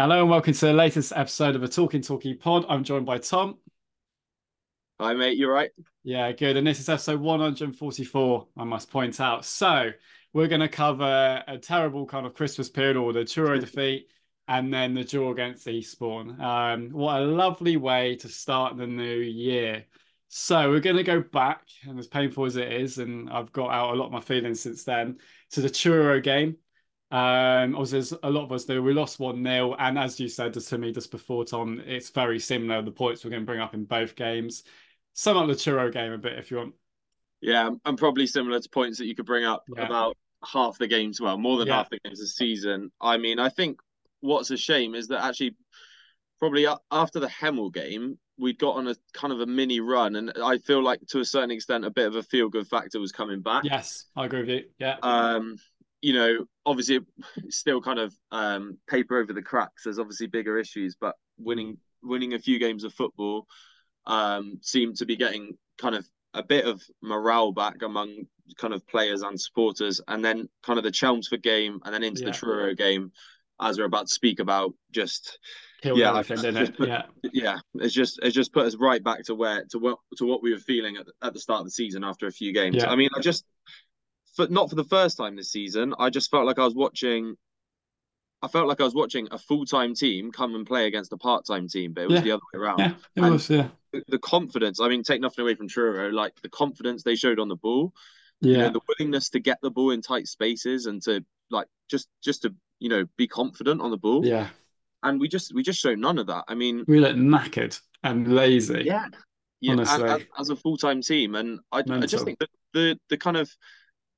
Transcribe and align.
Hello 0.00 0.22
and 0.22 0.30
welcome 0.30 0.54
to 0.54 0.64
the 0.64 0.72
latest 0.72 1.12
episode 1.14 1.54
of 1.54 1.60
the 1.60 1.68
Talking 1.68 2.00
Torquay 2.00 2.32
Pod. 2.32 2.64
I'm 2.70 2.84
joined 2.84 3.04
by 3.04 3.18
Tom. 3.18 3.58
Hi, 4.98 5.12
mate. 5.12 5.36
You're 5.36 5.52
right? 5.52 5.72
Yeah, 6.04 6.32
good. 6.32 6.56
And 6.56 6.66
this 6.66 6.80
is 6.80 6.88
episode 6.88 7.20
144, 7.20 8.46
I 8.56 8.64
must 8.64 8.90
point 8.90 9.20
out. 9.20 9.44
So 9.44 9.90
we're 10.32 10.48
going 10.48 10.62
to 10.62 10.68
cover 10.68 11.44
a 11.46 11.58
terrible 11.58 12.06
kind 12.06 12.24
of 12.24 12.32
Christmas 12.32 12.70
period 12.70 12.96
or 12.96 13.12
the 13.12 13.26
Truro 13.26 13.58
defeat 13.60 14.08
and 14.48 14.72
then 14.72 14.94
the 14.94 15.04
draw 15.04 15.32
against 15.32 15.68
Eastbourne. 15.68 16.40
Um, 16.40 16.88
what 16.92 17.20
a 17.20 17.26
lovely 17.26 17.76
way 17.76 18.16
to 18.16 18.28
start 18.28 18.78
the 18.78 18.86
new 18.86 19.18
year. 19.18 19.84
So 20.28 20.70
we're 20.70 20.80
going 20.80 20.96
to 20.96 21.02
go 21.02 21.20
back, 21.20 21.66
and 21.86 21.98
as 21.98 22.06
painful 22.06 22.46
as 22.46 22.56
it 22.56 22.72
is, 22.72 22.96
and 22.96 23.28
I've 23.28 23.52
got 23.52 23.70
out 23.70 23.92
a 23.92 23.96
lot 23.98 24.06
of 24.06 24.12
my 24.12 24.20
feelings 24.20 24.60
since 24.60 24.82
then, 24.82 25.18
to 25.50 25.60
the 25.60 25.68
Truro 25.68 26.22
game. 26.22 26.56
Um, 27.10 27.74
obviously, 27.74 27.98
as 27.98 28.14
a 28.22 28.30
lot 28.30 28.44
of 28.44 28.52
us 28.52 28.64
do, 28.64 28.82
we 28.82 28.92
lost 28.92 29.18
1 29.18 29.42
0. 29.42 29.74
And 29.78 29.98
as 29.98 30.20
you 30.20 30.28
said 30.28 30.54
to 30.54 30.78
me 30.78 30.92
just 30.92 31.10
before, 31.10 31.44
Tom, 31.44 31.82
it's 31.84 32.10
very 32.10 32.38
similar. 32.38 32.82
The 32.82 32.90
points 32.90 33.24
we're 33.24 33.30
going 33.30 33.42
to 33.42 33.46
bring 33.46 33.60
up 33.60 33.74
in 33.74 33.84
both 33.84 34.14
games. 34.14 34.64
Sum 35.14 35.36
up 35.36 35.48
the 35.48 35.56
Truro 35.56 35.90
game 35.90 36.12
a 36.12 36.18
bit 36.18 36.38
if 36.38 36.50
you 36.50 36.58
want. 36.58 36.74
Yeah, 37.40 37.70
and 37.84 37.98
probably 37.98 38.26
similar 38.26 38.60
to 38.60 38.68
points 38.68 38.98
that 38.98 39.06
you 39.06 39.14
could 39.14 39.26
bring 39.26 39.44
up 39.44 39.64
yeah. 39.74 39.86
about 39.86 40.16
half 40.44 40.78
the 40.78 40.86
games, 40.86 41.20
well, 41.20 41.38
more 41.38 41.58
than 41.58 41.68
yeah. 41.68 41.76
half 41.76 41.90
the 41.90 41.98
games 42.04 42.20
this 42.20 42.36
season. 42.36 42.90
I 43.00 43.16
mean, 43.16 43.38
I 43.38 43.48
think 43.48 43.80
what's 44.20 44.50
a 44.50 44.56
shame 44.56 44.94
is 44.94 45.08
that 45.08 45.24
actually, 45.24 45.56
probably 46.38 46.66
after 46.90 47.18
the 47.18 47.28
Hemel 47.28 47.72
game, 47.72 48.18
we'd 48.38 48.58
got 48.58 48.76
on 48.76 48.88
a 48.88 48.94
kind 49.12 49.32
of 49.32 49.40
a 49.40 49.46
mini 49.46 49.80
run, 49.80 50.16
and 50.16 50.32
I 50.42 50.58
feel 50.58 50.82
like 50.82 51.00
to 51.08 51.20
a 51.20 51.24
certain 51.24 51.50
extent, 51.50 51.84
a 51.84 51.90
bit 51.90 52.06
of 52.06 52.16
a 52.16 52.22
feel 52.22 52.48
good 52.48 52.68
factor 52.68 53.00
was 53.00 53.12
coming 53.12 53.40
back. 53.40 53.64
Yes, 53.64 54.06
I 54.16 54.26
agree 54.26 54.40
with 54.40 54.48
you. 54.48 54.64
Yeah. 54.78 54.96
Um, 55.02 55.56
you 56.00 56.12
know, 56.12 56.46
obviously 56.64 57.00
still 57.48 57.80
kind 57.80 57.98
of 57.98 58.14
um, 58.30 58.78
paper 58.88 59.18
over 59.18 59.32
the 59.32 59.42
cracks. 59.42 59.84
There's 59.84 59.98
obviously 59.98 60.26
bigger 60.26 60.58
issues, 60.58 60.96
but 61.00 61.16
winning 61.38 61.78
winning 62.02 62.34
a 62.34 62.38
few 62.38 62.58
games 62.58 62.84
of 62.84 62.94
football 62.94 63.46
um, 64.06 64.58
seemed 64.62 64.96
to 64.96 65.06
be 65.06 65.16
getting 65.16 65.56
kind 65.78 65.94
of 65.94 66.06
a 66.32 66.42
bit 66.42 66.64
of 66.64 66.82
morale 67.02 67.52
back 67.52 67.82
among 67.82 68.26
kind 68.56 68.72
of 68.72 68.86
players 68.86 69.22
and 69.22 69.40
supporters, 69.40 70.00
and 70.08 70.24
then 70.24 70.48
kind 70.62 70.78
of 70.78 70.84
the 70.84 70.90
Chelmsford 70.90 71.42
game, 71.42 71.80
and 71.84 71.94
then 71.94 72.02
into 72.02 72.22
yeah. 72.22 72.26
the 72.26 72.32
Truro 72.32 72.74
game, 72.74 73.12
as 73.60 73.78
we're 73.78 73.84
about 73.84 74.08
to 74.08 74.14
speak 74.14 74.40
about, 74.40 74.72
just 74.90 75.38
Killed 75.82 75.98
yeah, 75.98 76.16
everything, 76.16 76.56
it? 76.56 76.76
Put, 76.76 76.88
yeah, 76.88 77.02
yeah. 77.32 77.58
It's 77.74 77.94
just 77.94 78.18
it's 78.22 78.34
just 78.34 78.52
put 78.52 78.66
us 78.66 78.76
right 78.76 79.02
back 79.02 79.24
to 79.24 79.34
where 79.34 79.64
to 79.70 79.78
what 79.78 79.98
to 80.18 80.26
what 80.26 80.42
we 80.42 80.52
were 80.52 80.58
feeling 80.58 80.96
at 80.96 81.06
the, 81.06 81.12
at 81.22 81.32
the 81.32 81.40
start 81.40 81.60
of 81.60 81.66
the 81.66 81.70
season 81.70 82.04
after 82.04 82.26
a 82.26 82.32
few 82.32 82.52
games. 82.52 82.76
Yeah. 82.76 82.90
I 82.90 82.96
mean, 82.96 83.08
I 83.16 83.20
just 83.20 83.46
for 84.34 84.46
not 84.48 84.70
for 84.70 84.76
the 84.76 84.84
first 84.84 85.16
time 85.16 85.36
this 85.36 85.50
season. 85.50 85.94
I 85.98 86.10
just 86.10 86.30
felt 86.30 86.46
like 86.46 86.58
I 86.58 86.64
was 86.64 86.74
watching. 86.74 87.36
I 88.42 88.48
felt 88.48 88.68
like 88.68 88.80
I 88.80 88.84
was 88.84 88.94
watching 88.94 89.28
a 89.30 89.38
full 89.38 89.66
time 89.66 89.94
team 89.94 90.32
come 90.32 90.54
and 90.54 90.66
play 90.66 90.86
against 90.86 91.12
a 91.12 91.16
part 91.16 91.44
time 91.44 91.68
team, 91.68 91.92
but 91.92 92.02
it 92.02 92.08
was 92.08 92.16
yeah. 92.16 92.22
the 92.22 92.32
other 92.32 92.42
way 92.52 92.60
around. 92.60 92.78
Yeah, 92.78 92.94
it 93.16 93.22
and 93.22 93.32
was. 93.32 93.50
Yeah, 93.50 93.68
the, 93.92 94.02
the, 94.08 94.18
confidence. 94.18 94.80
I 94.80 94.88
mean, 94.88 95.02
take 95.02 95.20
nothing 95.20 95.42
away 95.42 95.54
from 95.54 95.68
Truro, 95.68 96.10
like 96.10 96.40
the 96.42 96.48
confidence 96.48 97.02
they 97.02 97.16
showed 97.16 97.38
on 97.38 97.48
the 97.48 97.56
ball. 97.56 97.92
Yeah, 98.40 98.50
you 98.50 98.58
know, 98.58 98.70
the 98.70 98.80
willingness 98.88 99.28
to 99.30 99.40
get 99.40 99.58
the 99.60 99.70
ball 99.70 99.90
in 99.90 100.00
tight 100.00 100.26
spaces 100.26 100.86
and 100.86 101.02
to 101.02 101.24
like 101.50 101.66
just 101.90 102.08
just 102.22 102.42
to 102.42 102.54
you 102.78 102.88
know 102.88 103.04
be 103.18 103.26
confident 103.26 103.82
on 103.82 103.90
the 103.90 103.98
ball. 103.98 104.24
Yeah, 104.24 104.48
and 105.02 105.20
we 105.20 105.28
just 105.28 105.54
we 105.54 105.62
just 105.62 105.80
showed 105.80 105.98
none 105.98 106.18
of 106.18 106.26
that. 106.28 106.44
I 106.48 106.54
mean, 106.54 106.84
we 106.88 107.00
looked 107.00 107.18
knackered 107.18 107.78
and 108.02 108.34
lazy. 108.34 108.84
Yeah, 108.86 109.08
yeah, 109.60 109.72
honestly. 109.72 110.08
As, 110.08 110.22
as 110.38 110.50
a 110.50 110.56
full 110.56 110.78
time 110.78 111.02
team, 111.02 111.34
and 111.34 111.60
I, 111.70 111.82
I 111.86 112.06
just 112.06 112.24
think 112.24 112.38
that 112.38 112.48
the 112.72 112.98
the 113.10 113.18
kind 113.18 113.36
of 113.36 113.50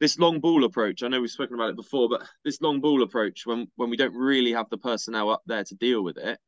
this 0.03 0.19
long 0.19 0.41
ball 0.41 0.65
approach. 0.65 1.05
I 1.05 1.09
know 1.09 1.21
we've 1.21 1.31
spoken 1.31 1.55
about 1.55 1.71
it 1.71 1.77
before, 1.77 2.09
but 2.09 2.23
this 2.45 2.61
long 2.61 2.81
ball 2.81 3.05
approach 3.05 3.47
when 3.47 3.69
when 3.77 3.89
we 3.89 3.97
don't 3.97 4.15
really 4.15 4.53
have 4.53 4.69
the 4.69 4.77
personnel 4.77 5.31
up 5.31 5.43
there 5.47 5.63
to 5.63 5.75
deal 5.77 6.03
with 6.03 6.19
it. 6.19 6.41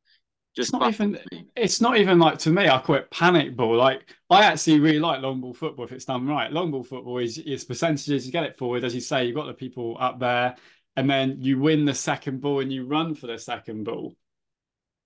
Just 0.57 0.71
it's 0.71 0.73
not 0.73 0.93
even 0.93 1.13
me. 1.13 1.47
it's 1.55 1.81
not 1.81 1.97
even 1.97 2.19
like 2.19 2.39
to 2.39 2.51
me, 2.51 2.69
I 2.69 2.81
call 2.81 2.97
it 2.97 3.11
panic 3.13 3.57
ball. 3.57 3.77
Like 3.77 4.13
I 4.29 4.43
actually 4.43 4.81
really 4.81 4.99
like 4.99 5.23
long 5.23 5.41
ball 5.41 5.55
football 5.55 5.85
if 5.85 5.93
it's 5.93 6.05
done 6.05 6.27
right. 6.27 6.51
Long 6.51 6.73
ball 6.73 6.83
football 6.83 7.19
is 7.19 7.39
is 7.39 7.65
percentages, 7.65 8.27
you 8.27 8.33
get 8.33 8.43
it 8.43 8.59
forward, 8.59 8.83
as 8.83 8.93
you 8.93 9.01
say, 9.01 9.25
you've 9.25 9.37
got 9.37 9.47
the 9.47 9.55
people 9.55 9.97
up 10.01 10.19
there, 10.19 10.57
and 10.97 11.09
then 11.09 11.37
you 11.41 11.61
win 11.61 11.85
the 11.85 11.95
second 11.95 12.41
ball 12.41 12.59
and 12.59 12.73
you 12.73 12.85
run 12.85 13.15
for 13.15 13.29
the 13.29 13.39
second 13.39 13.85
ball. 13.85 14.17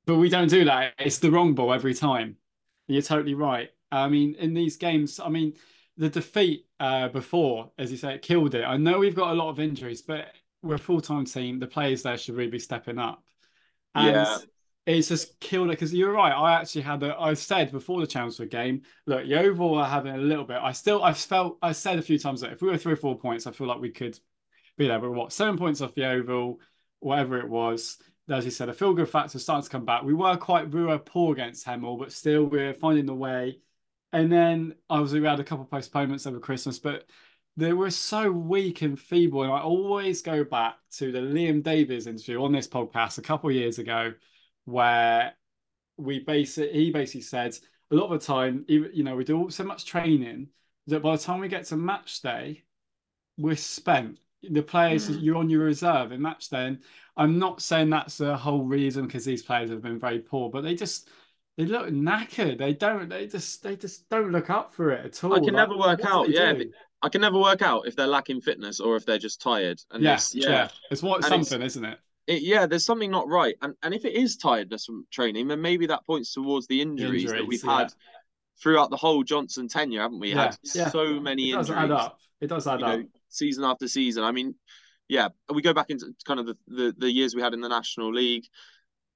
But 0.07 0.17
we 0.17 0.31
don't 0.31 0.49
do 0.49 0.65
that. 0.65 0.95
It's 0.99 1.19
the 1.19 1.31
wrong 1.31 1.55
ball 1.55 1.75
every 1.75 1.93
time. 1.93 2.37
You're 2.87 3.03
totally 3.03 3.35
right. 3.35 3.69
I 3.93 4.09
mean, 4.09 4.37
in 4.37 4.55
these 4.55 4.79
games, 4.79 5.21
I 5.21 5.29
mean, 5.29 5.53
the 5.99 6.09
defeat 6.09 6.68
uh, 6.81 7.09
before, 7.09 7.71
as 7.79 7.91
you 7.91 7.97
say, 7.97 8.15
it 8.15 8.23
killed 8.23 8.55
it. 8.55 8.65
I 8.65 8.77
know 8.77 8.99
we've 8.99 9.15
got 9.15 9.33
a 9.33 9.35
lot 9.35 9.51
of 9.51 9.61
injuries, 9.61 10.03
but 10.03 10.29
we're 10.63 10.77
a 10.77 10.79
full 10.79 11.01
time 11.01 11.25
team. 11.25 11.59
The 11.59 11.67
players 11.67 12.03
there 12.03 12.17
should 12.17 12.37
really 12.37 12.51
be 12.51 12.59
stepping 12.59 12.99
up. 12.99 13.23
And 13.95 14.15
yeah. 14.15 14.39
it's 14.87 15.09
just 15.09 15.41
killed 15.41 15.69
it 15.69 15.73
because 15.73 15.93
you're 15.93 16.13
right. 16.13 16.33
I 16.33 16.61
actually 16.61 16.83
had 16.83 17.03
a, 17.03 17.17
I 17.19 17.35
said 17.35 17.73
before 17.73 18.01
the 18.01 18.07
Chelmsford 18.07 18.51
game, 18.51 18.83
look, 19.07 19.27
Yeovil 19.27 19.75
are 19.75 19.89
having 19.89 20.15
a 20.15 20.19
little 20.19 20.45
bit. 20.45 20.59
I 20.63 20.73
still, 20.73 21.03
I 21.03 21.13
felt, 21.13 21.59
I 21.63 21.73
said 21.73 21.99
a 21.99 22.03
few 22.03 22.19
times 22.19 22.41
that 22.43 22.53
if 22.53 22.63
we 22.63 22.69
were 22.69 22.77
three 22.77 22.93
or 22.93 22.97
four 22.97 23.19
points, 23.19 23.47
I 23.47 23.53
feel 23.53 23.67
like 23.67 23.81
we 23.81 23.91
could 23.91 24.19
be 24.77 24.87
there. 24.87 25.01
But 25.01 25.13
what, 25.13 25.33
seven 25.33 25.57
points 25.57 25.81
off 25.81 25.97
Yeovil, 25.97 26.61
whatever 27.01 27.39
it 27.39 27.49
was. 27.49 27.99
As 28.31 28.45
you 28.45 28.51
said, 28.51 28.69
a 28.69 28.75
feel 28.75 28.93
good 28.93 29.09
factor 29.09 29.39
starting 29.39 29.65
to 29.65 29.71
come 29.71 29.87
back. 29.87 30.03
We 30.03 30.13
were 30.13 30.37
quite, 30.37 30.71
we 30.71 30.85
were 30.85 30.99
poor 30.99 31.33
against 31.33 31.67
Hemel, 31.67 31.99
but 31.99 32.13
still 32.13 32.45
we're 32.45 32.75
finding 32.75 33.07
the 33.07 33.15
way 33.15 33.59
and 34.13 34.33
then 34.33 34.75
obviously 34.89 35.21
we 35.21 35.27
had 35.27 35.41
a 35.41 35.45
couple 35.45 35.65
of 35.65 35.71
postponements 35.71 36.27
over 36.27 36.41
Christmas, 36.41 36.79
but 36.79 37.05
they 37.57 37.73
were 37.73 37.91
so 37.91 38.31
weak 38.31 38.83
and 38.83 38.99
feeble. 38.99 39.43
And 39.43 39.53
I 39.53 39.61
always 39.61 40.23
go 40.23 40.45
back 40.45 40.77
to 40.93 41.13
the 41.13 41.19
Liam 41.19 41.63
Davies 41.63 42.07
interview 42.07 42.43
on 42.43 42.53
this 42.53 42.69
podcast 42.69 43.19
a 43.19 43.23
couple 43.23 43.51
of 43.51 43.57
years 43.57 43.79
ago, 43.79 44.15
where 44.65 45.35
we 45.97 46.21
basically 46.21 46.73
he 46.73 46.91
basically 46.91 47.23
said 47.23 47.59
a 47.91 47.95
lot 47.95 48.13
of 48.13 48.21
the 48.21 48.27
time, 48.27 48.65
you 48.69 49.03
know, 49.03 49.17
we 49.17 49.25
do 49.25 49.51
so 49.51 49.65
much 49.65 49.87
training 49.87 50.49
that 50.87 51.03
by 51.03 51.17
the 51.17 51.23
time 51.23 51.41
we 51.41 51.49
get 51.49 51.65
to 51.67 51.77
match 51.77 52.23
day, 52.23 52.65
we're 53.37 53.57
spent. 53.57 54.19
The 54.49 54.63
players 54.63 55.11
mm. 55.11 55.21
you're 55.21 55.37
on 55.37 55.51
your 55.51 55.65
reserve 55.65 56.13
in 56.13 56.23
match 56.23 56.49
day. 56.49 56.67
And 56.67 56.79
I'm 57.17 57.39
not 57.39 57.61
saying 57.61 57.91
that's 57.91 58.19
the 58.19 58.37
whole 58.37 58.65
reason 58.65 59.07
because 59.07 59.25
these 59.25 59.43
players 59.43 59.71
have 59.71 59.83
been 59.83 59.99
very 59.99 60.21
poor, 60.21 60.49
but 60.49 60.63
they 60.63 60.75
just 60.75 61.09
they 61.59 61.67
look 61.67 61.89
knackered. 61.89 62.57
They 62.57 62.73
don't. 62.73 63.09
They 63.09 63.27
just. 63.27 63.65
They 63.65 63.75
just 63.75 64.09
don't 64.09 64.31
look 64.31 64.49
up 64.49 64.73
for 64.73 64.93
it 64.93 65.05
at 65.05 65.25
all. 65.25 65.33
I 65.35 65.39
can 65.39 65.47
like, 65.47 65.55
never 65.55 65.77
work 65.77 66.05
out. 66.05 66.29
Yeah, 66.31 66.53
do? 66.53 66.71
I 67.03 67.09
can 67.09 67.21
never 67.21 67.37
work 67.37 67.63
out 67.63 67.89
if 67.89 67.97
they're 67.97 68.07
lacking 68.07 68.43
fitness 68.43 68.79
or 68.79 68.95
if 68.95 69.05
they're 69.05 69.19
just 69.19 69.43
tired. 69.43 69.81
And 69.91 70.01
yeah, 70.01 70.21
yeah, 70.33 70.49
yeah. 70.49 70.69
It's 70.93 71.03
what 71.03 71.25
something, 71.25 71.61
is 71.61 71.77
not 71.77 71.93
it? 71.93 71.99
It, 72.29 72.43
yeah, 72.43 72.67
there's 72.67 72.85
something 72.85 73.11
not 73.11 73.27
right, 73.27 73.57
and 73.61 73.75
and 73.83 73.93
if 73.93 74.05
it 74.05 74.15
is 74.15 74.37
tiredness 74.37 74.85
from 74.85 75.05
training, 75.11 75.49
then 75.49 75.61
maybe 75.61 75.87
that 75.87 76.07
points 76.07 76.33
towards 76.33 76.69
the 76.69 76.81
injuries, 76.81 77.25
injuries 77.25 77.41
that 77.41 77.49
we've 77.49 77.65
yeah. 77.65 77.79
had 77.79 77.93
throughout 78.63 78.91
the 78.91 78.97
whole 78.97 79.25
Johnson 79.25 79.67
tenure, 79.67 80.03
haven't 80.03 80.21
we? 80.21 80.31
Yeah, 80.31 80.45
had 80.45 80.59
yeah. 80.77 80.91
so 80.91 81.19
many 81.19 81.51
injuries. 81.51 81.71
it 81.71 81.75
does 81.75 81.83
injuries. 81.83 81.85
Add 81.85 81.91
up. 81.91 82.19
It 82.41 82.47
does 82.47 82.67
add 82.69 82.83
up. 82.85 83.01
Know, 83.01 83.05
season 83.31 83.65
after 83.65 83.89
season. 83.89 84.23
I 84.23 84.31
mean, 84.31 84.55
yeah, 85.09 85.29
we 85.53 85.61
go 85.61 85.75
back 85.75 85.91
into 85.91 86.15
kind 86.25 86.39
of 86.39 86.47
the, 86.47 86.57
the, 86.69 86.95
the 86.97 87.11
years 87.11 87.35
we 87.35 87.43
had 87.43 87.53
in 87.53 87.61
the 87.61 87.69
National 87.69 88.15
League 88.15 88.45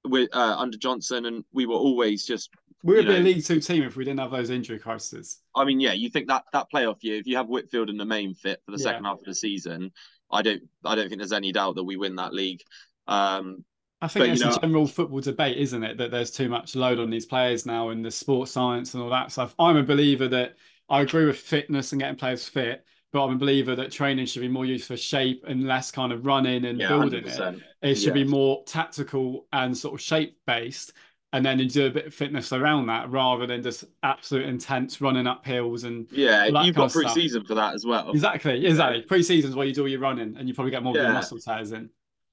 with 0.05 0.29
uh, 0.33 0.55
under 0.57 0.77
Johnson, 0.77 1.25
and 1.25 1.43
we 1.53 1.65
were 1.65 1.75
always 1.75 2.25
just 2.25 2.49
we 2.83 2.95
would 2.95 3.05
be 3.05 3.13
know, 3.13 3.19
a 3.19 3.21
League 3.21 3.45
Two 3.45 3.59
team 3.59 3.83
if 3.83 3.95
we 3.95 4.03
didn't 4.03 4.19
have 4.19 4.31
those 4.31 4.49
injury 4.49 4.77
crises. 4.77 5.39
I 5.55 5.63
mean, 5.63 5.79
yeah, 5.79 5.93
you 5.93 6.09
think 6.09 6.27
that 6.27 6.43
that 6.51 6.67
playoff 6.73 7.01
year, 7.01 7.17
if 7.17 7.25
you 7.25 7.37
have 7.37 7.47
Whitfield 7.47 7.89
and 7.89 7.99
the 7.99 8.05
main 8.05 8.33
fit 8.33 8.61
for 8.65 8.71
the 8.71 8.77
yeah. 8.77 8.83
second 8.83 9.05
half 9.05 9.19
of 9.19 9.25
the 9.25 9.35
season, 9.35 9.91
I 10.29 10.41
don't, 10.41 10.63
I 10.83 10.95
don't 10.95 11.07
think 11.07 11.19
there's 11.19 11.31
any 11.31 11.53
doubt 11.53 11.75
that 11.75 11.83
we 11.83 11.95
win 11.95 12.15
that 12.17 12.33
league. 12.33 12.61
Um, 13.07 13.63
I 14.01 14.09
think 14.09 14.33
it's 14.33 14.41
you 14.41 14.47
know, 14.47 14.55
a 14.55 14.59
general 14.59 14.85
football 14.85 15.21
debate, 15.21 15.57
isn't 15.57 15.81
it, 15.81 15.97
that 15.97 16.11
there's 16.11 16.31
too 16.31 16.49
much 16.49 16.75
load 16.75 16.99
on 16.99 17.09
these 17.09 17.25
players 17.25 17.65
now 17.65 17.89
in 17.89 18.01
the 18.01 18.11
sports 18.11 18.51
science 18.51 18.93
and 18.93 19.01
all 19.01 19.09
that 19.11 19.31
stuff. 19.31 19.55
I'm 19.57 19.77
a 19.77 19.83
believer 19.83 20.27
that 20.27 20.55
I 20.89 21.01
agree 21.01 21.25
with 21.25 21.37
fitness 21.37 21.93
and 21.93 22.01
getting 22.01 22.17
players 22.17 22.49
fit, 22.49 22.83
but 23.13 23.25
I'm 23.25 23.35
a 23.35 23.37
believer 23.37 23.75
that 23.75 23.91
training 23.91 24.25
should 24.25 24.41
be 24.41 24.47
more 24.49 24.65
used 24.65 24.87
for 24.87 24.97
shape 24.97 25.45
and 25.47 25.65
less 25.65 25.91
kind 25.91 26.11
of 26.11 26.25
running 26.25 26.65
and 26.65 26.79
yeah, 26.79 26.89
building 26.89 27.23
100%. 27.23 27.53
it. 27.53 27.63
It 27.81 27.95
should 27.95 28.07
yeah. 28.07 28.23
be 28.23 28.25
more 28.25 28.63
tactical 28.65 29.45
and 29.53 29.77
sort 29.77 29.93
of 29.93 30.01
shape 30.01 30.37
based 30.45 30.93
and 31.33 31.43
then 31.43 31.57
you 31.57 31.67
do 31.67 31.87
a 31.87 31.89
bit 31.89 32.05
of 32.05 32.13
fitness 32.13 32.53
around 32.53 32.85
that 32.85 33.09
rather 33.09 33.45
than 33.45 33.61
just 33.61 33.85
absolute 34.03 34.45
intense 34.45 35.01
running 35.01 35.27
up 35.27 35.45
hills 35.45 35.83
and 35.83 36.07
yeah 36.11 36.45
you've 36.63 36.75
got 36.75 36.91
pre-season 36.91 37.43
for 37.43 37.55
that 37.55 37.73
as 37.73 37.85
well 37.85 38.11
exactly 38.11 38.65
exactly 38.65 39.01
pre-season 39.01 39.49
is 39.49 39.55
where 39.55 39.67
you 39.67 39.73
do 39.73 39.81
all 39.81 39.87
your 39.87 39.99
running 39.99 40.37
and 40.37 40.47
you 40.47 40.53
probably 40.53 40.71
get 40.71 40.83
more 40.83 40.95
yeah. 40.95 41.11
muscle 41.11 41.39
tears 41.39 41.71
in 41.71 41.89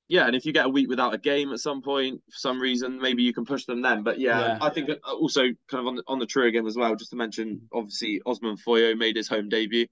yeah 0.08 0.26
and 0.26 0.36
if 0.36 0.44
you 0.44 0.52
get 0.52 0.66
a 0.66 0.68
week 0.68 0.88
without 0.88 1.14
a 1.14 1.18
game 1.18 1.50
at 1.52 1.58
some 1.58 1.82
point 1.82 2.20
for 2.30 2.38
some 2.38 2.60
reason 2.60 3.00
maybe 3.00 3.22
you 3.22 3.32
can 3.32 3.44
push 3.44 3.64
them 3.64 3.82
then 3.82 4.02
but 4.02 4.20
yeah, 4.20 4.38
yeah. 4.38 4.58
i 4.60 4.68
think 4.68 4.90
uh, 4.90 5.12
also 5.12 5.42
kind 5.68 5.80
of 5.80 5.86
on 5.86 5.96
the, 5.96 6.02
on 6.06 6.18
the 6.18 6.26
true 6.26 6.50
game 6.52 6.66
as 6.66 6.76
well 6.76 6.94
just 6.94 7.10
to 7.10 7.16
mention 7.16 7.60
obviously 7.72 8.20
osman 8.26 8.56
foyo 8.56 8.96
made 8.96 9.16
his 9.16 9.28
home 9.28 9.48
debut 9.48 9.86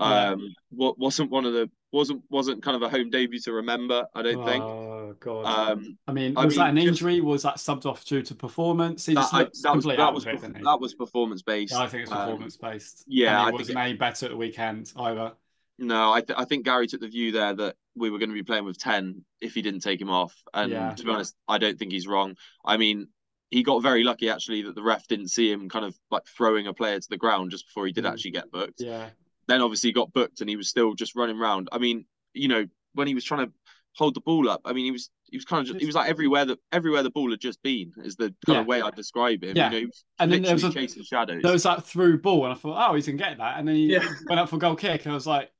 um 0.00 0.54
yeah. 0.72 0.90
wasn't 0.98 1.30
one 1.30 1.44
of 1.44 1.52
the 1.52 1.70
wasn't 1.92 2.22
wasn't 2.28 2.60
kind 2.62 2.76
of 2.76 2.82
a 2.82 2.88
home 2.88 3.10
debut 3.10 3.38
to 3.38 3.52
remember 3.52 4.04
i 4.14 4.22
don't 4.22 4.38
oh, 4.38 4.46
think 4.46 4.64
oh 4.64 5.14
god 5.20 5.44
um 5.44 5.96
i 6.08 6.12
mean 6.12 6.34
was 6.34 6.44
I 6.44 6.48
mean, 6.48 6.58
that 6.58 6.70
an 6.70 6.88
injury 6.88 7.16
just, 7.16 7.24
was 7.24 7.42
that 7.44 7.56
subbed 7.56 7.86
off 7.86 8.04
due 8.04 8.22
to 8.22 8.34
performance 8.34 9.06
he 9.06 9.14
that, 9.14 9.28
I, 9.32 9.44
that 9.62 9.76
was 9.76 9.84
that 9.84 10.14
was, 10.14 10.26
it, 10.26 10.62
that 10.64 10.80
was 10.80 10.94
performance 10.94 11.42
based 11.42 11.72
yeah, 11.72 11.80
i 11.80 11.86
think 11.86 12.02
it's 12.02 12.12
um, 12.12 12.18
performance 12.18 12.56
based 12.56 13.04
yeah 13.06 13.38
and 13.38 13.50
he 13.50 13.54
I 13.54 13.58
wasn't 13.58 13.78
any 13.78 13.92
better 13.94 14.26
at 14.26 14.32
the 14.32 14.36
weekend 14.36 14.92
either 14.96 15.32
no 15.78 16.12
i 16.12 16.20
th- 16.20 16.38
i 16.38 16.44
think 16.44 16.64
gary 16.64 16.88
took 16.88 17.00
the 17.00 17.08
view 17.08 17.30
there 17.30 17.54
that 17.54 17.76
we 17.96 18.10
were 18.10 18.18
going 18.18 18.28
to 18.30 18.34
be 18.34 18.42
playing 18.42 18.64
with 18.64 18.78
10 18.78 19.24
if 19.40 19.54
he 19.54 19.62
didn't 19.62 19.80
take 19.80 20.00
him 20.00 20.10
off. 20.10 20.34
And 20.52 20.72
Yeah. 20.72 20.94
to 20.94 21.04
be 21.04 21.10
honest, 21.10 21.34
I 21.48 21.58
don't 21.58 21.78
think 21.78 21.92
he's 21.92 22.06
wrong. 22.06 22.36
I 22.64 22.76
mean, 22.76 23.08
he 23.50 23.62
got 23.62 23.82
very 23.82 24.02
lucky 24.02 24.28
actually 24.30 24.62
that 24.62 24.74
the 24.74 24.82
ref 24.82 25.06
didn't 25.06 25.28
see 25.28 25.50
him 25.50 25.68
kind 25.68 25.84
of 25.84 25.96
like 26.10 26.26
throwing 26.26 26.66
a 26.66 26.74
player 26.74 26.98
to 26.98 27.08
the 27.08 27.16
ground 27.16 27.52
just 27.52 27.66
before 27.66 27.86
he 27.86 27.92
did 27.92 28.04
Mm. 28.04 28.12
actually 28.12 28.32
get 28.32 28.50
booked. 28.50 28.80
Yeah. 28.80 29.10
Then 29.46 29.60
obviously 29.60 29.88
he 29.90 29.92
got 29.94 30.12
booked 30.12 30.40
and 30.40 30.48
he 30.50 30.56
was 30.56 30.68
still 30.68 30.94
just 30.94 31.14
running 31.16 31.38
around. 31.38 31.68
I 31.72 31.78
mean, 31.78 32.06
you 32.32 32.48
know, 32.48 32.66
when 32.94 33.06
he 33.06 33.14
was 33.14 33.24
trying 33.24 33.46
to 33.46 33.52
hold 33.96 34.14
the 34.14 34.20
ball 34.20 34.48
up, 34.48 34.62
I 34.64 34.72
mean, 34.72 34.84
he 34.84 34.90
was 34.90 35.10
he 35.30 35.36
was 35.36 35.44
kind 35.44 35.60
of 35.62 35.66
just, 35.66 35.80
he 35.80 35.86
was 35.86 35.94
like 35.96 36.08
everywhere 36.08 36.44
that 36.44 36.58
everywhere 36.72 37.02
the 37.02 37.10
ball 37.10 37.30
had 37.30 37.40
just 37.40 37.62
been 37.62 37.92
is 38.04 38.14
the 38.16 38.26
kind 38.46 38.56
Yeah. 38.56 38.60
of 38.60 38.66
way 38.66 38.80
I 38.82 38.90
describe 38.90 39.42
him. 39.42 39.56
Yeah. 39.56 39.66
You 39.66 39.70
know, 39.70 39.78
he 39.80 39.86
was 39.86 40.04
And 40.18 40.32
then 40.32 40.42
there 40.42 40.52
was 40.54 40.64
a- 40.64 40.72
chasing 40.72 41.02
shadows. 41.02 41.42
There 41.42 41.52
was 41.52 41.64
that 41.64 41.84
through 41.84 42.20
ball, 42.20 42.44
and 42.44 42.52
I 42.52 42.56
thought, 42.56 42.90
oh, 42.90 42.94
he's 42.94 43.06
gonna 43.06 43.18
get 43.18 43.38
that. 43.38 43.58
And 43.58 43.66
then 43.66 43.74
he 43.76 43.92
Yeah. 43.92 44.08
went 44.28 44.40
up 44.40 44.48
for 44.48 44.56
a 44.56 44.58
goal 44.60 44.76
kick, 44.76 45.04
and 45.04 45.12
I 45.12 45.14
was 45.14 45.26
like, 45.26 45.50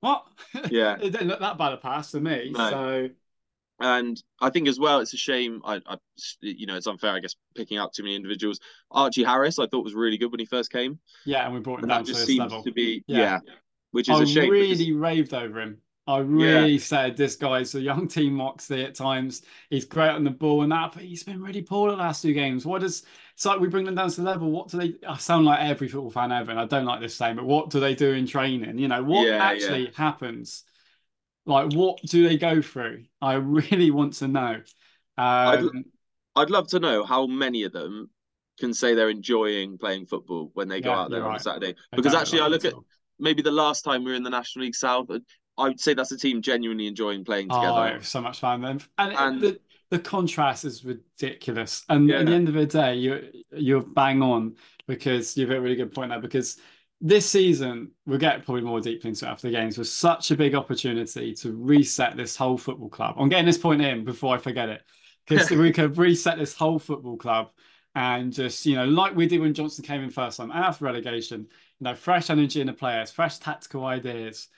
what? 0.00 0.24
Yeah. 0.70 0.96
it 1.00 1.10
didn't 1.10 1.28
look 1.28 1.40
that 1.40 1.58
bad 1.58 1.72
a 1.72 1.76
pass 1.76 2.12
to 2.12 2.20
me. 2.20 2.52
No. 2.54 2.70
So 2.70 3.08
And 3.80 4.22
I 4.40 4.50
think 4.50 4.68
as 4.68 4.78
well, 4.78 5.00
it's 5.00 5.14
a 5.14 5.16
shame. 5.16 5.62
I, 5.64 5.80
I, 5.86 5.96
you 6.42 6.66
know, 6.66 6.76
it's 6.76 6.86
unfair, 6.86 7.12
I 7.12 7.20
guess, 7.20 7.34
picking 7.54 7.78
out 7.78 7.92
too 7.94 8.02
many 8.02 8.14
individuals. 8.14 8.60
Archie 8.90 9.24
Harris, 9.24 9.58
I 9.58 9.66
thought 9.66 9.84
was 9.84 9.94
really 9.94 10.18
good 10.18 10.30
when 10.30 10.38
he 10.40 10.46
first 10.46 10.70
came, 10.70 10.98
yeah, 11.24 11.44
and 11.46 11.54
we 11.54 11.60
brought 11.60 11.78
him 11.78 11.84
and 11.84 11.90
down 11.90 11.98
that 12.00 12.06
to 12.06 12.12
just 12.12 12.20
this 12.20 12.26
seems 12.28 12.40
level. 12.40 12.62
to 12.62 12.72
be, 12.72 13.02
Yeah. 13.06 13.18
yeah, 13.18 13.38
which 13.92 14.08
is 14.10 14.20
I 14.20 14.22
a 14.22 14.26
shame. 14.26 14.44
I 14.44 14.48
really 14.48 14.76
because- 14.76 14.92
raved 14.92 15.34
over 15.34 15.60
him. 15.60 15.78
I 16.06 16.18
really 16.18 16.78
said 16.78 17.16
this 17.16 17.36
guy's 17.36 17.74
a 17.76 17.80
young 17.80 18.06
Dean 18.08 18.32
Moxley 18.32 18.84
at 18.84 18.96
times. 18.96 19.42
He's 19.68 19.84
great 19.84 20.08
on 20.08 20.24
the 20.24 20.30
ball 20.30 20.62
and 20.62 20.72
that, 20.72 20.92
but 20.92 21.04
he's 21.04 21.22
been 21.22 21.40
really 21.40 21.62
poor 21.62 21.90
the 21.90 21.96
last 21.96 22.22
two 22.22 22.32
games. 22.32 22.66
What 22.66 22.80
does 22.80 23.04
it's 23.34 23.46
like 23.46 23.60
we 23.60 23.68
bring 23.68 23.84
them 23.84 23.94
down 23.94 24.10
to 24.10 24.16
the 24.16 24.26
level? 24.26 24.50
What 24.50 24.68
do 24.68 24.78
they? 24.78 24.94
I 25.06 25.16
sound 25.18 25.44
like 25.44 25.60
every 25.60 25.86
football 25.88 26.10
fan 26.10 26.32
ever, 26.32 26.50
and 26.50 26.58
I 26.58 26.64
don't 26.66 26.84
like 26.84 27.00
this 27.00 27.14
saying, 27.14 27.36
but 27.36 27.44
what 27.44 27.70
do 27.70 27.78
they 27.80 27.94
do 27.94 28.10
in 28.12 28.26
training? 28.26 28.78
You 28.78 28.88
know, 28.88 29.02
what 29.04 29.26
Yeah, 29.26 29.36
yeah. 29.36 29.44
actually 29.44 29.92
happens? 29.94 30.64
Like, 31.46 31.72
what 31.72 32.00
do 32.02 32.28
they 32.28 32.36
go 32.36 32.62
through? 32.62 33.04
I 33.20 33.34
really 33.34 33.90
want 33.90 34.14
to 34.14 34.28
know. 34.28 34.62
Um, 35.16 35.84
I'd 36.36 36.50
love 36.50 36.68
to 36.68 36.80
know 36.80 37.04
how 37.04 37.26
many 37.26 37.64
of 37.64 37.72
them 37.72 38.10
can 38.58 38.72
say 38.74 38.94
they're 38.94 39.10
enjoying 39.10 39.78
playing 39.78 40.06
football 40.06 40.50
when 40.54 40.68
they 40.68 40.80
go 40.80 40.90
Yeah, 40.90 41.00
out 41.00 41.10
there 41.10 41.24
on 41.24 41.32
right. 41.32 41.40
Saturday. 41.40 41.74
Because 41.94 42.14
actually, 42.14 42.40
I 42.40 42.46
look 42.48 42.64
at 42.64 42.74
maybe 43.18 43.42
the 43.42 43.50
last 43.50 43.82
time 43.82 44.04
we 44.04 44.10
were 44.10 44.16
in 44.16 44.22
the 44.22 44.30
National 44.30 44.64
League 44.64 44.74
South, 44.74 45.08
I 45.58 45.64
would 45.68 45.80
say 45.80 45.94
that's 45.94 46.12
a 46.12 46.16
team 46.18 46.42
genuinely 46.42 46.86
enjoying 46.86 47.24
playing 47.24 47.48
Oh, 47.50 47.60
together. 47.60 47.86
it 47.88 47.98
was 47.98 48.08
so 48.08 48.20
much 48.20 48.40
fun. 48.40 48.64
And, 48.64 48.86
and, 48.98 49.12
And- 49.18 49.42
the, 49.42 49.60
the 49.90 49.98
contrast 49.98 50.64
is 50.64 50.84
ridiculous. 50.84 51.84
And 51.88 52.10
at 52.10 52.26
the 52.26 52.32
end 52.32 52.48
of 52.48 52.54
the 52.54 52.66
day, 52.66 52.94
you're 52.96 53.22
you're 53.52 53.80
bang 53.82 54.22
on 54.22 54.56
because 54.86 55.36
you've 55.36 55.48
got 55.48 55.58
a 55.58 55.60
really 55.60 55.76
good 55.76 55.92
point 55.92 56.10
there. 56.10 56.20
Because 56.20 56.58
this 57.00 57.28
season, 57.28 57.92
we'll 58.06 58.18
get 58.18 58.44
probably 58.44 58.62
more 58.62 58.80
deeply 58.80 59.08
into 59.08 59.26
it 59.26 59.28
after 59.28 59.48
the 59.48 59.56
games, 59.56 59.78
was 59.78 59.92
such 59.92 60.30
a 60.30 60.36
big 60.36 60.54
opportunity 60.54 61.34
to 61.34 61.52
reset 61.52 62.16
this 62.16 62.36
whole 62.36 62.58
football 62.58 62.88
club. 62.88 63.16
I'm 63.18 63.28
getting 63.28 63.46
this 63.46 63.58
point 63.58 63.82
in 63.82 64.04
before 64.04 64.34
I 64.34 64.38
forget 64.38 64.68
it. 64.68 64.82
Because 65.26 65.50
we 65.50 65.72
could 65.72 65.96
reset 65.96 66.38
this 66.38 66.54
whole 66.54 66.78
football 66.78 67.16
club 67.16 67.50
and 67.94 68.32
just, 68.32 68.66
you 68.66 68.76
know, 68.76 68.84
like 68.84 69.14
we 69.14 69.26
did 69.26 69.40
when 69.40 69.54
Johnson 69.54 69.84
came 69.84 70.02
in 70.02 70.10
first 70.10 70.36
time 70.36 70.50
after 70.50 70.84
relegation, 70.84 71.40
you 71.40 71.84
know, 71.84 71.94
fresh 71.94 72.30
energy 72.30 72.60
in 72.60 72.66
the 72.66 72.72
players, 72.72 73.10
fresh 73.10 73.38
tactical 73.38 73.84
ideas 73.84 74.48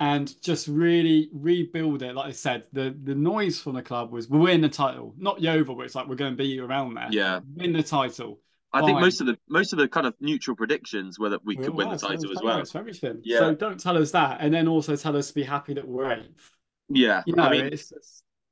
and 0.00 0.40
just 0.42 0.68
really 0.68 1.30
rebuild 1.32 2.02
it. 2.02 2.14
Like 2.14 2.26
I 2.26 2.32
said, 2.32 2.64
the 2.72 2.96
the 3.02 3.14
noise 3.14 3.60
from 3.60 3.74
the 3.74 3.82
club 3.82 4.12
was 4.12 4.28
we'll 4.28 4.42
win 4.42 4.60
the 4.60 4.68
title, 4.68 5.14
not 5.18 5.40
Yeovil, 5.40 5.74
but 5.74 5.82
it's 5.82 5.94
like 5.94 6.06
we're 6.06 6.14
going 6.14 6.36
to 6.36 6.42
be 6.42 6.60
around 6.60 6.94
there. 6.94 7.08
Yeah, 7.10 7.40
Win 7.56 7.72
the 7.72 7.82
title. 7.82 8.40
I 8.72 8.84
think 8.84 9.00
most 9.00 9.20
of 9.20 9.26
the 9.26 9.38
most 9.48 9.72
of 9.72 9.78
the 9.78 9.88
kind 9.88 10.06
of 10.06 10.14
neutral 10.20 10.54
predictions 10.56 11.18
were 11.18 11.30
that 11.30 11.44
we 11.44 11.56
could 11.56 11.74
win 11.74 11.88
the 11.88 11.96
title 11.96 12.30
as 12.30 12.42
well. 12.42 12.62
everything. 12.74 13.20
Yeah. 13.24 13.38
So 13.38 13.54
don't 13.54 13.80
tell 13.80 13.96
us 13.96 14.10
that, 14.12 14.38
and 14.40 14.52
then 14.52 14.68
also 14.68 14.94
tell 14.96 15.16
us 15.16 15.28
to 15.28 15.34
be 15.34 15.42
happy 15.42 15.74
that 15.74 15.86
we're 15.86 16.12
eighth. 16.12 16.50
Yeah, 16.90 17.22
You 17.26 17.34
know, 17.34 17.42
I 17.44 17.50
mean, 17.50 17.66
it's, 17.66 17.92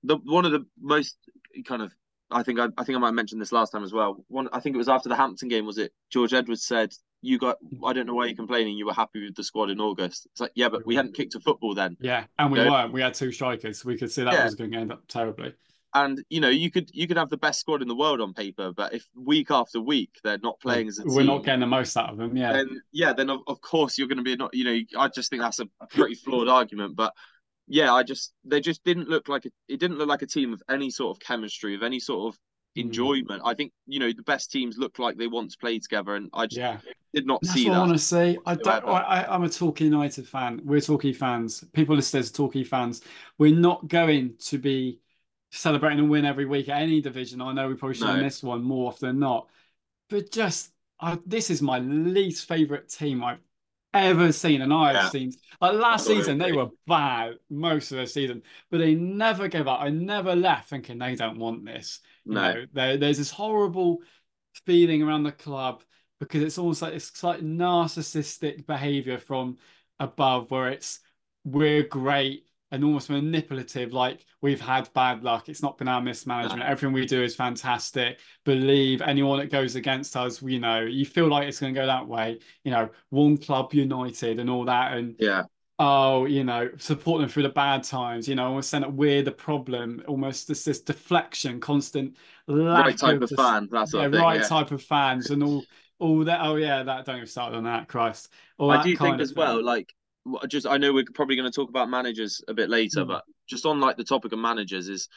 the 0.02 0.16
one 0.24 0.44
of 0.44 0.52
the 0.52 0.66
most 0.80 1.16
kind 1.64 1.80
of 1.82 1.92
I 2.30 2.42
think 2.42 2.58
I, 2.58 2.68
I 2.76 2.84
think 2.84 2.96
I 2.96 3.00
might 3.00 3.12
mention 3.12 3.38
this 3.38 3.52
last 3.52 3.70
time 3.70 3.84
as 3.84 3.92
well. 3.92 4.24
One 4.28 4.48
I 4.52 4.60
think 4.60 4.74
it 4.74 4.78
was 4.78 4.88
after 4.88 5.08
the 5.08 5.16
Hampton 5.16 5.48
game, 5.48 5.64
was 5.64 5.78
it? 5.78 5.92
George 6.10 6.34
Edwards 6.34 6.64
said, 6.64 6.92
"You 7.22 7.38
got 7.38 7.56
I 7.84 7.92
don't 7.92 8.06
know 8.06 8.14
why 8.14 8.26
you're 8.26 8.36
complaining. 8.36 8.76
You 8.76 8.86
were 8.86 8.92
happy 8.92 9.24
with 9.24 9.36
the 9.36 9.44
squad 9.44 9.70
in 9.70 9.80
August." 9.80 10.26
It's 10.32 10.40
like, 10.40 10.52
yeah, 10.54 10.68
but 10.68 10.84
we 10.86 10.96
hadn't 10.96 11.14
kicked 11.14 11.34
a 11.34 11.40
football 11.40 11.74
then. 11.74 11.96
yeah, 12.00 12.24
and 12.38 12.50
we 12.50 12.58
Yeah. 12.58 12.70
weren't. 12.70 12.92
We 12.92 13.00
had 13.00 13.14
two 13.14 13.32
strikers. 13.32 13.84
We 13.84 13.96
could 13.96 14.10
see 14.10 14.24
that 14.24 14.32
Yeah. 14.32 14.44
was 14.44 14.54
going 14.54 14.72
to 14.72 14.78
end 14.78 14.92
up 14.92 15.02
terribly. 15.08 15.54
And 16.04 16.22
you 16.28 16.40
know, 16.40 16.48
you 16.48 16.70
could 16.70 16.90
you 16.92 17.06
could 17.08 17.16
have 17.16 17.30
the 17.30 17.36
best 17.36 17.60
squad 17.60 17.82
in 17.82 17.88
the 17.88 17.94
world 17.94 18.20
on 18.20 18.34
paper, 18.34 18.72
but 18.72 18.92
if 18.92 19.06
week 19.14 19.50
after 19.50 19.80
week 19.80 20.10
they're 20.22 20.38
not 20.38 20.60
playing 20.60 20.88
as 20.88 20.98
a 20.98 21.04
We're 21.04 21.18
team, 21.18 21.26
not 21.26 21.44
getting 21.44 21.60
the 21.60 21.66
most 21.66 21.96
out 21.96 22.10
of 22.10 22.18
them. 22.18 22.36
Yeah, 22.36 22.52
then 22.52 22.82
yeah, 22.92 23.12
then 23.12 23.30
of, 23.30 23.40
of 23.46 23.60
course 23.60 23.96
you're 23.96 24.08
going 24.08 24.18
to 24.18 24.24
be 24.24 24.36
not. 24.36 24.54
You 24.54 24.64
know, 24.64 24.78
I 24.98 25.08
just 25.08 25.30
think 25.30 25.42
that's 25.42 25.60
a 25.60 25.68
pretty 25.90 26.14
flawed 26.14 26.48
argument, 26.48 26.96
but. 26.96 27.12
Yeah, 27.68 27.92
I 27.92 28.04
just 28.04 28.32
they 28.44 28.60
just 28.60 28.84
didn't 28.84 29.08
look 29.08 29.26
like 29.28 29.44
a, 29.44 29.50
it 29.66 29.80
didn't 29.80 29.98
look 29.98 30.08
like 30.08 30.22
a 30.22 30.26
team 30.26 30.52
of 30.52 30.62
any 30.70 30.88
sort 30.88 31.16
of 31.16 31.20
chemistry, 31.20 31.74
of 31.74 31.82
any 31.82 31.98
sort 31.98 32.32
of 32.32 32.38
Mm. 32.76 32.82
enjoyment. 32.82 33.42
I 33.44 33.54
think 33.54 33.72
you 33.86 33.98
know 33.98 34.12
the 34.12 34.22
best 34.22 34.50
teams 34.52 34.76
look 34.78 34.98
like 34.98 35.16
they 35.16 35.26
want 35.26 35.50
to 35.50 35.58
play 35.58 35.78
together, 35.78 36.14
and 36.14 36.28
I 36.32 36.46
just 36.46 36.58
yeah. 36.58 36.78
did 37.14 37.26
not 37.26 37.40
That's 37.42 37.54
see 37.54 37.68
what 37.68 37.74
that. 37.74 37.78
I 37.78 37.80
want 37.80 37.92
to 37.92 37.98
see. 37.98 38.38
I 38.46 38.54
don't. 38.54 38.84
I, 38.84 39.26
I'm 39.28 39.42
a 39.44 39.48
Torquay 39.48 39.86
United 39.86 40.28
fan. 40.28 40.60
We're 40.64 40.80
Torquay 40.80 41.12
fans. 41.12 41.64
People 41.72 41.96
listen 41.96 42.20
as 42.20 42.30
Torquay 42.30 42.64
fans. 42.64 43.02
We're 43.38 43.56
not 43.56 43.88
going 43.88 44.34
to 44.46 44.58
be 44.58 45.00
celebrating 45.56 46.00
a 46.00 46.04
win 46.04 46.24
every 46.24 46.44
week 46.46 46.68
at 46.68 46.82
any 46.82 47.00
division. 47.00 47.40
I 47.40 47.52
know 47.52 47.68
we 47.68 47.74
probably 47.74 47.94
should 47.94 48.12
No. 48.12 48.16
missed 48.16 48.44
one 48.44 48.62
more 48.62 48.88
often 48.88 49.08
than 49.08 49.18
not, 49.20 49.48
but 50.08 50.30
just 50.32 50.72
I, 51.00 51.18
this 51.26 51.50
is 51.50 51.62
my 51.62 51.78
least 51.80 52.48
favorite 52.48 52.88
team 52.88 53.22
I've 53.24 53.40
ever 53.94 54.32
seen, 54.32 54.62
and 54.62 54.72
I 54.72 54.90
have 54.90 55.02
Yeah. 55.02 55.10
seen 55.10 55.32
like 55.60 55.74
last 55.74 56.06
season 56.06 56.38
they 56.38 56.52
were 56.52 56.68
bad 56.86 57.38
most 57.50 57.92
of 57.92 57.98
the 57.98 58.06
season, 58.06 58.42
but 58.70 58.78
they 58.78 58.94
never 58.94 59.48
gave 59.48 59.68
up. 59.68 59.80
I 59.80 59.90
never 59.90 60.36
left 60.36 60.70
thinking 60.70 60.98
they 60.98 61.14
don't 61.16 61.38
want 61.38 61.64
this. 61.64 62.00
You 62.28 62.36
No. 62.36 62.42
know, 62.42 62.66
there, 62.72 62.96
there's 62.98 63.18
this 63.18 63.30
horrible 63.30 64.02
feeling 64.66 65.02
around 65.02 65.24
the 65.24 65.32
club 65.32 65.82
because 66.20 66.42
it's 66.42 66.58
almost 66.58 66.82
like 66.82 66.94
it's 66.94 67.22
like 67.22 67.40
narcissistic 67.40 68.66
behavior 68.66 69.18
from 69.18 69.58
above 70.00 70.50
where 70.50 70.68
it's 70.68 71.00
we're 71.44 71.82
great 71.82 72.46
and 72.72 72.82
almost 72.84 73.10
manipulative 73.10 73.92
like 73.92 74.24
we've 74.42 74.60
had 74.60 74.92
bad 74.92 75.22
luck 75.22 75.48
it's 75.48 75.62
not 75.62 75.78
been 75.78 75.88
our 75.88 76.02
mismanagement 76.02 76.62
everything 76.62 76.92
we 76.92 77.06
do 77.06 77.22
is 77.22 77.36
fantastic 77.36 78.18
believe 78.44 79.00
anyone 79.02 79.38
that 79.38 79.50
goes 79.50 79.76
against 79.76 80.16
us 80.16 80.42
you 80.42 80.58
know 80.58 80.80
you 80.80 81.06
feel 81.06 81.28
like 81.28 81.46
it's 81.46 81.60
going 81.60 81.72
to 81.72 81.80
go 81.80 81.86
that 81.86 82.06
way 82.06 82.38
you 82.64 82.70
know 82.70 82.88
one 83.10 83.36
club 83.36 83.72
united 83.72 84.40
and 84.40 84.50
all 84.50 84.64
that 84.64 84.92
and 84.96 85.14
Yeah, 85.18 85.44
oh, 85.78 86.24
you 86.24 86.44
know, 86.44 86.70
support 86.78 87.20
them 87.20 87.28
through 87.28 87.42
the 87.42 87.48
bad 87.50 87.82
times, 87.84 88.28
you 88.28 88.34
know, 88.34 88.46
almost 88.46 88.70
saying 88.70 88.82
that 88.82 88.92
we're 88.92 89.22
the 89.22 89.32
problem, 89.32 90.02
almost 90.08 90.48
this 90.48 90.64
this 90.64 90.80
deflection, 90.80 91.60
constant 91.60 92.16
lack 92.46 92.84
right 92.86 92.98
type 92.98 93.20
of 93.20 93.28
dis- 93.28 93.36
fan. 93.36 93.68
That 93.70 93.88
sort 93.88 94.04
yeah, 94.04 94.10
thing. 94.10 94.20
right 94.20 94.40
yeah. 94.40 94.46
type 94.46 94.70
of 94.70 94.82
fans 94.82 95.30
and 95.30 95.42
all 95.42 95.64
all 95.98 96.24
that. 96.24 96.40
Oh 96.42 96.56
yeah, 96.56 96.82
that 96.82 97.04
don't 97.04 97.16
even 97.16 97.26
start 97.28 97.54
on 97.54 97.64
that, 97.64 97.88
Christ. 97.88 98.28
All 98.58 98.70
I 98.70 98.82
do 98.82 98.96
think 98.96 99.16
of 99.16 99.20
as 99.20 99.34
well, 99.34 99.56
thing. 99.56 99.66
like 99.66 99.94
just 100.48 100.66
I 100.66 100.76
know 100.78 100.92
we're 100.92 101.04
probably 101.14 101.36
going 101.36 101.50
to 101.50 101.54
talk 101.54 101.68
about 101.68 101.88
managers 101.90 102.42
a 102.48 102.54
bit 102.54 102.68
later, 102.70 103.04
Mm. 103.04 103.08
but 103.08 103.24
just 103.48 103.66
on 103.66 103.80
like 103.80 103.96
the 103.96 104.04
topic 104.04 104.32
of 104.32 104.38
managers 104.38 104.88
is, 104.88 105.08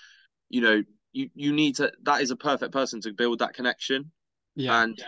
you 0.49 0.61
know, 0.61 0.83
you 1.13 1.29
you 1.33 1.51
need 1.53 1.75
to 1.77 1.91
that 2.03 2.21
is 2.21 2.31
a 2.31 2.35
perfect 2.35 2.71
person 2.71 3.01
to 3.01 3.13
build 3.13 3.39
that 3.39 3.53
connection. 3.53 4.11
yeah, 4.55 4.83
And 4.83 5.01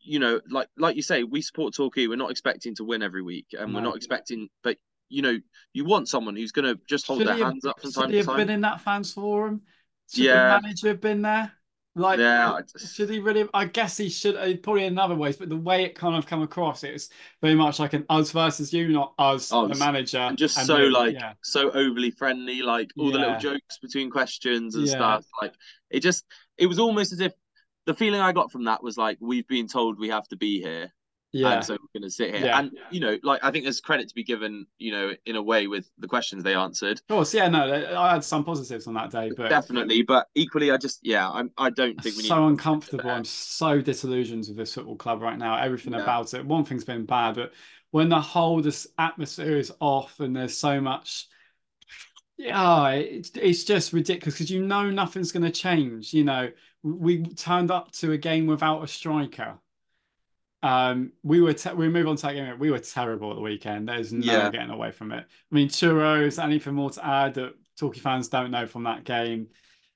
you 0.00 0.18
know, 0.18 0.40
like 0.50 0.68
like 0.76 0.96
you 0.96 1.02
say, 1.02 1.24
we 1.24 1.40
support 1.42 1.74
Torquay. 1.74 2.06
We're 2.06 2.16
not 2.16 2.30
expecting 2.30 2.74
to 2.76 2.84
win 2.84 3.02
every 3.02 3.22
week, 3.22 3.46
and 3.58 3.74
we're 3.74 3.80
not 3.80 3.96
expecting, 3.96 4.48
but 4.62 4.76
you 5.10 5.22
know, 5.22 5.38
you 5.72 5.84
want 5.86 6.08
someone 6.08 6.36
who's 6.36 6.52
going 6.52 6.66
to 6.66 6.78
just 6.86 7.06
hold 7.06 7.20
Should 7.20 7.28
their 7.28 7.36
have- 7.38 7.46
hands 7.46 7.64
up 7.64 7.80
from 7.80 7.92
time 7.92 8.10
to 8.10 8.16
have 8.18 8.26
time. 8.26 8.36
been 8.36 8.50
in 8.50 8.60
that 8.62 8.80
fans 8.82 9.12
forum? 9.12 9.62
Should 10.12 10.24
Yeah. 10.24 10.56
the 10.56 10.62
manager 10.62 10.88
have 10.88 11.00
been 11.00 11.22
there? 11.22 11.52
Like, 11.94 12.20
Yeah, 12.20 12.52
I 12.54 12.62
just- 12.62 12.94
should 12.94 13.10
he 13.10 13.18
really? 13.18 13.48
I 13.52 13.64
guess 13.64 13.96
he 13.96 14.08
should. 14.08 14.36
uh, 14.36 14.56
Probably 14.62 14.84
in 14.84 14.98
other 14.98 15.16
ways, 15.16 15.36
but 15.36 15.48
the 15.48 15.56
way 15.56 15.82
it 15.84 15.94
kind 15.96 16.14
of 16.16 16.26
come 16.26 16.42
across, 16.42 16.84
it's 16.84 17.08
very 17.42 17.54
much 17.56 17.80
like 17.80 17.92
an 17.92 18.04
us 18.08 18.30
versus 18.30 18.72
you, 18.72 18.88
not 18.88 19.14
us, 19.18 19.50
Oh, 19.52 19.66
the 19.66 19.74
manager, 19.74 20.18
and 20.18 20.38
just 20.38 20.56
and 20.58 20.66
so 20.66 20.76
like 20.76 21.14
yeah. 21.14 21.32
so 21.42 21.70
overly 21.72 22.10
friendly, 22.12 22.62
like 22.62 22.92
all 22.96 23.10
the 23.10 23.18
little 23.18 23.38
jokes 23.38 23.78
between 23.82 24.10
questions 24.10 24.76
and 24.76 24.86
Yeah. 24.86 24.92
stuff. 24.92 25.26
Like 25.42 25.54
it 25.90 26.00
just 26.00 26.24
it 26.56 26.66
was 26.66 26.78
almost 26.78 27.12
as 27.12 27.20
if 27.20 27.32
the 27.86 27.94
feeling 27.94 28.20
I 28.20 28.32
got 28.32 28.52
from 28.52 28.64
that 28.64 28.82
was 28.82 28.96
like 28.96 29.16
we've 29.20 29.48
been 29.48 29.66
told 29.66 29.98
we 29.98 30.10
have 30.10 30.28
to 30.28 30.36
be 30.36 30.60
here, 30.60 30.92
Yeah, 31.32 31.54
and 31.54 31.64
so 31.64 31.74
we're 31.74 32.00
going 32.00 32.08
to 32.08 32.10
sit 32.10 32.34
here. 32.34 32.46
Yeah. 32.46 32.58
And 32.58 32.72
you 32.90 33.00
know, 33.00 33.18
like 33.22 33.44
I 33.44 33.50
think 33.50 33.64
there's 33.64 33.80
credit 33.80 34.08
to 34.08 34.14
be 34.14 34.24
given, 34.24 34.66
you 34.78 34.92
know, 34.92 35.12
in 35.26 35.36
a 35.36 35.42
way 35.42 35.66
with 35.66 35.90
the 35.98 36.08
questions 36.08 36.42
they 36.42 36.54
answered, 36.54 36.98
of 36.98 37.06
course. 37.06 37.34
Yeah, 37.34 37.48
no, 37.48 37.64
I 37.98 38.12
had 38.12 38.24
some 38.24 38.44
positives 38.44 38.86
on 38.86 38.94
that 38.94 39.10
day, 39.10 39.30
but 39.36 39.48
definitely. 39.50 40.02
But 40.02 40.28
equally, 40.34 40.70
I 40.70 40.78
just 40.78 41.00
yeah, 41.02 41.28
I'm 41.28 41.50
I 41.58 41.70
don't 41.70 42.00
think 42.02 42.16
we 42.16 42.22
need 42.22 42.28
so 42.28 42.46
uncomfortable. 42.46 43.10
I'm 43.10 43.24
so 43.24 43.80
disillusioned 43.80 44.46
with 44.48 44.56
this 44.56 44.74
football 44.74 44.96
club 44.96 45.20
right 45.20 45.38
now. 45.38 45.56
Everything 45.58 45.92
Yeah. 45.92 46.02
about 46.02 46.32
it. 46.32 46.46
One 46.46 46.64
thing's 46.64 46.84
been 46.84 47.04
bad, 47.04 47.34
but 47.34 47.52
when 47.90 48.08
the 48.08 48.20
whole 48.20 48.62
this 48.62 48.86
atmosphere 48.98 49.58
is 49.58 49.72
off 49.80 50.20
and 50.20 50.34
there's 50.34 50.56
so 50.56 50.80
much, 50.80 51.26
yeah, 52.36 52.90
it's 52.90 53.30
it's 53.34 53.64
just 53.64 53.92
ridiculous 53.92 54.34
because 54.34 54.50
you 54.50 54.64
know 54.64 54.90
nothing's 54.90 55.32
going 55.32 55.42
to 55.44 55.50
change. 55.50 56.14
You 56.14 56.24
know, 56.24 56.50
we 56.82 57.22
turned 57.24 57.70
up 57.70 57.90
to 57.92 58.12
a 58.12 58.18
game 58.18 58.46
without 58.46 58.82
a 58.82 58.88
striker. 58.88 59.58
Um, 60.62 61.12
we 61.22 61.40
were 61.40 61.54
we 61.76 61.88
move 61.88 62.08
on 62.08 62.16
to 62.16 62.22
that 62.26 62.34
game. 62.34 62.58
We 62.58 62.70
were 62.70 62.80
terrible 62.80 63.30
at 63.30 63.36
the 63.36 63.42
weekend. 63.42 63.88
There's 63.88 64.12
no 64.12 64.24
Yeah. 64.24 64.50
getting 64.50 64.70
away 64.70 64.90
from 64.90 65.12
it. 65.12 65.24
I 65.24 65.54
mean, 65.54 65.68
churros. 65.68 66.42
Anything 66.42 66.74
more 66.74 66.90
to 66.90 67.06
add 67.06 67.34
that 67.34 67.54
Torquay 67.78 68.00
fans 68.00 68.28
don't 68.28 68.50
know 68.50 68.66
from 68.66 68.84
that 68.84 69.04
game? 69.04 69.48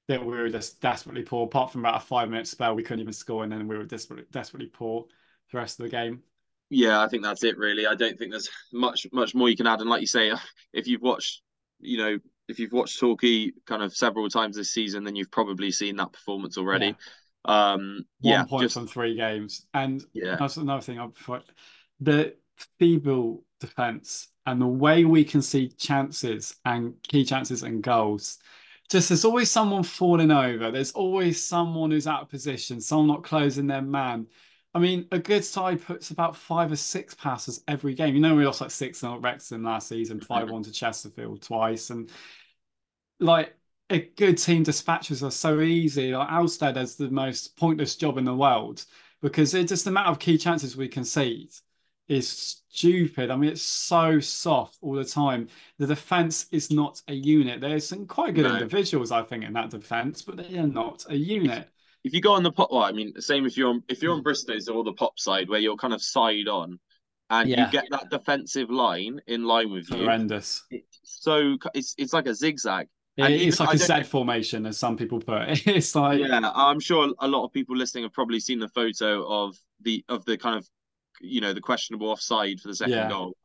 That 0.09 0.25
we 0.25 0.37
were 0.37 0.49
just 0.49 0.81
desperately 0.81 1.23
poor. 1.23 1.47
Apart 1.47 1.73
from 1.73 1.81
about 1.83 2.03
a 2.03 2.05
five 2.05 2.29
minute 2.29 2.47
spell, 2.47 2.75
we 2.75 2.83
couldn't 2.83 3.01
even 3.01 3.13
score, 3.13 3.45
and 3.45 3.53
then 3.53 3.67
we 3.69 3.77
were 3.77 3.85
desperately 3.85 4.27
desperately 4.31 4.69
poor 4.69 5.07
the 5.51 5.59
rest 5.59 5.79
of 5.81 5.85
the 5.85 5.91
game. 5.91 6.23
Yeah, 6.71 7.01
I 7.03 7.09
think 7.09 7.23
that's 7.23 7.45
it 7.45 7.59
really. 7.59 7.87
I 7.87 7.95
don't 7.95 8.19
think 8.19 8.31
there's 8.31 8.49
much 8.73 9.07
much 9.13 9.35
more 9.35 9.49
you 9.49 9.57
can 9.57 9.67
add. 9.67 9.81
And 9.81 9.91
like 9.91 10.01
you 10.01 10.07
say, 10.07 10.33
if 10.73 10.87
you've 10.87 11.03
watched, 11.03 11.43
you 11.81 11.99
know, 11.99 12.19
if 12.49 12.59
you've 12.59 12.73
watched 12.73 12.99
Torquay 12.99 13.53
kind 13.67 13.83
of 13.83 13.95
several 13.97 14.29
times 14.29 14.57
this 14.57 14.73
season, 14.73 15.05
then 15.05 15.15
you've 15.17 15.31
probably 15.31 15.71
seen 15.71 15.97
that 15.97 16.13
performance 16.13 16.57
already. 16.59 16.97
Um, 17.45 18.05
One 18.21 18.33
yeah, 18.33 18.45
point 18.45 18.63
just 18.65 18.75
from 18.75 18.87
three 18.87 19.17
games, 19.17 19.67
and 19.75 20.03
yeah, 20.13 20.37
that's 20.39 20.57
another 20.57 20.83
thing. 20.83 20.99
I 20.99 21.09
the 22.01 22.35
feeble 22.79 23.45
defense 23.61 24.29
and 24.47 24.61
the 24.61 24.67
way 24.67 25.05
we 25.05 25.25
can 25.25 25.43
see 25.43 25.69
chances 25.69 26.57
and 26.65 26.95
key 27.03 27.25
chances 27.25 27.63
and 27.63 27.83
goals. 27.83 28.39
Just 28.91 29.09
there's 29.09 29.25
always 29.25 29.51
someone 29.51 29.85
falling 29.85 30.31
over. 30.31 30.71
There's 30.71 30.93
always 30.93 31.45
someone 31.45 31.91
who's 31.91 32.07
out 32.07 32.23
of 32.23 32.29
position, 32.29 32.81
someone 32.81 33.07
not 33.07 33.25
closing 33.25 33.67
their 33.67 33.83
man. 33.83 34.27
I 34.75 34.79
mean, 34.79 35.07
a 35.13 35.19
good 35.19 35.45
side 35.45 35.83
puts 35.85 36.11
about 36.11 36.37
five 36.37 36.73
or 36.73 36.77
six 36.77 37.15
passes 37.15 37.63
every 37.69 37.95
game. 37.95 38.15
You 38.15 38.21
know, 38.21 38.35
we 38.35 38.45
lost 38.45 38.61
like 38.61 38.71
six 38.71 39.05
at 39.05 39.21
Wrexham 39.21 39.63
last 39.63 39.89
season, 39.89 40.21
5 40.21 40.51
1 40.51 40.63
to 40.65 40.73
Chesterfield 40.73 41.43
twice. 41.43 41.91
And 41.91 42.11
like 43.21 43.55
a 43.93 44.11
good 44.17 44.39
team 44.39 44.63
dispatches 44.63 45.23
are 45.23 45.31
so 45.31 45.61
easy. 45.61 46.15
Like 46.15 46.29
Halstead 46.29 46.77
has 46.77 46.97
the 46.97 47.11
most 47.11 47.57
pointless 47.57 47.97
job 47.97 48.19
in 48.19 48.25
the 48.25 48.35
world 48.35 48.85
because 49.21 49.55
it's 49.55 49.69
just 49.71 49.85
the 49.85 49.91
amount 49.91 50.09
of 50.09 50.19
key 50.19 50.39
chances 50.39 50.77
we 50.77 50.89
concede 50.89 51.53
is 52.09 52.29
stupid. 52.29 53.31
I 53.31 53.37
mean, 53.37 53.51
it's 53.51 53.63
so 53.63 54.19
soft 54.21 54.79
all 54.83 54.95
the 54.95 55.05
time. 55.05 55.49
The 55.79 55.87
defense 55.87 56.47
is 56.51 56.71
not 56.71 57.01
a 57.09 57.15
unit. 57.15 57.61
There's 57.61 57.87
some 57.87 58.07
quite 58.07 58.35
good 58.35 58.45
No. 58.45 58.55
individuals, 58.55 59.13
I 59.13 59.23
think, 59.23 59.45
in 59.45 59.53
that 59.53 59.71
defense, 59.71 60.23
but 60.23 60.37
they 60.37 60.59
are 60.59 60.67
not 60.67 61.07
a 61.09 61.17
unit. 61.17 61.69
if 62.05 62.13
you 62.13 62.21
go 62.21 62.33
on 62.33 62.43
the 62.43 62.51
pop, 62.51 62.71
well, 62.73 62.83
I 62.83 62.91
mean, 62.93 63.13
the 63.15 63.23
same 63.23 63.47
if 63.47 63.57
you're 63.57 63.69
on 63.71 63.83
if 63.89 64.03
you're 64.03 64.13
on 64.13 64.23
Bristow's 64.23 64.69
or 64.69 64.83
the 64.83 64.93
pop 64.93 65.19
side 65.21 65.49
where 65.49 65.61
you're 65.61 65.77
kind 65.77 65.95
of 65.95 66.03
side 66.03 66.49
on, 66.49 66.81
and 67.31 67.49
Yeah. 67.49 67.67
you 67.67 67.71
get 67.71 67.87
that 67.91 68.11
defensive 68.11 68.71
line 68.71 69.21
in 69.29 69.45
line 69.45 69.71
with 69.71 69.89
you. 69.89 69.99
Horrendous. 69.99 70.65
So 71.05 71.57
it's 71.75 71.95
it's 71.99 72.13
like 72.13 72.27
a 72.27 72.35
zigzag. 72.35 72.89
It- 73.17 73.23
And 73.25 73.35
it's 73.35 73.57
even- 73.61 73.67
like 73.67 73.81
a 73.81 73.87
don't- 73.87 74.07
formation, 74.07 74.67
as 74.67 74.79
some 74.79 74.97
people 74.97 75.21
put 75.21 75.43
it. 75.49 75.67
It's 75.67 75.95
like 75.95 76.21
Yeah, 76.21 76.51
I'm 76.55 76.81
sure 76.81 77.13
a 77.19 77.29
lot 77.29 77.45
of 77.45 77.53
people 77.53 77.77
listening 77.77 78.05
have 78.05 78.13
probably 78.13 78.41
seen 78.41 78.59
the 78.59 78.69
photo 78.69 79.27
of 79.29 79.57
the 79.81 80.05
of 80.09 80.25
the 80.25 80.37
kind 80.39 80.57
of 80.57 80.67
you 81.21 81.41
know 81.41 81.53
the 81.53 81.61
questionable 81.61 82.09
offside 82.11 82.59
for 82.61 82.69
the 82.69 82.75
second 82.77 82.95
Yeah. 82.95 83.09
goal, 83.09 83.37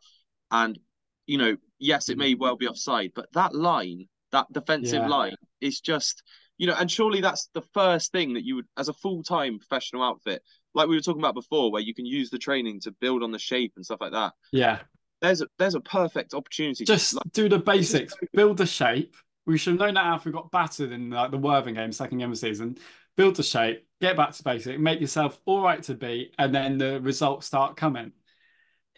and 0.52 0.80
you 1.26 1.38
know 1.38 1.58
yes, 1.80 2.10
it 2.10 2.18
may 2.18 2.34
well 2.34 2.56
be 2.56 2.68
offside, 2.68 3.12
but 3.14 3.32
that 3.34 3.54
line, 3.54 4.08
that 4.32 4.48
defensive 4.52 5.04
Yeah. 5.04 5.08
line, 5.10 5.36
is 5.62 5.80
just 5.82 6.24
you 6.58 6.66
know, 6.66 6.74
and 6.80 6.90
surely 6.90 7.22
that's 7.22 7.50
the 7.54 7.62
first 7.74 8.12
thing 8.12 8.34
that 8.34 8.44
you 8.44 8.56
would 8.56 8.66
as 8.78 8.88
a 8.90 8.94
full 8.94 9.22
time 9.22 9.60
professional 9.60 10.02
outfit, 10.02 10.42
like 10.74 10.88
we 10.88 10.96
were 10.96 11.02
talking 11.02 11.22
about 11.22 11.36
before, 11.36 11.72
where 11.72 11.84
you 11.84 11.94
can 11.94 12.06
use 12.06 12.30
the 12.32 12.40
training 12.40 12.80
to 12.82 12.92
build 13.00 13.22
on 13.22 13.32
the 13.32 13.38
shape 13.38 13.74
and 13.76 13.86
stuff 13.86 14.00
like 14.02 14.14
that. 14.14 14.34
yeah. 14.52 14.80
There's 15.22 15.42
a 15.42 15.48
there's 15.60 15.76
a 15.76 15.82
perfect 15.82 16.34
opportunity. 16.36 16.86
to, 16.86 16.94
Just 16.94 17.14
like, 17.16 17.32
do 17.34 17.50
the 17.50 17.58
basics, 17.60 18.14
build 18.34 18.58
the 18.58 18.66
shape. 18.68 19.16
We 19.48 19.58
should 19.58 19.72
have 19.72 19.80
known 19.80 19.94
that 19.94 20.26
we 20.26 20.32
got 20.34 20.52
battered 20.52 20.92
in 20.92 21.10
like 21.10 21.32
the 21.32 21.38
Worthing 21.38 21.76
game, 21.76 21.94
second 21.94 22.18
game 22.18 22.30
of 22.30 22.34
the 22.34 22.48
season. 22.48 22.78
Build 23.16 23.38
the 23.38 23.44
shape, 23.44 23.88
get 24.02 24.18
back 24.18 24.34
to 24.34 24.44
basic, 24.44 24.78
make 24.78 25.00
yourself 25.00 25.40
all 25.46 25.62
right 25.64 25.82
to 25.84 25.96
beat, 25.96 26.36
and 26.38 26.54
then 26.54 26.78
the 26.78 27.00
results 27.02 27.48
start 27.48 27.78
coming. 27.78 28.12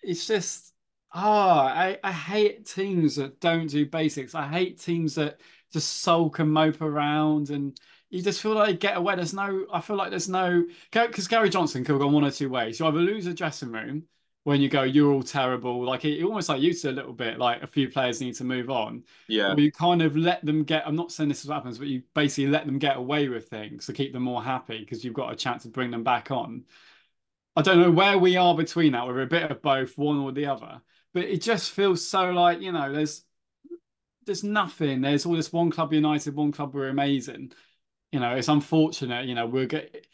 It's 0.01 0.25
just, 0.25 0.73
ah, 1.13 1.67
I, 1.67 1.99
I 2.03 2.11
hate 2.11 2.65
teams 2.65 3.15
that 3.17 3.39
don't 3.39 3.67
do 3.67 3.85
basics. 3.85 4.33
I 4.33 4.47
hate 4.47 4.81
teams 4.81 5.15
that 5.15 5.39
just 5.71 6.01
sulk 6.01 6.39
and 6.39 6.51
mope 6.51 6.81
around, 6.81 7.51
and 7.51 7.79
you 8.09 8.23
just 8.23 8.41
feel 8.41 8.55
like 8.55 8.67
they 8.67 8.77
get 8.77 8.97
away. 8.97 9.15
There's 9.15 9.35
no, 9.35 9.67
I 9.71 9.81
feel 9.81 9.97
like 9.97 10.09
there's 10.09 10.27
no, 10.27 10.65
because 10.91 11.27
Gary 11.27 11.49
Johnson 11.49 11.83
could 11.83 11.93
have 11.93 12.01
gone 12.01 12.11
one 12.11 12.25
or 12.25 12.31
two 12.31 12.49
ways. 12.49 12.79
You 12.79 12.87
either 12.87 12.97
lose 12.97 13.27
a 13.27 13.33
dressing 13.35 13.71
room 13.71 14.03
when 14.43 14.61
you 14.61 14.69
go, 14.69 14.83
you're 14.83 15.11
all 15.11 15.23
terrible. 15.23 15.83
Like 15.85 16.05
it, 16.05 16.19
it 16.19 16.23
almost 16.23 16.49
like 16.49 16.61
used 16.61 16.81
to 16.83 16.89
a 16.89 16.91
little 16.91 17.13
bit, 17.13 17.37
like 17.37 17.61
a 17.63 17.67
few 17.67 17.89
players 17.89 18.21
need 18.21 18.35
to 18.35 18.43
move 18.43 18.69
on. 18.69 19.03
yeah, 19.27 19.55
Or 19.55 19.59
you 19.59 19.71
kind 19.71 20.01
of 20.01 20.15
let 20.15 20.45
them 20.45 20.63
get, 20.63 20.87
I'm 20.87 20.95
not 20.95 21.11
saying 21.11 21.29
this 21.29 21.41
is 21.43 21.47
what 21.49 21.55
happens, 21.55 21.77
but 21.79 21.87
you 21.87 22.03
basically 22.13 22.47
let 22.47 22.65
them 22.65 22.77
get 22.77 22.97
away 22.97 23.27
with 23.29 23.49
things 23.49 23.85
to 23.87 23.93
keep 23.93 24.13
them 24.13 24.23
more 24.23 24.43
happy 24.43 24.79
because 24.79 25.03
you've 25.03 25.13
got 25.13 25.31
a 25.33 25.35
chance 25.35 25.63
to 25.63 25.69
bring 25.69 25.91
them 25.91 26.03
back 26.03 26.31
on. 26.31 26.65
I 27.55 27.61
don't 27.61 27.79
know 27.79 27.91
where 27.91 28.17
we 28.17 28.37
are 28.37 28.55
between 28.55 28.93
that. 28.93 29.07
We're 29.07 29.21
a 29.21 29.27
bit 29.27 29.51
of 29.51 29.61
both, 29.61 29.97
one 29.97 30.19
or 30.19 30.31
the 30.31 30.45
other. 30.47 30.81
But 31.13 31.25
it 31.25 31.41
just 31.41 31.71
feels 31.71 32.07
so 32.07 32.29
like, 32.31 32.61
you 32.61 32.71
know, 32.71 32.91
there's 32.93 33.23
there's 34.25 34.43
nothing. 34.43 35.01
There's 35.01 35.25
all 35.25 35.35
this 35.35 35.51
one 35.51 35.71
club 35.71 35.93
united, 35.93 36.35
one 36.35 36.51
club 36.51 36.73
we're 36.73 36.89
amazing. 36.89 37.51
You 38.11 38.19
know, 38.19 38.35
it's 38.35 38.47
unfortunate, 38.47 39.25
you 39.25 39.35
know, 39.35 39.47
we're 39.47 39.65
get 39.67 40.05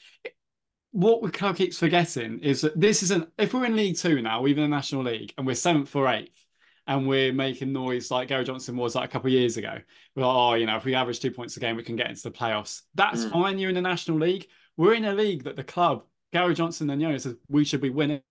what 0.95 1.21
we 1.21 1.29
kind 1.29 1.51
of 1.51 1.57
keeps 1.57 1.77
forgetting 1.77 2.39
is 2.39 2.61
that 2.61 2.79
this 2.79 3.03
isn't 3.03 3.29
if 3.37 3.53
we're 3.53 3.65
in 3.65 3.75
League 3.75 3.97
Two 3.97 4.21
now, 4.21 4.47
even 4.47 4.63
the 4.63 4.69
National 4.69 5.03
League, 5.03 5.33
and 5.37 5.45
we're 5.45 5.53
seventh 5.55 5.93
or 5.95 6.07
eighth, 6.07 6.45
and 6.87 7.05
we're 7.05 7.33
making 7.33 7.73
noise 7.73 8.09
like 8.11 8.29
Gary 8.29 8.45
Johnson 8.45 8.77
was 8.77 8.95
like 8.95 9.09
a 9.09 9.11
couple 9.11 9.27
of 9.27 9.33
years 9.33 9.57
ago. 9.57 9.77
We're 10.15 10.25
like, 10.25 10.35
oh, 10.35 10.53
you 10.53 10.65
know, 10.65 10.77
if 10.77 10.85
we 10.85 10.95
average 10.95 11.19
two 11.19 11.31
points 11.31 11.57
a 11.57 11.59
game, 11.59 11.75
we 11.75 11.83
can 11.83 11.97
get 11.97 12.09
into 12.09 12.23
the 12.23 12.31
playoffs. 12.31 12.83
That's 12.95 13.25
Mm. 13.25 13.31
fine. 13.31 13.59
You're 13.59 13.69
in 13.69 13.75
the 13.75 13.81
National 13.81 14.19
League. 14.19 14.47
We're 14.77 14.93
in 14.93 15.03
a 15.05 15.13
league 15.13 15.43
that 15.43 15.57
the 15.57 15.63
club, 15.65 16.05
Gary 16.31 16.53
Johnson 16.53 16.89
and 16.89 17.01
Yono 17.01 17.19
says 17.19 17.35
we 17.49 17.65
should 17.65 17.81
be 17.81 17.89
winning. 17.89 18.21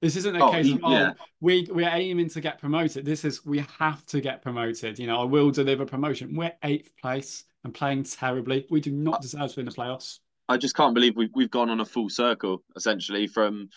This 0.00 0.16
isn't 0.16 0.34
a 0.34 0.44
Oh, 0.44 0.50
case 0.50 0.72
of 0.72 0.80
yeah. 0.82 1.12
oh 1.16 1.24
we 1.40 1.68
we're 1.70 1.88
aiming 1.88 2.30
to 2.30 2.40
get 2.40 2.58
promoted. 2.58 3.04
This 3.04 3.24
is 3.24 3.44
we 3.46 3.64
have 3.78 4.04
to 4.06 4.20
get 4.20 4.42
promoted. 4.42 4.98
You 4.98 5.06
know, 5.06 5.20
I 5.20 5.24
will 5.24 5.52
deliver 5.52 5.86
promotion. 5.86 6.34
We're 6.34 6.52
eighth 6.64 6.90
place 7.00 7.44
and 7.62 7.72
playing 7.72 8.02
terribly. 8.04 8.66
We 8.70 8.80
do 8.80 8.90
not 8.90 9.22
deserve 9.22 9.50
to 9.50 9.56
be 9.56 9.60
in 9.60 9.66
the 9.66 9.72
playoffs. 9.72 10.18
I 10.48 10.56
just 10.56 10.76
can't 10.76 10.94
believe 10.94 11.16
we've 11.16 11.30
we've 11.34 11.50
gone 11.50 11.70
on 11.70 11.80
a 11.80 11.84
full 11.84 12.08
circle 12.10 12.62
essentially 12.76 13.26
from, 13.26 13.68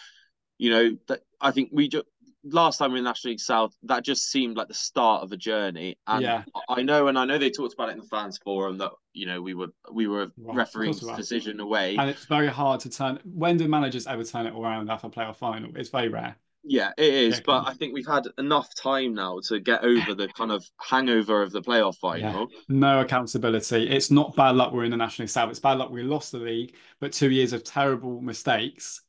you 0.57 0.69
know, 0.71 0.97
that 1.07 1.21
I 1.39 1.51
think 1.51 1.69
we 1.71 1.87
just 1.89 2.05
last 2.47 2.77
time 2.77 2.91
we 2.91 2.93
were 2.93 2.97
in 2.99 3.03
National 3.05 3.31
League 3.31 3.39
South 3.39 3.73
that 3.83 4.03
just 4.03 4.29
seemed 4.29 4.55
like 4.55 4.67
the 4.67 4.73
start 4.75 5.23
of 5.23 5.31
a 5.31 5.37
journey. 5.37 5.97
And 6.05 6.21
Yeah. 6.21 6.43
I 6.69 6.83
know, 6.83 7.07
and 7.07 7.17
I 7.17 7.25
know 7.25 7.37
they 7.39 7.49
talked 7.49 7.73
about 7.73 7.89
it 7.89 7.93
in 7.93 7.99
the 7.99 8.05
fans 8.07 8.37
forum 8.37 8.77
that 8.79 8.91
you 9.13 9.25
know 9.25 9.41
we 9.41 9.53
were 9.53 9.69
we 9.91 10.07
were 10.07 10.31
Right, 10.37 10.51
of 10.51 10.55
refereeing 10.55 10.95
we 11.01 11.07
were. 11.07 11.15
decision 11.17 11.59
away. 11.59 11.95
And 11.97 12.09
it's 12.09 12.25
very 12.25 12.47
hard 12.47 12.81
to 12.81 12.89
turn. 12.89 13.19
When 13.23 13.57
do 13.57 13.67
managers 13.67 14.05
ever 14.07 14.23
turn 14.23 14.45
it 14.47 14.53
around 14.53 14.89
after 14.89 15.07
a 15.07 15.09
playoff 15.09 15.37
final? 15.37 15.75
It's 15.75 15.89
very 15.89 16.09
rare. 16.09 16.35
Yeah, 16.67 16.91
it 16.97 17.13
is. 17.13 17.41
But. 17.41 17.67
I 17.67 17.73
think 17.73 17.93
we've 17.93 18.07
had 18.07 18.27
enough 18.37 18.73
time 18.75 19.13
now 19.13 19.39
to 19.47 19.59
get 19.59 19.83
over 19.83 20.15
the 20.15 20.27
kind 20.29 20.51
of 20.51 20.65
hangover 20.81 21.43
of 21.43 21.51
the 21.51 21.61
playoff 21.61 21.97
final. 21.97 22.47
No 22.67 23.01
accountability. 23.01 23.87
It's 23.87 24.09
not 24.09 24.35
bad 24.35 24.55
luck 24.55 24.73
we're 24.73 24.83
in 24.85 24.91
the 24.91 24.97
National 24.97 25.23
League 25.23 25.29
South. 25.29 25.49
It's 25.51 25.59
bad 25.59 25.77
luck 25.77 25.91
we 25.91 26.03
lost 26.03 26.31
the 26.31 26.39
league, 26.39 26.75
but 26.99 27.11
two 27.11 27.29
years 27.29 27.53
of 27.53 27.63
terrible 27.63 28.19
mistakes. 28.19 29.01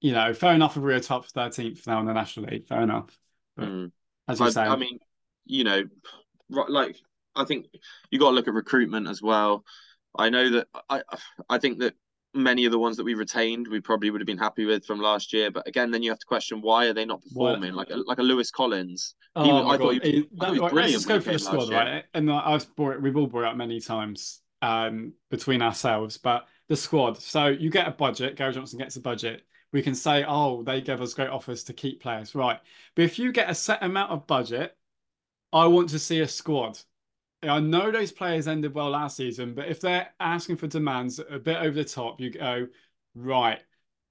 You 0.00 0.12
know, 0.12 0.32
fair 0.34 0.54
enough 0.54 0.76
if 0.76 0.82
we're 0.82 0.98
top 1.00 1.26
13th 1.26 1.86
now 1.86 2.00
in 2.00 2.06
the 2.06 2.12
National 2.12 2.46
League. 2.46 2.66
Fair 2.66 2.82
enough. 2.82 3.16
But 3.56 3.68
Mm. 3.68 3.92
as 4.28 4.40
you 4.40 4.46
I, 4.46 4.50
say, 4.50 4.62
I 4.62 4.76
mean, 4.76 4.98
you 5.44 5.64
know, 5.64 5.84
like 6.50 6.96
I 7.34 7.44
think 7.44 7.66
you 8.10 8.18
got 8.18 8.30
to 8.30 8.34
look 8.34 8.48
at 8.48 8.54
recruitment 8.54 9.08
as 9.08 9.22
well. 9.22 9.64
I 10.16 10.30
know 10.30 10.50
that 10.50 10.68
I 10.88 11.02
I 11.48 11.58
think 11.58 11.78
that 11.80 11.94
many 12.38 12.64
of 12.64 12.72
the 12.72 12.78
ones 12.78 12.96
that 12.96 13.04
we 13.04 13.14
retained 13.14 13.68
we 13.68 13.80
probably 13.80 14.10
would 14.10 14.20
have 14.20 14.26
been 14.26 14.38
happy 14.38 14.64
with 14.64 14.84
from 14.84 15.00
last 15.00 15.32
year, 15.32 15.50
but 15.50 15.66
again, 15.68 15.90
then 15.90 16.02
you 16.02 16.10
have 16.10 16.18
to 16.18 16.26
question 16.26 16.60
why 16.60 16.86
are 16.86 16.92
they 16.94 17.04
not 17.04 17.20
What? 17.32 17.54
performing 17.54 17.74
like 17.74 17.90
a, 17.90 17.96
like 17.96 18.18
a 18.18 18.22
Lewis 18.22 18.50
Collins. 18.50 19.14
oh 19.36 19.68
I 19.68 19.76
thought 19.76 19.94
he- 19.94 19.98
It- 20.18 20.28
I 20.40 20.52
he 20.54 20.60
was 20.60 20.70
brilliant 20.72 20.92
let's 20.94 21.04
go 21.06 21.20
for 21.20 21.32
the 21.32 21.38
squad, 21.38 21.70
right? 21.70 22.04
And 22.14 22.30
I've 22.32 22.74
brought 22.76 22.94
it, 22.94 23.02
we've 23.02 23.16
all 23.16 23.26
brought 23.26 23.44
it 23.44 23.48
up 23.48 23.56
many 23.56 23.80
times 23.80 24.40
um, 24.62 25.12
between 25.30 25.62
ourselves, 25.62 26.18
but 26.18 26.46
the 26.68 26.76
squad. 26.76 27.18
So 27.20 27.46
you 27.46 27.70
get 27.70 27.86
a 27.88 27.92
budget. 27.92 28.36
Gary 28.36 28.52
Johnson 28.52 28.78
gets 28.78 28.96
a 28.96 29.00
budget. 29.00 29.42
We 29.72 29.82
can 29.82 29.94
say, 29.94 30.24
oh, 30.26 30.62
they 30.62 30.80
gave 30.80 31.00
us 31.00 31.14
great 31.14 31.28
offers 31.28 31.64
to 31.64 31.72
keep 31.74 32.00
players, 32.02 32.34
right? 32.34 32.58
But 32.96 33.04
if 33.04 33.18
you 33.18 33.32
get 33.32 33.50
a 33.50 33.54
set 33.54 33.82
amount 33.82 34.10
of 34.12 34.26
budget, 34.26 34.74
I 35.52 35.66
want 35.66 35.90
to 35.90 35.98
see 35.98 36.20
a 36.20 36.28
squad. 36.28 36.78
I 37.42 37.60
know 37.60 37.90
those 37.92 38.12
players 38.12 38.48
ended 38.48 38.74
well 38.74 38.90
last 38.90 39.16
season, 39.16 39.54
but 39.54 39.68
if 39.68 39.80
they're 39.80 40.08
asking 40.18 40.56
for 40.56 40.66
demands 40.66 41.20
a 41.20 41.38
bit 41.38 41.56
over 41.58 41.70
the 41.72 41.84
top, 41.84 42.20
you 42.20 42.30
go, 42.30 42.66
right, 43.14 43.62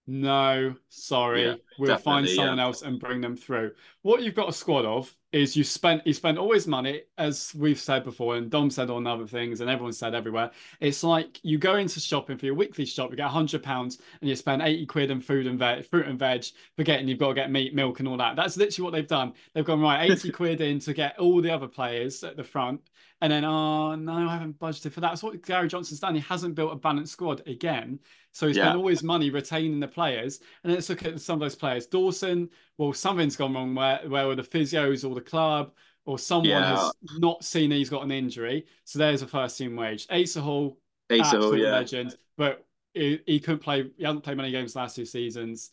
no, 0.09 0.75
sorry, 0.87 1.43
Yeah, 1.43 1.55
we'll 1.77 1.97
find 1.97 2.29
someone 2.29 2.57
yeah. 2.57 2.63
else 2.63 2.81
and 2.81 2.97
bring 2.99 3.19
them 3.19 3.35
through. 3.35 3.73
What 4.03 4.21
you've 4.23 4.35
got 4.35 4.47
a 4.47 4.53
squad 4.53 4.85
of 4.85 5.13
is 5.33 5.57
you 5.57 5.65
spent 5.65 6.07
you 6.07 6.13
spend 6.13 6.39
all 6.39 6.53
his 6.53 6.65
money, 6.67 7.01
as 7.17 7.53
we've 7.53 7.79
said 7.79 8.05
before, 8.05 8.37
and 8.37 8.49
Dom 8.49 8.69
said 8.69 8.89
on 8.89 9.05
other 9.05 9.27
things, 9.27 9.59
and 9.59 9.69
everyone 9.69 9.91
said 9.91 10.15
everywhere. 10.15 10.51
It's 10.79 11.03
like 11.03 11.39
you 11.43 11.57
go 11.57 11.75
into 11.75 11.99
shopping 11.99 12.37
for 12.37 12.45
your 12.45 12.55
weekly 12.55 12.85
shop, 12.85 13.11
you 13.11 13.17
get 13.17 13.27
hundred 13.29 13.63
pounds, 13.63 13.99
and 14.21 14.29
you 14.29 14.35
spend 14.37 14.61
eighty 14.61 14.85
quid 14.85 15.11
on 15.11 15.19
food 15.19 15.45
and 15.45 15.59
veg, 15.59 15.85
fruit 15.85 16.07
and 16.07 16.17
veg, 16.17 16.45
forgetting 16.77 17.09
you've 17.09 17.19
got 17.19 17.29
to 17.29 17.33
get 17.33 17.51
meat, 17.51 17.75
milk, 17.75 17.99
and 17.99 18.07
all 18.07 18.17
that. 18.17 18.37
That's 18.37 18.55
literally 18.55 18.85
what 18.85 18.93
they've 18.93 19.07
done. 19.07 19.33
They've 19.53 19.65
gone 19.65 19.81
right 19.81 20.09
eighty 20.09 20.31
quid 20.31 20.61
in 20.61 20.79
to 20.79 20.93
get 20.93 21.19
all 21.19 21.41
the 21.41 21.51
other 21.51 21.67
players 21.67 22.23
at 22.23 22.37
the 22.37 22.43
front, 22.45 22.79
and 23.21 23.31
then 23.31 23.43
oh 23.43 23.95
no, 23.95 24.13
I 24.13 24.33
haven't 24.33 24.59
budgeted 24.59 24.91
for 24.91 25.01
that. 25.01 25.09
That's 25.09 25.23
what 25.23 25.41
Gary 25.43 25.67
Johnson's 25.67 25.99
done. 25.99 26.15
He 26.15 26.21
hasn't 26.21 26.55
built 26.55 26.73
a 26.73 26.75
balanced 26.75 27.13
squad 27.13 27.41
again. 27.47 27.99
So 28.31 28.47
he 28.47 28.53
spent 28.53 28.75
yeah. 28.75 28.79
all 28.79 28.87
his 28.87 29.01
money 29.01 29.31
retaining 29.31 29.79
the 29.79 29.87
players. 29.87 30.39
And 30.63 30.71
let's 30.71 30.89
look 30.89 31.03
at 31.03 31.19
some 31.19 31.35
of 31.35 31.39
those 31.39 31.55
players. 31.55 31.87
Dawson, 31.87 32.49
well, 32.77 32.93
something's 32.93 33.35
gone 33.35 33.55
wrong 33.55 33.73
where, 33.73 33.99
where 34.07 34.35
the 34.35 34.43
physios 34.43 35.09
or 35.09 35.15
the 35.15 35.21
club 35.21 35.71
or 36.05 36.19
someone 36.19 36.49
yeah. 36.49 36.75
has 36.75 36.91
not 37.17 37.43
seen 37.43 37.71
he's 37.71 37.89
got 37.89 38.03
an 38.03 38.11
injury. 38.11 38.65
So 38.85 38.99
there's 38.99 39.23
a 39.23 39.27
first 39.27 39.57
team 39.57 39.75
wage. 39.75 40.05
Asa 40.09 40.41
Hall, 40.41 40.77
Asa 41.11 41.21
absolute 41.21 41.61
yeah. 41.61 41.71
legend, 41.71 42.15
but 42.37 42.65
he, 42.93 43.19
he, 43.25 43.39
couldn't 43.39 43.59
play. 43.59 43.89
He 43.97 44.03
hasn't 44.03 44.23
played 44.23 44.37
many 44.37 44.51
games 44.51 44.75
last 44.75 44.95
two 44.95 45.05
seasons, 45.05 45.71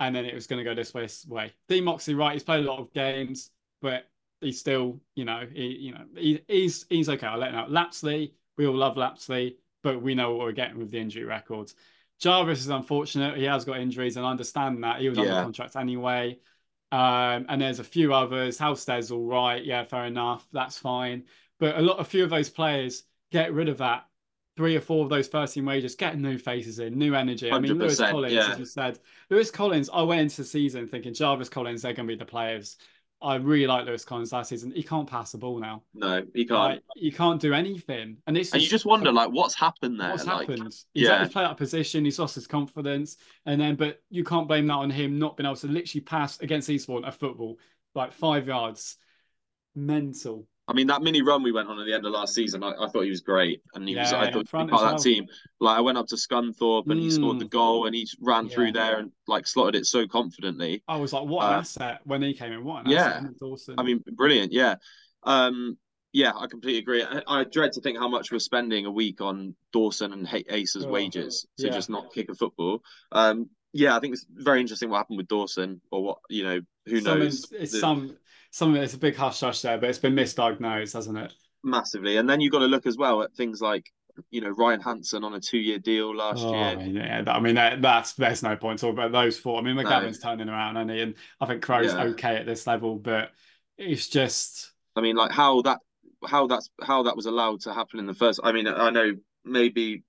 and 0.00 0.14
then 0.14 0.24
it 0.24 0.34
was 0.34 0.46
going 0.46 0.58
to 0.58 0.64
go 0.64 0.74
this 0.74 0.94
way. 0.94 1.08
way. 1.28 1.52
Dean 1.68 1.84
Moxley, 1.84 2.14
right? 2.14 2.32
He's 2.32 2.42
played 2.42 2.64
a 2.64 2.68
lot 2.68 2.80
of 2.80 2.92
games, 2.92 3.50
but 3.82 4.08
he's 4.46 4.60
still, 4.60 5.00
you 5.14 5.24
know, 5.24 5.46
he, 5.52 5.66
you 5.66 5.92
know, 5.92 6.04
he, 6.16 6.40
he's 6.48 6.86
he's 6.88 7.08
okay. 7.08 7.26
I'll 7.26 7.38
let 7.38 7.50
him 7.50 7.56
out. 7.56 7.70
Lapslie, 7.70 8.34
we 8.56 8.66
all 8.66 8.74
love 8.74 8.96
Lapslie, 8.96 9.56
but 9.82 10.00
we 10.00 10.14
know 10.14 10.30
what 10.34 10.46
we're 10.46 10.52
getting 10.52 10.78
with 10.78 10.90
the 10.90 10.98
injury 10.98 11.24
records. 11.24 11.74
Jarvis 12.18 12.60
is 12.60 12.68
unfortunate. 12.68 13.36
He 13.36 13.44
has 13.44 13.64
got 13.64 13.78
injuries, 13.78 14.16
and 14.16 14.24
I 14.24 14.30
understand 14.30 14.82
that. 14.84 15.00
He 15.00 15.08
was 15.08 15.18
yeah. 15.18 15.24
under 15.24 15.42
contract 15.42 15.76
anyway. 15.76 16.38
Um, 16.92 17.46
and 17.48 17.60
there's 17.60 17.80
a 17.80 17.84
few 17.84 18.14
others. 18.14 18.58
Halstead's 18.58 19.10
all 19.10 19.26
right. 19.26 19.62
Yeah, 19.62 19.84
fair 19.84 20.06
enough. 20.06 20.46
That's 20.52 20.78
fine. 20.78 21.24
But 21.58 21.76
a 21.76 21.82
lot, 21.82 22.00
a 22.00 22.04
few 22.04 22.24
of 22.24 22.30
those 22.30 22.48
players 22.48 23.02
get 23.32 23.52
rid 23.52 23.68
of 23.68 23.78
that. 23.78 24.06
Three 24.56 24.76
or 24.76 24.80
four 24.80 25.04
of 25.04 25.10
those 25.10 25.28
first 25.28 25.52
team 25.52 25.66
wages, 25.66 25.96
get 25.96 26.18
new 26.18 26.38
faces 26.38 26.78
in, 26.78 26.96
new 26.96 27.14
energy. 27.14 27.52
I 27.52 27.58
mean, 27.58 27.74
Lewis 27.74 27.98
Collins, 27.98 28.32
yeah. 28.32 28.52
as 28.52 28.58
you 28.58 28.64
said, 28.64 28.98
Lewis 29.28 29.50
Collins. 29.50 29.90
I 29.92 30.00
went 30.00 30.22
into 30.22 30.38
the 30.38 30.44
season 30.44 30.86
thinking 30.86 31.12
Jarvis 31.12 31.50
Collins, 31.50 31.82
they're 31.82 31.92
going 31.92 32.08
to 32.08 32.14
be 32.14 32.18
the 32.18 32.24
players. 32.24 32.78
I 33.26 33.34
really 33.34 33.66
like 33.66 33.86
Lewis 33.86 34.04
Collins 34.04 34.32
last 34.32 34.50
season. 34.50 34.70
He 34.70 34.84
can't 34.84 35.08
pass 35.10 35.32
the 35.32 35.38
ball 35.38 35.58
now. 35.58 35.82
No, 35.94 36.24
he 36.32 36.44
can't. 36.44 36.74
Like, 36.74 36.82
he 36.94 37.10
can't 37.10 37.40
do 37.40 37.52
anything, 37.52 38.18
and 38.28 38.38
it's 38.38 38.52
and 38.52 38.62
you 38.62 38.68
just 38.68 38.86
wonder 38.86 39.10
like 39.10 39.30
what's 39.30 39.54
happened 39.54 39.98
there. 39.98 40.10
What's 40.10 40.26
like, 40.26 40.48
happened? 40.48 40.62
He's 40.62 40.86
yeah. 40.94 41.18
had 41.18 41.24
to 41.24 41.30
play 41.30 41.42
out 41.42 41.50
of 41.50 41.56
position. 41.56 42.04
He's 42.04 42.20
lost 42.20 42.36
his 42.36 42.46
confidence, 42.46 43.16
and 43.44 43.60
then 43.60 43.74
but 43.74 44.00
you 44.10 44.22
can't 44.22 44.46
blame 44.46 44.68
that 44.68 44.74
on 44.74 44.90
him 44.90 45.18
not 45.18 45.36
being 45.36 45.46
able 45.46 45.56
to 45.56 45.66
literally 45.66 46.02
pass 46.02 46.38
against 46.38 46.70
Eastbourne 46.70 47.04
a 47.04 47.10
football 47.10 47.58
like 47.96 48.12
five 48.12 48.46
yards. 48.46 48.96
Mental. 49.74 50.46
I 50.68 50.72
mean, 50.72 50.88
that 50.88 51.02
mini 51.02 51.22
run 51.22 51.42
we 51.42 51.52
went 51.52 51.68
on 51.68 51.78
at 51.78 51.86
the 51.86 51.94
end 51.94 52.04
of 52.06 52.12
last 52.12 52.34
season, 52.34 52.64
I, 52.64 52.72
I 52.72 52.88
thought 52.88 53.02
he 53.02 53.10
was 53.10 53.20
great, 53.20 53.62
and 53.74 53.88
he 53.88 53.94
yeah, 53.94 54.02
was. 54.02 54.12
I 54.12 54.32
thought 54.32 54.50
part 54.50 54.72
of 54.72 54.80
that 54.80 54.98
team. 54.98 55.26
Like 55.60 55.78
I 55.78 55.80
went 55.80 55.96
up 55.96 56.08
to 56.08 56.16
Scunthorpe 56.16 56.90
and 56.90 57.00
mm. 57.00 57.04
he 57.04 57.10
scored 57.10 57.38
the 57.38 57.44
mm. 57.44 57.50
goal, 57.50 57.86
and 57.86 57.94
he 57.94 58.08
ran 58.20 58.46
yeah. 58.46 58.54
through 58.54 58.72
there 58.72 58.98
and 58.98 59.12
like 59.28 59.46
slotted 59.46 59.76
it 59.76 59.86
so 59.86 60.08
confidently. 60.08 60.82
I 60.88 60.96
was 60.96 61.12
like, 61.12 61.24
what 61.24 61.46
an 61.46 61.54
uh, 61.54 61.58
asset 61.58 62.00
when 62.04 62.22
he 62.22 62.34
came 62.34 62.52
in! 62.52 62.64
What 62.64 62.84
an 62.84 62.90
yeah, 62.90 63.06
asset. 63.06 63.30
Awesome. 63.40 63.74
I 63.78 63.84
mean, 63.84 64.02
brilliant. 64.12 64.52
Yeah, 64.52 64.76
um, 65.22 65.78
yeah, 66.12 66.32
I 66.34 66.46
completely 66.48 66.78
agree. 66.78 67.04
I, 67.04 67.22
I, 67.28 67.44
dread 67.44 67.72
to 67.72 67.80
think 67.80 67.98
how 67.98 68.08
much 68.08 68.32
we're 68.32 68.38
spending 68.38 68.86
a 68.86 68.90
week 68.90 69.20
on 69.20 69.54
Dawson 69.72 70.12
and 70.12 70.26
Ace's 70.48 70.84
oh, 70.84 70.88
wages 70.88 71.46
to 71.58 71.66
yeah. 71.66 71.72
just 71.72 71.90
not 71.90 72.12
kick 72.12 72.30
a 72.30 72.34
football. 72.34 72.80
Um, 73.12 73.50
yeah, 73.72 73.94
I 73.94 74.00
think 74.00 74.14
it's 74.14 74.24
very 74.30 74.60
interesting 74.60 74.88
what 74.88 74.96
happened 74.96 75.18
with 75.18 75.28
Dawson, 75.28 75.80
or 75.92 76.02
what 76.02 76.18
you 76.30 76.42
know, 76.42 76.60
who 76.86 77.00
knows. 77.02 77.52
It's 77.52 77.72
the, 77.72 77.78
some 77.78 78.16
some 78.56 78.74
of 78.74 78.82
it's 78.82 78.94
a 78.94 78.98
big 78.98 79.14
hush 79.14 79.40
hush 79.40 79.60
there, 79.60 79.76
but 79.76 79.90
it's 79.90 79.98
been 79.98 80.14
misdiagnosed, 80.14 80.94
hasn't 80.94 81.18
it? 81.18 81.34
Massively. 81.62 82.16
And 82.16 82.26
then 82.26 82.40
you've 82.40 82.52
got 82.52 82.60
to 82.60 82.66
look 82.66 82.86
as 82.86 82.96
well 82.96 83.22
at 83.22 83.34
things 83.34 83.60
like 83.60 83.84
you 84.30 84.40
know 84.40 84.48
Ryan 84.48 84.80
Hansen 84.80 85.24
on 85.24 85.34
a 85.34 85.40
two-year 85.40 85.78
deal 85.78 86.16
last 86.16 86.42
oh, 86.42 86.54
year. 86.54 86.80
Yeah, 86.80 87.22
I 87.26 87.38
mean 87.38 87.56
that, 87.56 87.82
that's 87.82 88.14
there's 88.14 88.42
no 88.42 88.56
point 88.56 88.78
talking 88.78 88.98
about 88.98 89.12
those 89.12 89.38
four. 89.38 89.58
I 89.58 89.62
mean 89.62 89.76
McGavin's 89.76 90.24
no. 90.24 90.30
turning 90.30 90.48
around, 90.48 90.78
and 90.78 90.90
and 90.90 91.14
I 91.38 91.44
think 91.44 91.62
Crow's 91.62 91.92
yeah. 91.92 92.04
okay 92.04 92.36
at 92.36 92.46
this 92.46 92.66
level, 92.66 92.96
but 92.96 93.32
it's 93.76 94.08
just. 94.08 94.72
I 94.96 95.02
mean, 95.02 95.16
like 95.16 95.32
how 95.32 95.60
that 95.62 95.80
how 96.26 96.46
that's 96.46 96.70
how 96.82 97.02
that 97.02 97.14
was 97.14 97.26
allowed 97.26 97.60
to 97.62 97.74
happen 97.74 97.98
in 97.98 98.06
the 98.06 98.14
first. 98.14 98.40
I 98.42 98.52
mean, 98.52 98.66
I 98.66 98.88
know 98.88 99.12
maybe 99.44 100.02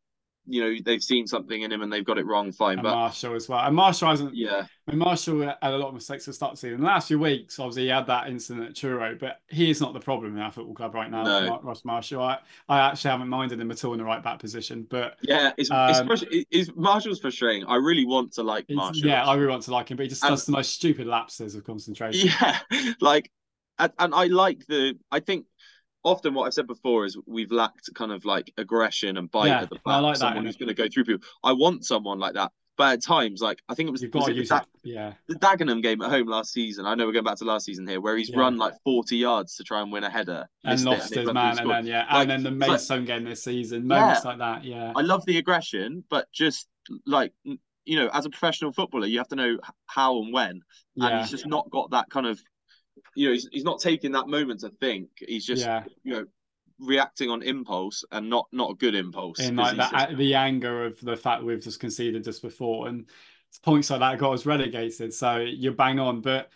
you 0.48 0.62
know 0.62 0.76
they've 0.84 1.04
seen 1.04 1.28
something 1.28 1.62
in 1.62 1.72
him 1.72 1.82
and 1.82 1.92
they've 1.92 2.06
got 2.06 2.18
it 2.18 2.26
wrong. 2.26 2.52
Fine, 2.52 2.80
and 2.80 2.84
but 2.84 2.96
Marshall 2.96 3.36
as 3.36 3.50
well. 3.50 3.60
And 3.60 3.76
Marshall 3.76 4.10
hasn't. 4.10 4.36
Yeah. 4.36 4.66
I 4.88 4.92
mean, 4.92 5.00
Marshall 5.00 5.42
had 5.42 5.58
a 5.62 5.78
lot 5.78 5.90
of 5.90 5.94
mistakes 5.94 6.26
to 6.26 6.34
start 6.34 6.54
the 6.54 6.58
season. 6.58 6.80
The 6.80 6.88
last 6.88 7.10
few 7.10 7.20
weeks, 7.20 7.60
obviously, 7.60 7.84
he 7.84 7.90
had 7.90 8.08
that 8.08 8.30
incident 8.30 8.70
at 8.70 8.76
Truro, 8.76 9.18
but 9.20 9.42
he 9.50 9.70
is 9.70 9.82
not 9.82 9.94
the 9.94 10.00
problem 10.00 10.38
in 10.38 10.42
our 10.42 10.52
football 10.52 10.74
club 10.74 10.96
right 10.96 11.12
now. 11.12 11.24
No. 11.24 11.60
Ross 11.62 11.84
Marshall. 11.84 12.24
I, 12.24 12.40
I 12.70 12.80
actually 12.80 13.12
haven't 13.12 13.28
minded 13.28 13.60
him 13.60 13.70
at 13.70 13.84
all 13.84 13.92
in 13.92 14.00
the 14.00 14.06
right 14.06 14.24
back 14.24 14.40
position. 14.40 14.88
But 14.90 15.18
yeah, 15.22 15.52
it's, 15.58 15.70
um, 15.70 16.10
it's, 16.10 16.24
it's 16.52 16.72
Marshall's 16.76 17.20
frustrating. 17.20 17.66
I 17.66 17.76
really 17.76 18.06
want 18.06 18.32
to 18.34 18.44
like 18.44 18.66
Marshall. 18.70 19.08
Yeah, 19.08 19.26
I 19.26 19.36
really 19.36 19.52
want 19.52 19.64
to 19.64 19.72
like 19.72 19.92
him, 19.92 19.98
but 19.98 20.04
he 20.04 20.10
just 20.10 20.24
and, 20.24 20.32
does 20.32 20.46
the 20.46 20.54
most 20.54 20.74
stupid 20.74 21.06
lapses 21.06 21.56
of 21.56 21.66
concentration. 21.66 22.30
Yeah, 22.40 22.60
like, 23.02 23.30
and, 23.78 23.92
and 24.00 24.16
I 24.16 24.26
like 24.28 24.66
the. 24.68 24.98
I 25.12 25.20
think 25.20 25.46
often 26.04 26.34
what 26.34 26.46
I've 26.46 26.54
said 26.54 26.68
before 26.68 27.06
is 27.06 27.18
we've 27.26 27.52
lacked 27.52 27.90
kind 27.94 28.12
of 28.12 28.26
like 28.26 28.52
aggression 28.58 29.18
and 29.18 29.30
bite 29.30 29.48
yeah, 29.48 29.62
at 29.62 29.70
the 29.70 29.76
back. 29.76 29.82
I 29.86 30.00
like 30.00 30.18
someone 30.18 30.44
that, 30.44 30.50
who's 30.50 30.58
going 30.58 30.70
to 30.70 30.74
go 30.74 30.88
through 30.88 31.06
people. 31.06 31.28
I 31.44 31.54
want 31.54 31.86
someone 31.86 32.20
like 32.20 32.34
that. 32.34 32.52
But 32.78 32.94
at 32.94 33.04
times, 33.04 33.42
like 33.42 33.60
I 33.68 33.74
think 33.74 33.90
it 33.90 33.92
was, 33.92 34.06
was 34.14 34.28
use 34.36 34.50
da- 34.50 34.62
yeah. 34.84 35.14
the 35.28 35.34
Dagenham 35.34 35.82
game 35.82 36.00
at 36.04 36.12
home 36.12 36.28
last 36.28 36.54
season. 36.54 36.86
I 36.86 36.94
know 36.94 37.08
we're 37.08 37.12
going 37.14 37.26
back 37.26 37.38
to 37.38 37.44
last 37.44 37.66
season 37.66 37.88
here, 37.88 38.00
where 38.00 38.16
he's 38.16 38.30
yeah. 38.30 38.40
run 38.40 38.58
like 38.58 38.76
40 38.84 39.18
yards 39.18 39.56
to 39.56 39.64
try 39.64 39.82
and 39.82 39.92
win 39.92 40.04
a 40.04 40.12
header 40.12 40.48
and 40.64 40.84
lost 40.86 41.12
his 41.12 41.26
man, 41.26 41.58
and 41.58 41.70
then 41.70 41.88
yeah, 41.88 42.06
like, 42.14 42.22
and 42.22 42.30
then 42.30 42.44
the 42.44 42.52
Maidstone 42.52 43.00
like, 43.00 43.08
game 43.08 43.24
this 43.24 43.44
season, 43.44 43.88
moments 43.88 44.22
yeah, 44.24 44.30
like 44.30 44.38
that. 44.38 44.64
Yeah, 44.64 44.94
I 44.96 45.02
love 45.02 45.26
the 45.26 45.40
aggression, 45.40 46.04
but 46.08 46.32
just 46.32 46.68
like 47.08 47.34
you 47.88 47.98
know, 47.98 48.10
as 48.14 48.28
a 48.28 48.30
professional 48.30 48.72
footballer, 48.72 49.08
you 49.08 49.18
have 49.18 49.30
to 49.30 49.36
know 49.36 49.58
how 49.88 50.22
and 50.22 50.32
when, 50.32 50.62
and 50.98 51.20
he's 51.22 51.32
just 51.32 51.48
not 51.48 51.68
got 51.72 51.90
that 51.92 52.10
kind 52.12 52.28
of 52.28 52.40
you 53.16 53.28
know, 53.28 53.34
he's, 53.34 53.48
he's 53.52 53.64
not 53.64 53.80
taking 53.80 54.12
that 54.14 54.28
moment 54.28 54.60
to 54.62 54.70
think. 54.70 55.10
He's 55.18 55.46
just, 55.46 55.66
yeah. 55.66 55.84
you 56.04 56.14
know, 56.14 56.26
reacting 56.80 57.30
on 57.30 57.42
impulse 57.42 58.06
and 58.12 58.30
not 58.30 58.48
not 58.52 58.72
a 58.72 58.76
good 58.76 58.94
impulse. 58.94 59.40
In 59.40 59.56
like 59.56 59.78
that, 59.78 59.92
just... 59.92 60.10
Uh, 60.10 60.16
the 60.16 60.36
anger 60.36 60.86
of 60.86 61.00
the 61.02 61.18
fact 61.18 61.44
we've 61.44 61.64
just 61.64 61.80
conceded 61.80 62.24
just 62.24 62.42
before, 62.42 62.88
and 62.88 63.06
points 63.64 63.90
like 63.90 64.00
that 64.02 64.20
got 64.20 64.34
us 64.34 64.46
relegated. 64.46 65.14
So 65.14 65.38
you're 65.38 65.74
bang 65.74 66.00
on, 66.00 66.22
but 66.22 66.52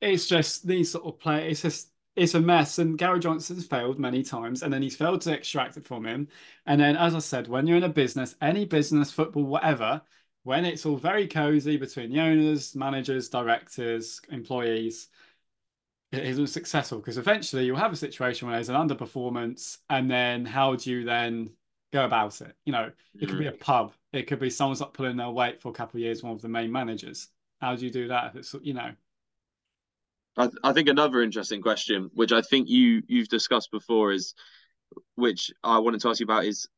it's 0.00 0.28
just 0.28 0.66
these 0.66 0.90
sort 0.90 1.06
of 1.06 1.18
play. 1.18 1.50
It's 1.50 1.62
just 1.62 1.90
it's 2.14 2.34
a 2.34 2.40
mess. 2.40 2.78
And 2.78 2.96
Gary 2.96 3.18
Johnson's 3.18 3.66
failed 3.66 3.98
many 3.98 4.22
times, 4.22 4.62
and 4.62 4.72
then 4.72 4.82
he's 4.82 4.96
failed 4.96 5.22
to 5.22 5.32
extract 5.32 5.76
it 5.76 5.84
from 5.84 6.06
him. 6.06 6.28
And 6.66 6.80
then, 6.80 6.96
as 6.96 7.14
I 7.14 7.18
said, 7.18 7.48
when 7.48 7.66
you're 7.66 7.76
in 7.76 7.82
a 7.82 7.88
business, 7.88 8.36
any 8.40 8.64
business, 8.64 9.10
football, 9.10 9.44
whatever, 9.44 10.00
when 10.44 10.64
it's 10.64 10.86
all 10.86 10.96
very 10.96 11.26
cozy 11.26 11.76
between 11.76 12.12
the 12.12 12.20
owners, 12.20 12.76
managers, 12.76 13.28
directors, 13.28 14.20
employees, 14.30 15.08
it 16.12 16.24
isn't 16.24 16.48
successful 16.48 16.98
because 16.98 17.18
eventually 17.18 17.64
you'll 17.64 17.76
have 17.76 17.92
a 17.92 17.96
situation 17.96 18.46
where 18.46 18.56
there's 18.56 18.68
an 18.68 18.76
underperformance, 18.76 19.78
and 19.90 20.10
then 20.10 20.44
how 20.44 20.76
do 20.76 20.90
you 20.90 21.04
then 21.04 21.50
go 21.92 22.04
about 22.04 22.40
it? 22.40 22.54
You 22.64 22.72
know, 22.72 22.90
it 23.20 23.28
could 23.28 23.38
be 23.38 23.46
a 23.46 23.52
mm. 23.52 23.60
pub, 23.60 23.92
it 24.12 24.26
could 24.26 24.38
be 24.38 24.50
someone's 24.50 24.80
not 24.80 24.94
pulling 24.94 25.16
their 25.16 25.30
weight 25.30 25.60
for 25.60 25.70
a 25.70 25.74
couple 25.74 25.98
of 25.98 26.02
years, 26.02 26.22
one 26.22 26.32
of 26.32 26.42
the 26.42 26.48
main 26.48 26.70
managers. 26.70 27.28
How 27.60 27.74
do 27.74 27.84
you 27.84 27.90
do 27.90 28.08
that 28.08 28.26
if 28.28 28.36
it's 28.36 28.54
you 28.62 28.74
know? 28.74 28.92
I, 30.36 30.50
I 30.62 30.72
think 30.72 30.88
another 30.88 31.22
interesting 31.22 31.62
question, 31.62 32.10
which 32.14 32.32
I 32.32 32.42
think 32.42 32.68
you 32.68 33.02
you've 33.08 33.28
discussed 33.28 33.70
before, 33.70 34.12
is 34.12 34.34
which 35.16 35.50
I 35.64 35.78
wanted 35.78 36.00
to 36.02 36.08
ask 36.08 36.20
you 36.20 36.24
about 36.24 36.44
is 36.44 36.68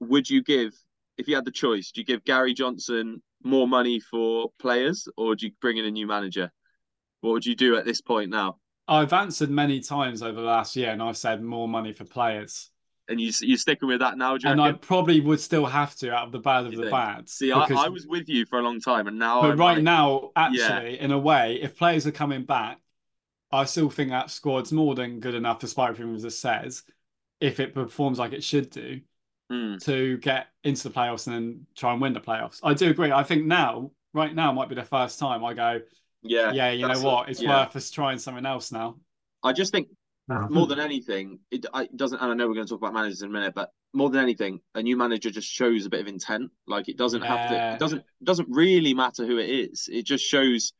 would 0.00 0.28
you 0.28 0.42
give 0.42 0.72
if 1.16 1.28
you 1.28 1.34
had 1.34 1.44
the 1.44 1.50
choice, 1.50 1.92
do 1.92 2.00
you 2.00 2.04
give 2.04 2.24
Gary 2.24 2.52
Johnson 2.54 3.22
more 3.42 3.66
money 3.66 4.00
for 4.00 4.50
players 4.58 5.08
or 5.16 5.34
do 5.34 5.46
you 5.46 5.52
bring 5.60 5.78
in 5.78 5.84
a 5.84 5.90
new 5.90 6.06
manager? 6.06 6.50
What 7.20 7.32
would 7.32 7.46
you 7.46 7.56
do 7.56 7.76
at 7.76 7.84
this 7.84 8.00
point 8.00 8.30
now? 8.30 8.58
I've 8.88 9.12
answered 9.12 9.50
many 9.50 9.80
times 9.80 10.22
over 10.22 10.40
the 10.40 10.46
last 10.46 10.76
year, 10.76 10.90
and 10.90 11.02
I've 11.02 11.16
said 11.16 11.42
more 11.42 11.68
money 11.68 11.92
for 11.92 12.04
players. 12.04 12.70
And 13.08 13.20
you 13.20 13.30
you 13.40 13.56
sticking 13.56 13.88
with 13.88 14.00
that 14.00 14.18
now? 14.18 14.34
and 14.34 14.44
reckon? 14.44 14.60
I 14.60 14.72
probably 14.72 15.20
would 15.20 15.40
still 15.40 15.66
have 15.66 15.94
to 15.96 16.12
out 16.12 16.26
of 16.26 16.32
the 16.32 16.40
bad 16.40 16.66
of 16.66 16.72
you 16.72 16.78
the 16.78 16.84
think? 16.84 16.92
bad. 16.92 17.28
See, 17.28 17.52
because... 17.52 17.70
I, 17.70 17.86
I, 17.86 17.88
was 17.88 18.06
with 18.06 18.28
you 18.28 18.46
for 18.46 18.58
a 18.58 18.62
long 18.62 18.80
time, 18.80 19.06
and 19.06 19.18
now. 19.18 19.42
But 19.42 19.52
I'm 19.52 19.58
right 19.58 19.74
like, 19.74 19.82
now, 19.82 20.30
actually, 20.34 20.96
yeah. 20.96 21.04
in 21.04 21.12
a 21.12 21.18
way, 21.18 21.60
if 21.62 21.76
players 21.76 22.06
are 22.06 22.12
coming 22.12 22.44
back, 22.44 22.78
I 23.52 23.64
still 23.64 23.90
think 23.90 24.10
that 24.10 24.30
squad's 24.30 24.72
more 24.72 24.94
than 24.94 25.20
good 25.20 25.34
enough, 25.34 25.60
despite 25.60 25.90
everything 25.90 26.18
that 26.18 26.30
says, 26.32 26.82
if 27.40 27.60
it 27.60 27.74
performs 27.74 28.18
like 28.18 28.32
it 28.32 28.42
should 28.42 28.70
do, 28.70 29.00
mm. 29.52 29.82
to 29.84 30.18
get 30.18 30.48
into 30.64 30.88
the 30.88 30.94
playoffs 30.94 31.26
and 31.26 31.36
then 31.36 31.66
try 31.76 31.92
and 31.92 32.00
win 32.00 32.12
the 32.12 32.20
playoffs. 32.20 32.60
I 32.62 32.74
do 32.74 32.90
agree. 32.90 33.12
I 33.12 33.22
think 33.22 33.46
now, 33.46 33.92
right 34.12 34.34
now, 34.34 34.52
might 34.52 34.68
be 34.68 34.74
the 34.74 34.84
first 34.84 35.18
time 35.18 35.44
I 35.44 35.54
go 35.54 35.80
yeah, 36.28 36.52
yeah. 36.52 36.70
You 36.70 36.88
know 36.88 37.00
what? 37.00 37.28
It's 37.28 37.40
yeah. 37.40 37.64
worth 37.64 37.76
us 37.76 37.90
trying 37.90 38.18
something 38.18 38.46
else 38.46 38.72
now. 38.72 38.96
I 39.42 39.52
just 39.52 39.72
think 39.72 39.88
more 40.28 40.66
than 40.66 40.80
anything, 40.80 41.38
it, 41.50 41.66
it, 41.74 41.96
doesn't. 41.96 42.20
And 42.20 42.32
I 42.32 42.34
know 42.34 42.48
we're 42.48 42.54
going 42.54 42.66
to 42.66 42.70
talk 42.70 42.80
about 42.80 42.94
managers 42.94 43.22
in 43.22 43.28
a 43.28 43.32
minute, 43.32 43.54
but 43.54 43.70
more 43.92 44.10
than 44.10 44.20
anything, 44.20 44.60
a 44.74 44.82
new 44.82 44.96
manager 44.96 45.30
just 45.30 45.48
shows 45.48 45.86
a 45.86 45.90
bit 45.90 46.00
of 46.00 46.08
intent. 46.08 46.50
Like 46.66 46.88
it 46.88 46.96
doesn't 46.96 47.22
yeah. 47.22 47.36
have 47.36 47.50
to. 47.50 47.74
It 47.74 47.78
doesn't 47.78 48.04
doesn't 48.24 48.48
really 48.50 48.94
matter 48.94 49.24
who 49.24 49.38
it 49.38 49.48
is. 49.48 49.88
It 49.90 50.04
just 50.04 50.24
shows 50.24 50.72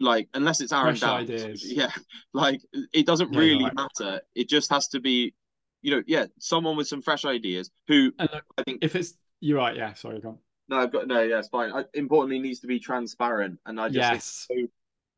like 0.00 0.28
unless 0.34 0.60
it's 0.60 0.72
Aaron 0.72 0.96
Fresh 0.96 1.00
Downes, 1.00 1.30
ideas. 1.30 1.64
yeah, 1.72 1.90
like 2.32 2.60
it 2.92 3.06
doesn't 3.06 3.32
Yeah, 3.32 3.38
really 3.38 3.64
right. 3.64 3.74
matter. 3.74 4.20
It 4.34 4.48
just 4.48 4.70
has 4.70 4.88
to 4.88 5.00
be, 5.00 5.34
you 5.82 5.94
know, 5.94 6.02
yeah, 6.06 6.26
someone 6.38 6.76
with 6.76 6.88
some 6.88 7.02
fresh 7.02 7.24
ideas 7.24 7.70
who 7.86 8.12
And 8.18 8.30
look, 8.32 8.44
I 8.56 8.62
think 8.62 8.82
if 8.82 8.96
it's 8.96 9.14
you're 9.40 9.58
right, 9.58 9.76
yeah. 9.76 9.92
Sorry, 9.94 10.20
go 10.20 10.30
on. 10.30 10.38
No, 10.70 10.78
I've 10.78 10.92
got 10.92 11.06
no, 11.06 11.20
yeah, 11.20 11.40
it's 11.40 11.48
fine. 11.48 11.72
I, 11.72 11.84
importantly, 11.94 12.38
needs 12.38 12.60
to 12.60 12.66
be 12.66 12.78
transparent, 12.78 13.58
and 13.66 13.80
I 13.80 13.88
just 13.88 13.96
Yes, 13.96 14.46
so- 14.48 14.66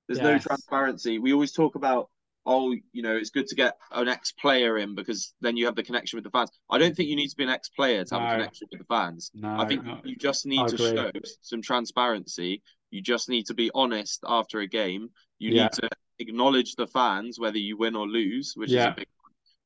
there's 0.09 0.21
no 0.21 0.39
transparency. 0.39 1.19
We 1.19 1.33
always 1.33 1.53
talk 1.53 1.75
about, 1.77 2.11
oh, 2.45 2.75
you 2.93 3.03
know, 3.03 3.15
it's 3.17 3.31
good 3.31 3.47
to 3.47 3.55
get 3.55 3.77
an 3.93 4.09
ex-player 4.09 4.77
in 4.79 4.95
because 4.97 5.33
then 5.41 5.57
you 5.57 5.67
have 5.67 5.77
the 5.77 5.83
connection 5.85 6.17
with 6.17 6.25
the 6.25 6.31
fans. 6.31 6.51
I 6.69 6.79
don't 6.79 6.95
think 6.97 7.09
you 7.09 7.17
need 7.17 7.29
to 7.29 7.37
be 7.37 7.45
an 7.45 7.51
ex-player 7.51 8.05
to 8.07 8.15
have 8.19 8.23
a 8.29 8.35
connection 8.39 8.69
with 8.73 8.81
the 8.81 8.87
fans. 8.87 9.31
no, 9.33 9.57
I 9.61 9.67
think 9.67 9.85
no. 9.85 10.01
you 10.05 10.17
just 10.17 10.45
need 10.45 10.59
I 10.61 10.67
to 10.67 10.75
agree. 10.75 10.97
show 10.97 11.11
some 11.43 11.63
transparency. 11.63 12.63
You 12.91 13.01
just 13.01 13.29
need 13.29 13.47
to 13.47 13.55
be 13.55 13.71
honest 13.75 14.25
after 14.27 14.59
a 14.61 14.67
game. 14.67 15.09
You 15.39 15.53
Yeah. 15.55 15.63
need 15.65 15.73
to 15.75 15.89
acknowledge 16.19 16.75
the 16.75 16.87
fans, 16.89 17.39
whether 17.39 17.59
you 17.59 17.77
win 17.79 17.95
or 17.97 18.07
lose, 18.09 18.55
which 18.57 18.71
is 18.71 18.77
a 18.77 18.95
big. 18.97 19.07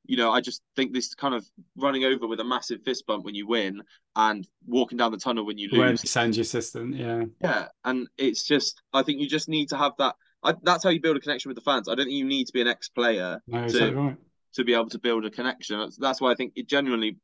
You 0.09 0.17
know, 0.17 0.31
I 0.33 0.41
just 0.41 0.63
think 0.77 0.93
this 0.93 1.15
kind 1.15 1.35
of 1.35 1.47
running 1.77 2.05
over 2.05 2.27
with 2.27 2.41
a 2.41 2.45
massive 2.45 2.83
fist 2.85 3.07
bump 3.07 3.25
when 3.25 3.35
you 3.35 3.47
win 3.47 3.83
and 4.15 4.47
walking 4.67 4.99
down 4.99 5.13
the 5.13 5.19
tunnel 5.19 5.47
when 5.47 5.59
you 5.59 5.69
when 5.75 5.91
lose. 5.91 6.03
you 6.03 6.09
send 6.09 6.37
your 6.37 6.43
assistant, 6.43 6.95
yeah, 6.97 7.25
Yeah, 7.43 7.69
and 7.85 8.09
it's 8.19 8.45
just 8.45 8.83
I 8.93 9.03
think 9.03 9.21
you 9.21 9.29
just 9.29 9.49
need 9.49 9.69
to 9.71 9.77
have 9.77 9.93
that. 9.99 10.15
I, 10.43 10.55
that's 10.63 10.85
how 10.85 10.91
you 10.91 11.01
build 11.01 11.17
a 11.17 11.21
connection 11.21 11.49
with 11.49 11.57
the 11.57 11.63
fans. 11.63 11.89
I 11.89 11.95
don't 11.95 12.07
think 12.07 12.17
you 12.17 12.25
need 12.25 12.47
to 12.47 12.53
be 12.53 12.61
an 12.61 12.69
ex-player 12.69 13.41
no, 13.47 13.69
to 13.69 13.95
right. 13.95 14.17
to 14.55 14.65
be 14.65 14.75
able 14.75 14.91
to 14.91 14.99
build 14.99 15.25
a 15.25 15.31
connection. 15.31 15.79
That's, 15.79 15.97
that's 15.97 16.21
why 16.21 16.33
I 16.33 16.35
think 16.35 16.53
it 16.57 16.69
genuinely, 16.69 17.17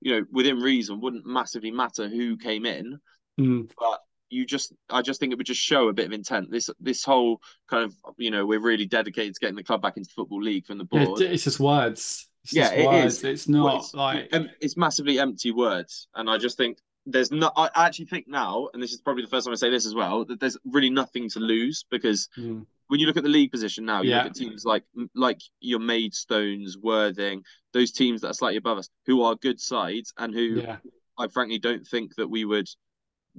you 0.00 0.12
know, 0.12 0.26
within 0.32 0.58
reason, 0.60 1.00
wouldn't 1.00 1.26
massively 1.26 1.70
matter 1.70 2.08
who 2.08 2.36
came 2.36 2.66
in, 2.66 2.98
Mm, 3.38 3.70
but 3.78 4.00
you 4.30 4.44
just 4.44 4.74
I 4.90 5.00
just 5.02 5.20
think 5.20 5.32
it 5.32 5.38
would 5.38 5.46
just 5.46 5.60
show 5.60 5.88
a 5.88 5.92
bit 5.92 6.06
of 6.06 6.12
intent. 6.12 6.50
This 6.50 6.68
this 6.80 7.04
whole 7.04 7.40
kind 7.68 7.84
of 7.84 7.94
you 8.16 8.30
know 8.30 8.44
we're 8.46 8.60
really 8.60 8.86
dedicated 8.86 9.34
to 9.34 9.40
getting 9.40 9.56
the 9.56 9.62
club 9.62 9.80
back 9.80 9.96
into 9.96 10.08
the 10.08 10.14
football 10.14 10.42
league 10.42 10.66
from 10.66 10.78
the 10.78 10.86
yeah, 10.90 11.04
board. 11.04 11.20
it's 11.20 11.44
just 11.44 11.60
words. 11.60 12.27
It's 12.48 12.56
Yeah, 12.56 12.70
it 12.72 13.06
is. 13.06 13.24
It's 13.24 13.46
Well, 13.46 13.64
not 13.64 13.76
it's, 13.76 13.94
like 13.94 14.28
it's 14.60 14.76
massively 14.76 15.18
empty 15.18 15.50
words, 15.50 16.08
and 16.14 16.28
I 16.30 16.38
just 16.38 16.56
think 16.56 16.78
there's 17.06 17.30
not. 17.30 17.52
I 17.56 17.70
actually 17.86 18.06
think 18.06 18.26
now, 18.28 18.68
and 18.72 18.82
this 18.82 18.92
is 18.92 19.00
probably 19.00 19.22
the 19.22 19.28
first 19.28 19.46
time 19.46 19.52
I 19.52 19.56
say 19.56 19.70
this 19.70 19.86
as 19.86 19.94
well, 19.94 20.24
that 20.26 20.40
there's 20.40 20.56
really 20.64 20.90
nothing 20.90 21.28
to 21.30 21.40
lose 21.40 21.84
because 21.90 22.28
mm, 22.38 22.64
when 22.88 23.00
you 23.00 23.06
look 23.06 23.16
at 23.16 23.22
the 23.22 23.28
league 23.28 23.50
position 23.50 23.84
now, 23.84 24.02
you 24.02 24.10
Yeah. 24.10 24.18
look 24.18 24.26
at 24.26 24.34
teams 24.34 24.64
like 24.64 24.84
like 25.14 25.40
your 25.60 25.80
Maidstones, 25.80 26.76
Worthing, 26.80 27.44
those 27.72 27.92
teams 27.92 28.22
that 28.22 28.28
are 28.28 28.34
slightly 28.34 28.56
above 28.56 28.78
us, 28.78 28.88
who 29.06 29.22
are 29.22 29.34
good 29.36 29.60
sides 29.60 30.12
and 30.18 30.34
who 30.34 30.62
yeah, 30.62 30.76
I 31.18 31.28
frankly 31.28 31.58
don't 31.58 31.86
think 31.86 32.14
that 32.16 32.28
we 32.28 32.44
would 32.44 32.68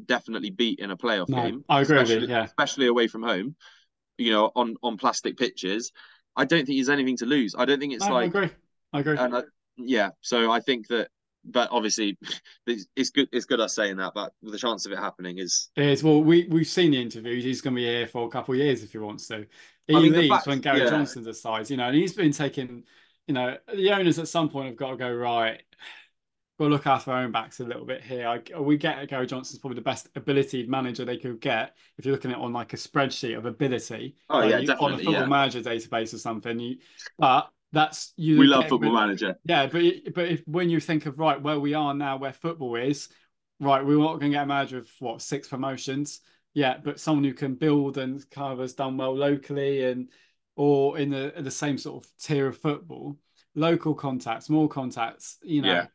definitely 0.05 0.49
beat 0.49 0.79
in 0.79 0.91
a 0.91 0.97
playoff 0.97 1.29
no, 1.29 1.43
game, 1.43 1.65
I 1.67 1.81
agree 1.81 1.97
with 1.97 2.09
especially, 2.09 2.27
you. 2.27 2.33
Yeah, 2.33 2.43
especially 2.45 2.87
away 2.87 3.07
from 3.07 3.23
home. 3.23 3.55
You 4.17 4.31
know, 4.31 4.51
on 4.55 4.75
on 4.83 4.97
plastic 4.97 5.37
pitches, 5.37 5.91
I 6.35 6.45
don't 6.45 6.65
think 6.65 6.77
there's 6.77 6.89
anything 6.89 7.17
to 7.17 7.25
lose. 7.25 7.55
I 7.57 7.65
don't 7.65 7.79
think 7.79 7.93
it's 7.93 8.07
no, 8.07 8.13
like, 8.13 8.29
agree. 8.29 8.49
I 8.93 8.99
agree. 9.01 9.17
and 9.17 9.35
I, 9.35 9.41
yeah. 9.77 10.09
So 10.21 10.51
I 10.51 10.59
think 10.59 10.87
that, 10.87 11.09
but 11.45 11.69
obviously, 11.71 12.17
it's, 12.67 13.09
good. 13.11 13.29
It's 13.31 13.45
good 13.45 13.59
us 13.59 13.75
saying 13.75 13.97
that, 13.97 14.13
but 14.13 14.33
the 14.41 14.57
chance 14.57 14.85
of 14.85 14.91
it 14.91 14.97
happening 14.99 15.37
is. 15.37 15.69
It 15.75 15.85
is. 15.85 16.03
Well, 16.03 16.21
we 16.23 16.47
we've 16.49 16.67
seen 16.67 16.91
the 16.91 17.01
interviews. 17.01 17.43
He's 17.43 17.61
going 17.61 17.75
to 17.75 17.79
be 17.79 17.85
here 17.85 18.07
for 18.07 18.25
a 18.25 18.29
couple 18.29 18.53
of 18.53 18.59
years 18.59 18.83
if 18.83 18.91
he 18.91 18.97
wants 18.97 19.27
to. 19.27 19.45
He 19.87 19.95
I 19.95 19.99
mean, 19.99 20.11
leaves 20.13 20.29
fact- 20.29 20.47
when 20.47 20.59
Gary 20.59 20.79
yeah. 20.83 20.89
Johnson 20.89 21.23
decides, 21.23 21.71
you 21.71 21.77
know, 21.77 21.87
and 21.87 21.95
he's 21.95 22.13
been 22.13 22.31
taking, 22.31 22.83
you 23.27 23.33
know, 23.33 23.57
the 23.73 23.91
owners 23.91 24.19
at 24.19 24.27
some 24.27 24.49
point 24.49 24.67
have 24.67 24.75
got 24.75 24.91
to 24.91 24.97
go 24.97 25.11
right. 25.11 25.61
We'll 26.59 26.69
look 26.69 26.87
after 26.87 27.11
our 27.11 27.23
own 27.23 27.31
backs 27.31 27.61
a 27.61 27.63
little 27.63 27.85
bit 27.85 28.03
here. 28.03 28.27
I, 28.27 28.59
we 28.59 28.75
get 28.75 29.07
Gary 29.07 29.25
Johnson's 29.25 29.59
probably 29.59 29.75
the 29.75 29.81
best 29.81 30.09
ability 30.15 30.67
manager 30.67 31.05
they 31.05 31.15
could 31.15 31.39
get 31.39 31.73
if 31.97 32.05
you're 32.05 32.13
looking 32.13 32.31
at 32.31 32.37
it 32.37 32.43
on 32.43 32.51
like 32.51 32.73
a 32.73 32.75
spreadsheet 32.75 33.37
of 33.37 33.45
ability. 33.45 34.15
Oh 34.29 34.39
like 34.39 34.51
yeah, 34.51 34.57
you- 34.57 34.71
on 34.73 34.93
a 34.93 34.97
football 34.97 35.13
Yeah, 35.13 35.25
manager 35.25 35.61
database 35.61 36.13
or 36.13 36.17
something. 36.17 36.59
You, 36.59 36.75
but 37.17 37.49
that's 37.71 38.13
you. 38.17 38.39
we 38.39 38.47
love 38.47 38.67
Football 38.67 38.91
with- 38.91 38.99
Manager. 38.99 39.35
yeah, 39.45 39.67
but 39.67 39.83
but 40.15 40.27
if 40.27 40.41
when 40.47 40.69
you 40.69 40.79
think 40.79 41.05
of 41.05 41.19
right 41.19 41.41
where 41.41 41.59
we 41.59 41.73
are 41.73 41.93
now, 41.93 42.17
where 42.17 42.33
football 42.33 42.75
is, 42.75 43.09
right, 43.59 43.85
we're 43.85 43.97
not 43.99 44.19
going 44.19 44.31
to 44.31 44.37
get 44.37 44.43
a 44.43 44.47
manager 44.47 44.77
of 44.79 44.89
what 44.99 45.21
six 45.21 45.47
promotions. 45.47 46.21
Yeah, 46.53 46.77
but 46.83 46.99
someone 46.99 47.23
who 47.23 47.33
can 47.33 47.55
build 47.55 47.97
and 47.97 48.27
kind 48.31 48.51
of 48.53 48.59
has 48.59 48.73
done 48.73 48.97
well 48.97 49.15
locally 49.15 49.83
and 49.83 50.09
or 50.55 50.97
in 50.97 51.09
the 51.11 51.33
the 51.37 51.51
same 51.51 51.77
sort 51.77 52.03
of 52.03 52.09
tier 52.19 52.47
of 52.47 52.57
football, 52.57 53.17
local 53.55 53.93
contacts, 53.93 54.49
more 54.49 54.67
contacts. 54.67 55.37
You 55.43 55.61
know, 55.61 55.71
Yeah. 55.71 55.85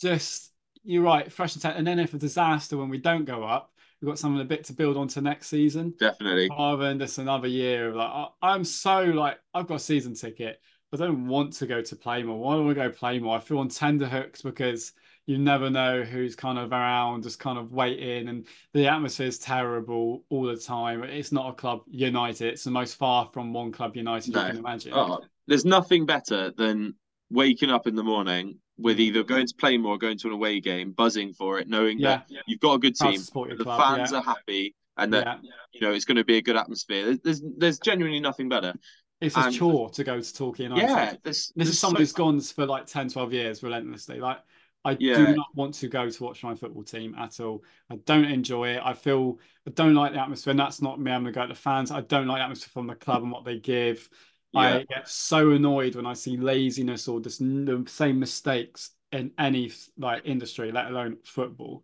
just 0.00 0.52
you're 0.84 1.02
right, 1.02 1.30
fresh 1.32 1.54
and 1.54 1.62
tech. 1.62 1.74
And 1.76 1.86
then 1.86 1.98
if 1.98 2.14
a 2.14 2.18
disaster 2.18 2.76
when 2.76 2.90
we 2.90 2.98
don't 2.98 3.24
go 3.24 3.42
up, 3.42 3.72
we've 4.00 4.06
got 4.08 4.18
something 4.18 4.40
a 4.40 4.44
bit 4.44 4.64
to 4.64 4.72
build 4.72 4.96
on 4.96 5.08
to 5.08 5.20
next 5.20 5.48
season 5.48 5.94
Definitely. 5.98 6.48
rather 6.50 6.84
than 6.84 6.98
just 6.98 7.18
another 7.18 7.48
year 7.48 7.88
of 7.88 7.96
like 7.96 8.28
I'm 8.42 8.64
so 8.64 9.00
like 9.04 9.38
I've 9.52 9.66
got 9.66 9.76
a 9.76 9.80
season 9.80 10.14
ticket. 10.14 10.60
I 10.94 10.96
don't 10.96 11.26
want 11.26 11.52
to 11.54 11.66
go 11.66 11.82
to 11.82 11.96
Plainmoor. 11.96 12.38
Why 12.38 12.54
don't 12.54 12.70
I 12.70 12.74
go 12.74 12.90
Plainmoor? 12.90 13.36
I 13.36 13.40
feel 13.40 13.58
on 13.58 13.68
tender 13.68 14.06
hooks 14.06 14.42
because 14.42 14.92
you 15.26 15.38
never 15.38 15.70
know 15.70 16.02
who's 16.02 16.36
kind 16.36 16.58
of 16.58 16.70
around, 16.70 17.22
just 17.22 17.38
kind 17.38 17.58
of 17.58 17.72
waiting, 17.72 18.28
and 18.28 18.46
the 18.74 18.86
atmosphere 18.86 19.26
is 19.26 19.38
terrible 19.38 20.22
all 20.28 20.44
the 20.44 20.56
time. 20.56 21.02
It's 21.02 21.32
not 21.32 21.50
a 21.50 21.52
club 21.54 21.82
United. 21.88 22.52
It's 22.52 22.64
the 22.64 22.70
most 22.70 22.96
far 22.96 23.26
from 23.26 23.52
one 23.52 23.72
club 23.72 23.96
United 23.96 24.34
No. 24.34 24.42
you 24.42 24.46
can 24.48 24.58
imagine. 24.58 24.92
Oh, 24.94 25.20
there's 25.46 25.64
nothing 25.64 26.06
better 26.06 26.50
than 26.50 26.94
waking 27.30 27.70
up 27.70 27.86
in 27.86 27.94
the 27.94 28.02
morning 28.02 28.58
with 28.76 29.00
either 29.00 29.22
going 29.22 29.46
to 29.46 29.54
Plainmoor 29.54 29.94
or 29.94 29.98
going 29.98 30.18
to 30.18 30.28
an 30.28 30.34
away 30.34 30.60
game, 30.60 30.92
buzzing 30.92 31.32
for 31.32 31.58
it, 31.58 31.68
knowing 31.68 31.98
yeah, 31.98 32.22
that 32.28 32.42
you've 32.46 32.60
got 32.60 32.74
a 32.74 32.78
good 32.78 32.94
team, 32.94 33.14
to 33.14 33.18
support 33.18 33.48
your 33.48 33.58
the 33.58 33.64
club. 33.64 33.80
fans 33.80 34.12
yeah. 34.12 34.18
are 34.18 34.22
happy, 34.22 34.74
and 34.98 35.12
that 35.14 35.26
yeah. 35.42 35.50
you 35.72 35.80
know 35.80 35.92
it's 35.92 36.04
going 36.04 36.16
to 36.16 36.24
be 36.24 36.36
a 36.36 36.42
good 36.42 36.56
atmosphere. 36.56 37.04
There's 37.04 37.20
there's, 37.20 37.42
there's 37.56 37.78
genuinely 37.78 38.20
nothing 38.20 38.48
better. 38.48 38.74
It's 39.20 39.36
a 39.36 39.40
and- 39.40 39.54
chore 39.54 39.90
to 39.90 40.04
go 40.04 40.20
to 40.20 40.34
Torquay 40.34 40.64
United. 40.64 40.82
Yeah, 40.86 41.04
there's, 41.22 41.48
This 41.48 41.52
there's 41.56 41.68
is 41.70 41.78
someone 41.78 41.96
so- 41.96 42.00
who's 42.00 42.12
gone 42.12 42.40
for 42.40 42.66
like 42.66 42.86
10, 42.86 43.08
12 43.08 43.32
years 43.32 43.62
relentlessly. 43.62 44.20
Like, 44.20 44.38
I 44.84 44.96
Yeah. 45.00 45.16
do 45.16 45.34
not 45.34 45.46
want 45.54 45.74
to 45.76 45.88
go 45.88 46.10
to 46.10 46.22
watch 46.24 46.42
my 46.42 46.54
football 46.54 46.82
team 46.82 47.14
at 47.14 47.40
all. 47.40 47.64
I 47.88 47.96
don't 47.96 48.26
enjoy 48.26 48.70
it. 48.76 48.82
I 48.84 48.92
feel 48.92 49.38
I 49.66 49.70
don't 49.70 49.94
like 49.94 50.12
the 50.12 50.20
atmosphere, 50.20 50.50
and 50.50 50.60
that's 50.60 50.82
not 50.82 51.00
me 51.00 51.10
I'm 51.10 51.22
going 51.22 51.32
to 51.32 51.38
go 51.40 51.46
to 51.46 51.54
the 51.54 51.58
fans. 51.58 51.90
I 51.90 52.02
don't 52.02 52.26
like 52.26 52.40
the 52.40 52.42
atmosphere 52.44 52.70
from 52.70 52.86
the 52.86 52.94
club 52.94 53.22
and 53.22 53.32
what 53.32 53.46
they 53.46 53.58
give. 53.58 54.08
Yeah. 54.52 54.60
I 54.60 54.84
get 54.84 55.08
so 55.08 55.52
annoyed 55.52 55.94
when 55.94 56.04
I 56.06 56.12
see 56.12 56.36
laziness 56.36 57.08
or 57.08 57.18
just 57.20 57.38
the 57.40 57.82
same 57.88 58.20
mistakes 58.20 58.90
in 59.10 59.32
any 59.38 59.72
like 59.96 60.22
industry, 60.26 60.70
let 60.70 60.86
alone 60.88 61.16
football. 61.24 61.82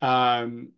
Um, 0.00 0.72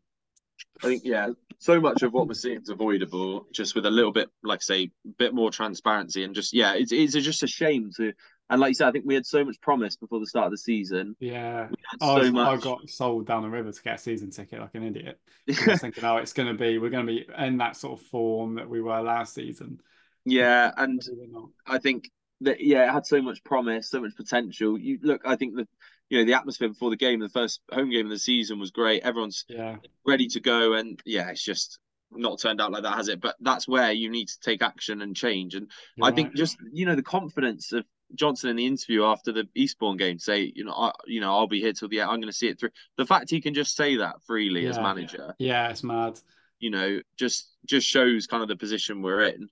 I 0.83 0.89
think 0.89 1.03
yeah, 1.05 1.29
so 1.59 1.81
much 1.81 2.03
of 2.03 2.13
what 2.13 2.29
we're 2.29 2.35
seeing 2.35 2.61
is 2.61 2.69
avoidable, 2.69 3.47
just 3.53 3.75
with 3.75 3.87
a 3.87 3.91
little 3.91 4.13
bit, 4.13 4.29
like 4.43 4.63
say, 4.63 4.91
a 5.07 5.09
bit 5.19 5.35
more 5.35 5.51
transparency 5.51 6.25
and 6.25 6.35
just 6.35 6.53
yeah, 6.53 6.75
it's 6.75 6.93
it's 6.93 7.13
just 7.13 7.43
a 7.43 7.47
shame 7.47 7.91
to. 7.97 8.13
And 8.51 8.61
like 8.61 8.69
you 8.69 8.75
said, 8.75 8.89
I 8.89 8.93
think 8.93 9.07
we 9.07 9.15
had 9.15 9.25
so 9.25 9.43
much 9.43 9.59
promise 9.63 9.97
before 9.97 10.21
the 10.21 10.27
start 10.27 10.47
of 10.47 10.51
the 10.53 10.59
season. 10.59 11.17
yeah, 11.19 11.69
I, 12.03 12.23
so 12.23 12.31
much. 12.33 12.59
I 12.59 12.63
got 12.63 12.91
sold 12.91 13.27
down 13.27 13.43
the 13.43 13.49
river 13.49 13.73
to 13.73 13.83
get 13.83 13.95
a 13.95 13.99
season 13.99 14.31
ticket 14.31 14.61
like 14.61 14.75
an 14.75 14.85
idiot. 14.85 15.19
I 15.49 15.71
was 15.71 15.81
thinking, 15.81 16.05
oh, 16.05 16.19
it's 16.19 16.35
going 16.35 16.49
to 16.49 16.55
be, 16.55 16.77
we're 16.77 16.91
going 16.91 17.07
to 17.07 17.13
be 17.13 17.27
in 17.39 17.57
that 17.59 17.77
sort 17.77 17.99
of 17.99 18.07
form 18.07 18.57
that 18.57 18.69
we 18.69 18.83
were 18.83 19.01
last 19.01 19.35
season. 19.35 19.81
yeah, 20.27 20.71
and 20.77 21.01
Maybe 21.07 21.21
we're 21.21 21.41
not. 21.41 21.49
I 21.67 21.79
think 21.79 22.11
that 22.43 22.61
yeah, 22.61 22.87
it 22.87 22.93
had 22.93 23.07
so 23.07 23.23
much 23.23 23.43
promise, 23.45 23.89
so 23.89 24.01
much 24.03 24.15
potential. 24.15 24.79
You 24.79 24.99
look, 25.03 25.23
I 25.25 25.37
think 25.37 25.57
that 25.57 25.69
you 26.11 26.19
know 26.19 26.25
the 26.25 26.35
atmosphere 26.35 26.69
before 26.69 26.90
the 26.90 26.97
game, 26.97 27.21
the 27.21 27.29
first 27.29 27.61
home 27.73 27.90
game 27.90 28.07
of 28.07 28.11
the 28.11 28.19
season 28.19 28.59
was 28.61 28.71
great. 28.71 29.03
Everyone's 29.03 29.45
Yeah, 29.49 29.77
ready 30.07 30.27
to 30.29 30.40
go, 30.40 30.75
and 30.75 31.01
yeah, 31.05 31.31
it's 31.31 31.45
just 31.45 31.79
not 32.12 32.40
turned 32.40 32.61
out 32.61 32.73
like 32.73 32.83
that, 32.85 32.97
has 32.97 33.09
it? 33.09 33.21
But 33.21 33.37
that's 33.40 33.67
where 33.69 33.93
you 33.93 34.11
need 34.11 34.29
to 34.29 34.40
take 34.40 34.62
action 34.62 35.03
and 35.03 35.17
change. 35.17 35.55
And 35.55 35.71
you're 35.97 36.07
I 36.07 36.12
think 36.12 36.35
just 36.35 36.59
you 36.73 36.87
know 36.87 36.97
the 36.97 37.03
confidence 37.03 37.73
of 37.73 37.85
Johnson 38.14 38.51
in 38.51 38.57
the 38.57 38.67
interview 38.67 39.05
after 39.05 39.33
the 39.33 39.49
Eastbourne 39.55 39.97
game, 39.97 40.19
say 40.19 40.53
you 40.55 40.64
know 40.64 40.73
I 40.75 40.93
you 41.07 41.21
know 41.21 41.33
I'll 41.33 41.49
be 41.49 41.61
here 41.61 41.73
till 41.73 41.88
the 41.88 42.01
end. 42.01 42.11
I'm 42.11 42.21
going 42.21 42.33
to 42.33 42.38
see 42.38 42.49
it 42.49 42.61
through. 42.61 42.71
The 42.97 43.07
fact 43.07 43.31
he 43.31 43.40
can 43.40 43.55
just 43.55 43.77
say 43.77 43.97
that 43.97 44.23
freely 44.27 44.67
as 44.67 44.81
manager, 44.81 45.35
yeah, 45.38 45.71
it's 45.71 45.83
mad. 45.83 46.21
you 46.59 46.71
know, 46.71 47.01
just 47.17 47.51
just 47.67 47.87
shows 47.87 48.27
kind 48.27 48.43
of 48.43 48.49
the 48.49 48.57
position 48.57 49.03
we're 49.03 49.25
in, 49.25 49.49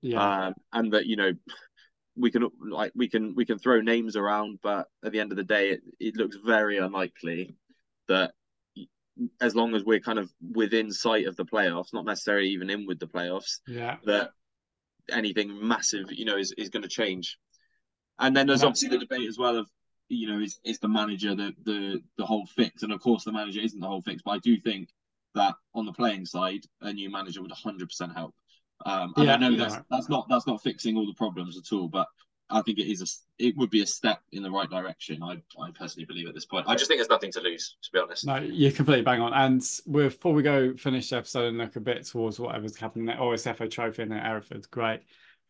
Yeah, 0.00 0.18
um, 0.18 0.54
and 0.72 0.92
that 0.92 1.06
you 1.06 1.16
know 1.16 1.32
we 2.16 2.30
can 2.30 2.48
like 2.60 2.92
we 2.94 3.08
can 3.08 3.34
we 3.34 3.44
can 3.44 3.58
throw 3.58 3.80
names 3.80 4.16
around, 4.16 4.58
but 4.62 4.88
at 5.04 5.12
the 5.12 5.20
end 5.20 5.32
of 5.32 5.36
the 5.36 5.44
day, 5.44 5.70
it, 5.70 5.80
it 6.00 6.16
looks 6.16 6.36
very 6.44 6.78
unlikely 6.78 7.54
that 8.08 8.32
as 9.40 9.54
long 9.54 9.74
as 9.74 9.84
we're 9.84 10.00
kind 10.00 10.18
of 10.18 10.30
within 10.52 10.90
sight 10.90 11.26
of 11.26 11.36
the 11.36 11.44
playoffs, 11.44 11.92
not 11.92 12.04
necessarily 12.04 12.48
even 12.48 12.70
in 12.70 12.86
with 12.86 12.98
the 12.98 13.06
playoffs, 13.06 13.60
yeah, 13.66 13.96
that 14.04 14.30
anything 15.10 15.66
massive, 15.66 16.06
you 16.10 16.24
know, 16.24 16.36
is, 16.36 16.52
is 16.58 16.68
going 16.68 16.82
to 16.82 16.88
change. 16.88 17.38
And 18.18 18.36
then 18.36 18.46
there's 18.46 18.64
obviously 18.64 18.88
the 18.88 18.98
debate 18.98 19.28
as 19.28 19.38
well 19.38 19.56
of, 19.58 19.68
you 20.08 20.28
know, 20.28 20.40
is 20.40 20.58
is 20.64 20.78
the 20.78 20.88
manager 20.88 21.34
the 21.34 21.52
the 21.64 22.02
the 22.16 22.26
whole 22.26 22.46
fix? 22.46 22.82
And 22.82 22.92
of 22.92 23.00
course, 23.00 23.24
the 23.24 23.32
manager 23.32 23.60
isn't 23.60 23.80
the 23.80 23.86
whole 23.86 24.02
fix, 24.02 24.22
but 24.24 24.32
I 24.32 24.38
do 24.38 24.58
think 24.58 24.88
that 25.34 25.54
on 25.74 25.84
the 25.84 25.92
playing 25.92 26.24
side, 26.24 26.64
a 26.80 26.92
new 26.92 27.10
manager 27.10 27.42
would 27.42 27.52
100% 27.52 28.14
help. 28.14 28.34
Um, 28.84 29.12
and 29.16 29.26
Yeah, 29.26 29.34
I 29.34 29.36
know 29.38 29.56
that's 29.56 29.74
right. 29.74 29.84
that's 29.90 30.08
not 30.08 30.26
that's 30.28 30.46
not 30.46 30.62
fixing 30.62 30.96
all 30.96 31.06
the 31.06 31.14
problems 31.14 31.56
at 31.56 31.74
all, 31.74 31.88
but 31.88 32.06
I 32.48 32.62
think 32.62 32.78
it 32.78 32.86
is 32.90 33.02
a 33.02 33.44
it 33.44 33.56
would 33.56 33.70
be 33.70 33.82
a 33.82 33.86
step 33.86 34.20
in 34.32 34.42
the 34.42 34.50
right 34.50 34.68
direction. 34.68 35.22
I 35.22 35.42
I 35.60 35.70
personally 35.74 36.06
believe 36.06 36.28
at 36.28 36.34
this 36.34 36.44
point. 36.44 36.66
I 36.68 36.74
just 36.74 36.88
think 36.88 36.98
there's 36.98 37.08
nothing 37.08 37.32
to 37.32 37.40
lose, 37.40 37.76
to 37.82 37.90
be 37.92 37.98
honest. 37.98 38.26
No, 38.26 38.36
you're 38.36 38.72
completely 38.72 39.02
bang 39.02 39.20
on. 39.20 39.32
And 39.32 39.62
before 39.90 40.32
we 40.32 40.42
go 40.42 40.76
finish 40.76 41.10
the 41.10 41.16
episode 41.16 41.48
and 41.48 41.58
look 41.58 41.76
a 41.76 41.80
bit 41.80 42.06
towards 42.06 42.38
whatever's 42.38 42.76
happening 42.76 43.08
at 43.08 43.18
OSFO 43.18 43.70
Trophy 43.70 44.02
in 44.02 44.10
Hereford, 44.10 44.70
great 44.70 45.00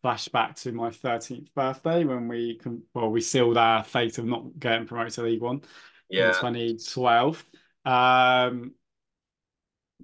flashback 0.03 0.59
to 0.61 0.71
my 0.71 0.89
13th 0.89 1.47
birthday 1.55 2.03
when 2.03 2.27
we 2.27 2.55
can 2.55 2.83
well 2.93 3.09
we 3.09 3.19
sealed 3.19 3.57
our 3.57 3.83
fate 3.83 4.17
of 4.19 4.25
not 4.25 4.57
getting 4.59 4.85
promoted 4.85 5.13
to 5.13 5.23
League 5.23 5.41
One 5.41 5.61
yeah. 6.09 6.29
in 6.29 6.33
2012. 6.33 7.45
Um, 7.85 8.73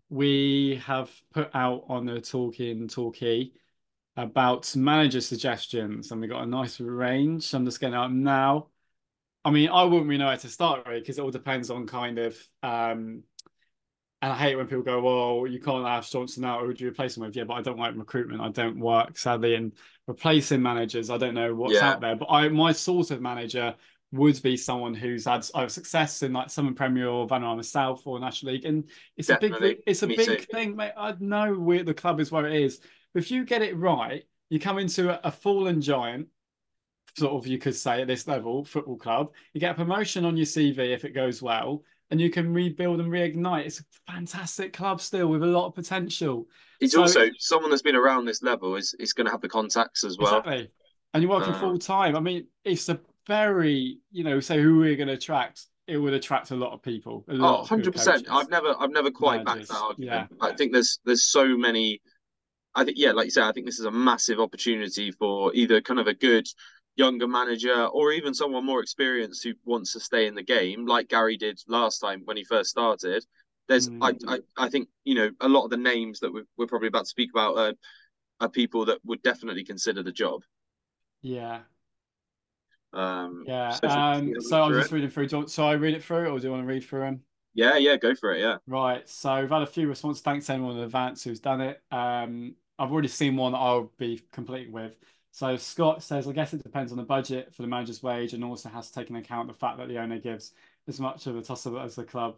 we 0.10 0.82
have 0.86 1.12
put 1.34 1.49
out 1.53 1.86
on 1.89 2.06
the 2.06 2.21
Talking 2.21 2.88
Torquay 2.88 3.51
about 4.15 4.75
manager 4.75 5.21
suggestions, 5.21 6.12
and 6.12 6.21
we 6.21 6.27
got 6.27 6.43
a 6.43 6.47
nice 6.47 6.79
range. 6.79 7.53
I'm 7.53 7.65
just 7.65 7.79
getting 7.79 7.95
up 7.95 8.12
now. 8.12 8.67
I 9.45 9.51
mean, 9.51 9.69
I 9.69 9.84
wouldn't 9.84 10.08
really 10.08 10.19
know 10.19 10.27
where 10.27 10.38
to 10.38 10.49
start 10.49 10.86
really 10.88 10.99
because 10.99 11.17
it 11.17 11.21
all 11.21 11.32
depends 11.32 11.69
on 11.69 11.88
kind 11.88 12.19
of. 12.19 12.38
Um, 12.62 13.23
and 14.21 14.32
I 14.32 14.38
hate 14.38 14.56
when 14.56 14.67
people 14.67 14.84
go, 14.84 15.01
"Well, 15.01 15.51
you 15.51 15.60
can't 15.60 15.86
have 15.86 16.10
Johnson 16.10 16.45
out. 16.45 16.62
Who 16.62 16.67
would 16.67 16.79
you 16.79 16.88
replace 16.88 17.17
him 17.17 17.23
with?" 17.23 17.36
Yeah, 17.36 17.43
but 17.43 17.56
I 17.56 17.62
don't 17.62 17.77
like 17.77 17.95
recruitment. 17.95 18.41
I 18.41 18.49
don't 18.49 18.79
work 18.79 19.17
sadly 19.17 19.56
in 19.56 19.73
replacing 20.08 20.62
managers. 20.62 21.10
I 21.10 21.17
don't 21.17 21.34
know 21.34 21.53
what's 21.53 21.73
yeah. 21.73 21.91
out 21.91 22.01
there. 22.01 22.15
But 22.15 22.29
I, 22.29 22.47
my 22.47 22.71
sort 22.71 23.12
of 23.12 23.21
manager 23.21 23.75
would 24.13 24.41
be 24.43 24.56
someone 24.56 24.93
who's 24.93 25.26
had 25.26 25.45
either 25.56 25.69
success 25.69 26.21
in 26.21 26.34
like 26.34 26.49
Southern 26.49 26.76
Premier 26.76 27.08
or 27.08 27.28
Vanarama 27.28 27.65
South 27.65 28.04
or 28.06 28.19
National 28.19 28.54
League, 28.54 28.65
and 28.65 28.89
it's 29.17 29.28
Definitely. 29.28 29.58
a 29.58 29.73
big, 29.76 29.84
it's 29.88 30.04
a 30.04 30.08
Me 30.08 30.15
big 30.15 30.28
too. 30.39 30.45
thing, 30.52 30.76
mate. 30.76 30.93
I 30.95 31.15
know 31.19 31.56
where 31.56 31.84
the 31.84 31.93
club 31.95 32.19
is 32.19 32.32
where 32.32 32.47
it 32.47 32.62
is. 32.62 32.80
But 33.13 33.23
If 33.23 33.32
you 33.32 33.43
get 33.43 33.63
it 33.63 33.76
right, 33.76 34.23
you 34.49 34.60
come 34.60 34.78
into 34.78 35.10
a, 35.10 35.19
a 35.28 35.32
fallen 35.32 35.82
giant, 35.82 36.28
sort 37.17 37.34
of 37.34 37.47
you 37.47 37.58
could 37.58 37.76
say 37.76 38.02
at 38.02 38.08
this 38.08 38.28
level, 38.28 38.63
football 38.63 38.97
club. 38.97 39.34
You 39.54 39.60
get 39.60 39.71
a 39.71 39.76
promotion 39.76 40.26
on 40.26 40.38
your 40.38 40.45
CV 40.45 40.93
if 40.93 41.06
it 41.06 41.15
goes 41.15 41.41
well, 41.41 41.84
and 42.12 42.21
you 42.21 42.30
can 42.30 42.54
rebuild 42.54 42.99
and 42.99 43.12
reignite. 43.12 43.65
It's 43.65 43.80
a 43.80 44.12
fantastic 44.12 44.73
club 44.73 45.02
still 45.02 45.28
with 45.28 45.41
a 45.41 45.47
lot 45.47 45.65
of 45.67 45.73
potential. 45.73 46.47
It's 46.80 46.93
so, 46.93 47.02
also 47.02 47.26
someone 47.39 47.71
that's 47.71 47.82
been 47.82 47.95
around 47.95 48.26
this 48.26 48.43
level 48.43 48.76
is 48.76 48.93
is 48.99 49.13
going 49.13 49.26
to 49.26 49.32
have 49.32 49.41
the 49.41 49.49
contacts 49.49 50.04
as 50.04 50.19
well. 50.19 50.38
Exactly. 50.38 50.69
And 51.15 51.23
you're 51.23 51.32
working 51.32 51.54
uh, 51.54 51.60
full 51.60 51.80
time. 51.80 52.15
I 52.15 52.19
mean, 52.19 52.47
it's 52.63 52.89
a 52.89 52.99
very, 53.28 54.00
you 54.12 54.24
know, 54.24 54.40
say 54.40 54.62
who 54.62 54.80
we're 54.80 54.96
going 54.96 55.08
to 55.08 55.14
attract. 55.14 55.66
It 55.88 55.98
would 55.98 56.14
attract 56.14 56.52
a 56.52 56.56
lot 56.56 56.74
of 56.74 56.82
people. 56.82 57.26
A 57.28 57.34
lot 57.34 57.68
oh, 57.70 57.76
100%. 57.76 58.26
I've 58.30 58.50
never, 58.50 58.74
I've 58.80 58.92
never 58.92 59.12
quite 59.12 59.44
backed 59.44 59.68
that 59.68 59.82
argument. 59.82 60.30
Yeah. 60.32 60.38
I 60.42 60.54
think 60.54 60.72
there's, 60.72 61.00
there's 61.06 61.26
so 61.26 61.58
many. 61.58 62.02
I 62.76 62.86
think, 62.86 62.98
yeah, 62.98 63.12
like 63.12 63.26
you 63.26 63.32
said, 63.32 63.44
I 63.44 63.52
think 63.52 63.66
this 63.66 63.80
is 63.80 63.86
a 63.86 63.92
massive 63.92 64.40
opportunity 64.40 65.12
for 65.12 65.54
either 65.54 65.82
kind 65.82 66.00
of 66.00 66.08
a 66.08 66.14
good 66.14 66.48
younger 66.96 67.28
manager 67.28 67.86
or 67.86 68.12
even 68.12 68.34
someone 68.34 68.66
more 68.66 68.82
experienced 68.82 69.44
who 69.44 69.54
wants 69.66 69.94
to 69.94 70.00
stay 70.00 70.28
in 70.28 70.36
the 70.36 70.44
game, 70.44 70.86
like 70.86 71.10
Gary 71.10 71.38
did 71.38 71.60
last 71.68 72.00
time 72.00 72.22
when 72.26 72.38
he 72.38 72.44
first 72.44 72.70
started. 72.70 73.26
There's, 73.68 73.90
mm. 73.90 74.00
I, 74.02 74.36
I, 74.36 74.40
I 74.58 74.70
think, 74.70 74.88
you 75.04 75.16
know, 75.16 75.32
a 75.42 75.48
lot 75.48 75.66
of 75.66 75.70
the 75.70 75.78
names 75.78 76.20
that 76.20 76.34
we're, 76.34 76.46
we're 76.58 76.68
probably 76.68 76.88
about 76.88 77.06
to 77.06 77.10
speak 77.10 77.30
about 77.34 77.58
are, 77.58 77.74
are 78.40 78.50
people 78.50 78.86
that 78.86 79.00
would 79.06 79.22
definitely 79.22 79.64
consider 79.64 80.02
the 80.04 80.12
job. 80.12 80.42
Yeah. 81.22 81.60
Um, 82.93 83.43
yeah. 83.47 83.71
So, 83.71 83.88
um, 83.88 84.34
so 84.41 84.63
I'm 84.63 84.73
just 84.73 84.91
reading 84.91 85.10
through. 85.10 85.47
So 85.47 85.67
I 85.67 85.73
read 85.73 85.93
it 85.93 86.03
through, 86.03 86.27
or 86.29 86.39
do 86.39 86.45
you 86.45 86.51
want 86.51 86.63
to 86.63 86.67
read 86.67 86.84
through 86.84 87.01
them? 87.01 87.21
Yeah, 87.53 87.77
yeah, 87.77 87.97
go 87.97 88.15
for 88.15 88.34
it. 88.34 88.41
Yeah. 88.41 88.58
Right. 88.67 89.08
So 89.08 89.41
we've 89.41 89.49
had 89.49 89.62
a 89.62 89.67
few 89.67 89.88
responses. 89.88 90.21
Thanks 90.21 90.47
to 90.47 90.53
anyone 90.53 90.77
in 90.77 90.84
advance 90.84 91.23
who's 91.23 91.39
done 91.39 91.62
it. 91.62 91.82
Um, 91.91 92.56
I've 92.79 92.91
already 92.91 93.08
seen 93.08 93.36
one 93.36 93.51
that 93.51 93.60
I'll 93.60 93.91
be 93.97 94.21
complete 94.32 94.71
with. 94.71 94.95
So 95.32 95.58
Scott 95.58 96.03
says, 96.03 96.27
I 96.27 96.32
guess 96.32 96.53
it 96.53 96.63
depends 96.63 96.91
on 96.91 96.97
the 96.97 97.03
budget 97.03 97.53
for 97.53 97.63
the 97.63 97.67
manager's 97.67 98.03
wage 98.03 98.34
and 98.34 98.43
also 98.43 98.69
has 98.69 98.89
to 98.89 98.93
take 98.93 99.10
into 99.10 99.19
account 99.19 99.47
the 99.47 99.53
fact 99.53 99.77
that 99.77 99.88
the 99.88 99.97
owner 99.97 100.19
gives 100.19 100.53
as 100.88 100.99
much 100.99 101.25
of 101.27 101.36
a 101.36 101.41
toss 101.41 101.65
of 101.65 101.75
it 101.75 101.79
as 101.79 101.95
the 101.95 102.03
club 102.03 102.36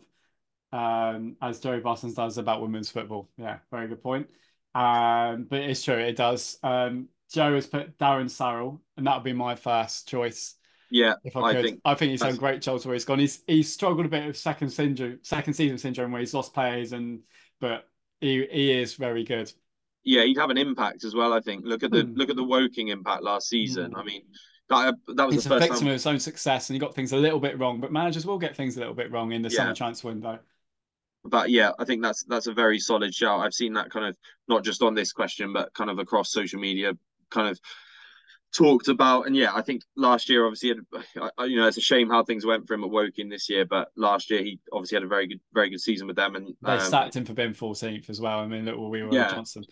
um, 0.72 1.36
as 1.42 1.60
Joey 1.60 1.82
Parsons 1.82 2.14
does 2.14 2.38
about 2.38 2.62
women's 2.62 2.90
football. 2.90 3.30
Yeah, 3.38 3.60
very 3.72 3.88
good 3.88 4.02
point. 4.02 4.28
Um, 4.74 5.46
but 5.50 5.62
it's 5.62 5.84
true, 5.84 5.96
it 5.96 6.16
does. 6.16 6.58
Um, 6.64 7.08
Joe 7.32 7.56
has 7.56 7.68
put 7.68 7.98
Darren 7.98 8.30
Sarll, 8.30 8.82
and 8.98 9.08
that 9.08 9.16
would 9.16 9.24
be 9.24 9.34
my 9.34 9.56
first 9.56 10.08
choice. 10.08 10.56
Yeah, 10.92 11.16
if 11.24 11.36
I, 11.36 11.54
could. 11.54 11.58
I 11.58 11.62
think 11.64 11.82
I 11.86 11.96
think 11.96 12.12
he's 12.12 12.22
done 12.22 12.36
great 12.36 12.62
jobs 12.62 12.86
where 12.86 12.94
he's 12.94 13.06
gone. 13.06 13.20
He's 13.20 13.42
he's 13.48 13.72
struggled 13.72 14.06
a 14.06 14.10
bit 14.10 14.28
with 14.28 14.38
second 14.38 14.70
syndrome, 14.70 15.20
second 15.24 15.54
season 15.54 15.78
syndrome, 15.78 16.12
where 16.12 16.20
he's 16.20 16.34
lost 16.34 16.54
players, 16.54 16.94
and 16.94 17.22
but 17.60 17.90
he 18.22 18.46
he 18.52 18.72
is 18.72 18.96
very 18.96 19.24
good. 19.24 19.52
Yeah, 20.04 20.24
he'd 20.24 20.38
have 20.38 20.52
an 20.52 20.58
impact 20.58 21.04
as 21.04 21.16
well. 21.16 21.34
I 21.34 21.40
think. 21.40 21.66
Look 21.66 21.84
at 21.84 21.92
the 21.92 22.04
mm. 22.04 22.16
look 22.16 22.30
at 22.30 22.36
the 22.36 22.44
Woking 22.44 22.90
impact 22.90 23.24
last 23.24 23.50
season. 23.50 23.94
Mm. 23.94 24.00
I 24.00 24.04
mean, 24.04 24.22
that, 24.70 24.96
that 25.16 25.26
was 25.26 25.36
it's 25.36 25.44
the 25.46 25.60
first 25.60 25.80
time. 25.80 25.88
of 25.88 25.94
his 25.94 26.06
own 26.06 26.20
success, 26.20 26.70
and 26.70 26.76
he 26.76 26.80
got 26.80 26.94
things 26.94 27.12
a 27.12 27.18
little 27.18 27.40
bit 27.40 27.58
wrong. 27.60 27.82
But 27.82 27.92
managers 27.92 28.26
will 28.26 28.38
get 28.38 28.56
things 28.56 28.78
a 28.78 28.80
little 28.80 28.94
bit 28.94 29.12
wrong 29.12 29.32
in 29.32 29.42
the 29.42 29.50
yeah. 29.50 29.58
summer 29.58 29.74
transfer 29.74 30.10
window 30.10 30.40
but 31.26 31.50
yeah, 31.50 31.72
I 31.80 31.86
think 31.86 32.02
that's 32.04 32.24
that's 32.24 32.48
a 32.48 32.54
very 32.54 32.80
solid 32.80 33.14
shout. 33.14 33.40
I've 33.40 33.54
seen 33.54 33.74
that 33.74 33.90
kind 33.90 34.06
of 34.06 34.16
not 34.48 34.64
just 34.64 34.82
on 34.82 34.94
this 34.94 35.12
question, 35.12 35.52
but 35.54 35.74
kind 35.74 35.90
of 35.90 36.00
across 36.00 36.32
social 36.32 36.60
media, 36.60 36.94
kind 37.36 37.50
of 37.50 37.60
talked 38.56 38.88
about. 38.88 39.28
And 39.28 39.36
yeah, 39.36 39.54
I 39.54 39.62
think 39.62 39.84
last 39.96 40.30
year 40.30 40.46
obviously, 40.46 40.70
had, 40.70 40.80
you 41.48 41.58
know, 41.58 41.68
it's 41.68 41.78
a 41.78 41.82
shame 41.82 42.10
how 42.10 42.24
things 42.24 42.46
went 42.46 42.68
for 42.68 42.74
him 42.74 42.84
at 42.84 42.90
Woking 42.90 43.30
this 43.30 43.50
year, 43.50 43.66
but 43.66 43.90
last 43.96 44.32
year 44.32 44.42
he 44.42 44.60
obviously 44.72 44.96
had 44.96 45.04
a 45.04 45.08
very 45.08 45.28
good, 45.28 45.42
very 45.54 45.70
good 45.70 45.82
season 45.82 46.08
with 46.08 46.16
them. 46.16 46.36
And 46.36 46.54
they 46.64 46.72
um, 46.72 46.80
sacked 46.80 47.16
him 47.16 47.26
for 47.26 47.34
being 47.34 47.54
14th 47.54 48.10
as 48.10 48.22
well. 48.22 48.40
I 48.40 48.48
mean, 48.48 48.66
look, 48.66 48.78
we 48.78 49.04
were 49.04 49.14
yeah. 49.14 49.30
Johnson. 49.30 49.64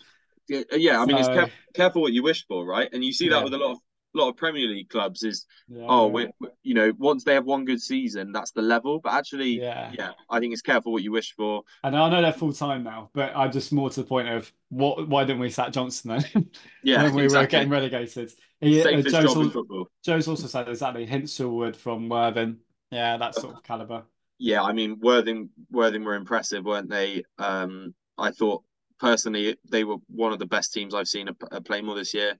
Yeah, 0.50 0.64
yeah, 0.74 1.02
I 1.02 1.06
mean, 1.06 1.24
so... 1.24 1.32
it's 1.32 1.52
careful 1.74 2.02
what 2.02 2.12
you 2.12 2.22
wish 2.22 2.46
for, 2.48 2.66
right? 2.66 2.90
And 2.92 3.04
you 3.04 3.14
see 3.14 3.30
that 3.30 3.38
yeah. 3.38 3.44
with 3.44 3.54
a 3.54 3.58
lot 3.58 3.72
of 3.72 3.78
lot 4.14 4.30
of 4.30 4.38
Premier 4.38 4.68
League 4.68 4.90
clubs 4.90 5.24
is, 5.24 5.46
yeah, 5.68 5.86
oh, 5.88 6.08
we 6.08 6.30
you 6.64 6.74
know, 6.74 6.94
once 6.98 7.24
they 7.24 7.34
have 7.34 7.46
one 7.46 7.66
good 7.66 7.82
season, 7.82 8.32
that's 8.32 8.52
the 8.52 8.62
level. 8.62 9.00
But 9.00 9.14
actually, 9.14 9.60
yeah, 9.60 9.92
yeah, 9.98 10.12
I 10.30 10.40
think 10.40 10.54
it's 10.54 10.62
careful 10.62 10.92
what 10.92 11.04
you 11.04 11.12
wish 11.12 11.34
for. 11.36 11.64
And 11.84 11.96
I 11.96 12.10
know 12.10 12.22
they're 12.22 12.34
full 12.34 12.54
time 12.54 12.84
now, 12.84 13.10
but 13.14 13.36
I'm 13.36 13.52
just 13.52 13.72
more 13.74 13.90
to 13.90 14.02
the 14.02 14.08
point 14.08 14.30
of 14.30 14.52
what? 14.70 15.08
Why 15.08 15.24
didn't 15.24 15.42
we 15.42 15.50
sack 15.50 15.72
Johnson 15.72 16.22
then? 16.34 16.50
Yeah, 16.86 17.04
when 17.04 17.16
we 17.16 17.24
exactly. 17.24 17.46
were 17.46 17.48
getting 17.48 17.70
relegated. 17.70 18.34
He, 18.60 18.82
uh, 18.82 19.02
Joe's, 19.02 19.34
football. 19.54 19.88
Joe's 20.04 20.28
also 20.28 20.48
said 20.48 20.68
exactly 20.68 21.08
Hinshelwood 21.08 21.76
from 21.78 22.10
Worthing. 22.10 22.58
Yeah, 22.92 23.18
that 23.18 23.36
sort 23.36 23.56
of 23.56 23.64
caliber. 23.64 24.04
Yeah, 24.38 24.64
I 24.64 24.74
mean 24.74 25.00
Worthing, 25.00 25.50
Worthing 25.72 26.04
were 26.04 26.16
impressive, 26.16 26.66
weren't 26.66 26.90
they? 26.90 27.24
Um, 27.38 27.94
I 28.18 28.32
thought 28.32 28.64
personally 29.00 29.58
they 29.70 29.84
were 29.84 29.98
one 30.08 30.34
of 30.34 30.40
the 30.40 30.46
best 30.46 30.74
teams 30.74 30.94
I've 30.94 31.08
seen 31.08 31.28
at, 31.28 31.36
at 31.52 31.66
Plainmoor 31.66 31.96
this 31.96 32.14
year. 32.14 32.38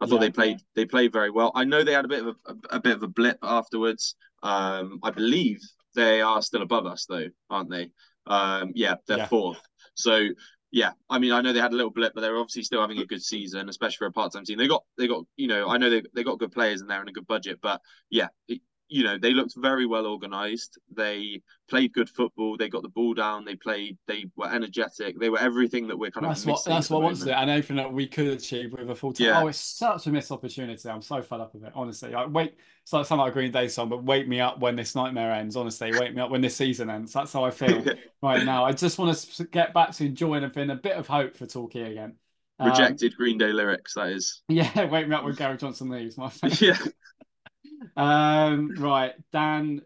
I 0.00 0.06
thought 0.06 0.14
yeah, 0.14 0.20
they 0.20 0.30
played 0.30 0.58
they 0.74 0.86
played 0.86 1.12
very 1.12 1.30
well. 1.30 1.52
I 1.54 1.64
know 1.64 1.84
they 1.84 1.92
had 1.92 2.04
a 2.04 2.08
bit 2.08 2.26
of 2.26 2.36
a, 2.46 2.76
a, 2.76 2.80
bit 2.80 2.96
of 2.96 3.02
a 3.02 3.08
blip 3.08 3.38
afterwards. 3.42 4.14
Um, 4.42 4.98
I 5.02 5.10
believe 5.10 5.60
they 5.94 6.22
are 6.22 6.40
still 6.42 6.62
above 6.62 6.86
us 6.86 7.06
though, 7.06 7.26
aren't 7.50 7.70
they? 7.70 7.90
Um, 8.26 8.72
yeah, 8.74 8.94
they're 9.06 9.18
yeah. 9.18 9.26
fourth. 9.26 9.60
So 9.94 10.28
yeah, 10.72 10.92
I 11.08 11.18
mean, 11.18 11.32
I 11.32 11.40
know 11.40 11.52
they 11.52 11.60
had 11.60 11.72
a 11.72 11.76
little 11.76 11.90
blip, 11.90 12.14
but 12.14 12.20
they're 12.20 12.36
obviously 12.36 12.62
still 12.62 12.80
having 12.80 12.98
a 12.98 13.06
good 13.06 13.22
season, 13.22 13.68
especially 13.68 13.96
for 13.96 14.06
a 14.06 14.12
part-time 14.12 14.44
team. 14.44 14.56
They 14.56 14.68
got, 14.68 14.84
they 14.96 15.08
got, 15.08 15.24
you 15.36 15.48
know, 15.48 15.68
I 15.68 15.78
know 15.78 15.90
they 15.90 16.02
they 16.14 16.22
got 16.22 16.38
good 16.38 16.52
players 16.52 16.80
in 16.80 16.86
there 16.86 17.00
and 17.00 17.08
a 17.08 17.12
good 17.12 17.26
budget, 17.26 17.58
but 17.60 17.80
yeah, 18.08 18.28
it, 18.46 18.60
you 18.90 19.04
know, 19.04 19.16
they 19.16 19.32
looked 19.32 19.54
very 19.56 19.86
well 19.86 20.06
organised. 20.06 20.78
They 20.94 21.40
played 21.68 21.92
good 21.92 22.10
football. 22.10 22.56
They 22.56 22.68
got 22.68 22.82
the 22.82 22.88
ball 22.88 23.14
down. 23.14 23.44
They 23.44 23.54
played. 23.54 23.96
They 24.08 24.26
were 24.36 24.52
energetic. 24.52 25.18
They 25.18 25.30
were 25.30 25.38
everything 25.38 25.86
that 25.88 25.96
we're 25.96 26.10
kind 26.10 26.26
that's 26.26 26.42
of. 26.42 26.48
What, 26.48 26.64
that's 26.64 26.90
what 26.90 26.98
I 26.98 27.04
want 27.04 27.18
to 27.18 27.24
do, 27.26 27.30
and 27.30 27.48
anything 27.48 27.76
that 27.76 27.92
we 27.92 28.06
could 28.06 28.26
achieve 28.26 28.72
with 28.72 28.90
a 28.90 28.94
full 28.94 29.12
time. 29.12 29.26
Yeah. 29.26 29.42
Oh, 29.42 29.46
it's 29.46 29.58
such 29.58 30.06
a 30.08 30.10
missed 30.10 30.32
opportunity. 30.32 30.88
I'm 30.88 31.02
so 31.02 31.22
fed 31.22 31.40
up 31.40 31.54
with 31.54 31.64
it. 31.64 31.72
Honestly, 31.74 32.10
like 32.10 32.30
wait, 32.30 32.56
it's 32.82 32.92
like 32.92 33.06
something 33.06 33.22
like 33.22 33.30
a 33.30 33.34
Green 33.34 33.52
Day 33.52 33.68
song, 33.68 33.88
but 33.88 34.02
wake 34.02 34.26
me 34.26 34.40
up 34.40 34.58
when 34.58 34.74
this 34.74 34.96
nightmare 34.96 35.32
ends. 35.32 35.56
Honestly, 35.56 35.92
wake 35.92 36.14
me 36.14 36.20
up 36.20 36.30
when 36.30 36.40
this 36.40 36.56
season 36.56 36.90
ends. 36.90 37.12
That's 37.12 37.32
how 37.32 37.44
I 37.44 37.50
feel 37.50 37.84
right 38.22 38.44
now. 38.44 38.64
I 38.64 38.72
just 38.72 38.98
want 38.98 39.16
to 39.16 39.44
get 39.44 39.72
back 39.72 39.92
to 39.92 40.04
enjoying 40.04 40.42
and 40.42 40.70
a 40.70 40.74
bit 40.74 40.96
of 40.96 41.06
hope 41.06 41.36
for 41.36 41.46
Torquay 41.46 41.92
again. 41.92 42.16
Rejected 42.58 43.12
um, 43.12 43.16
Green 43.16 43.38
Day 43.38 43.52
lyrics. 43.52 43.94
That 43.94 44.08
is. 44.08 44.42
Yeah, 44.48 44.84
wake 44.86 45.08
me 45.08 45.14
up 45.14 45.24
when 45.24 45.34
Gary 45.34 45.56
Johnson 45.56 45.88
leaves. 45.88 46.18
My 46.18 46.28
favorite. 46.30 46.60
yeah. 46.60 46.76
Um, 47.96 48.74
right, 48.76 49.12
Dan 49.32 49.82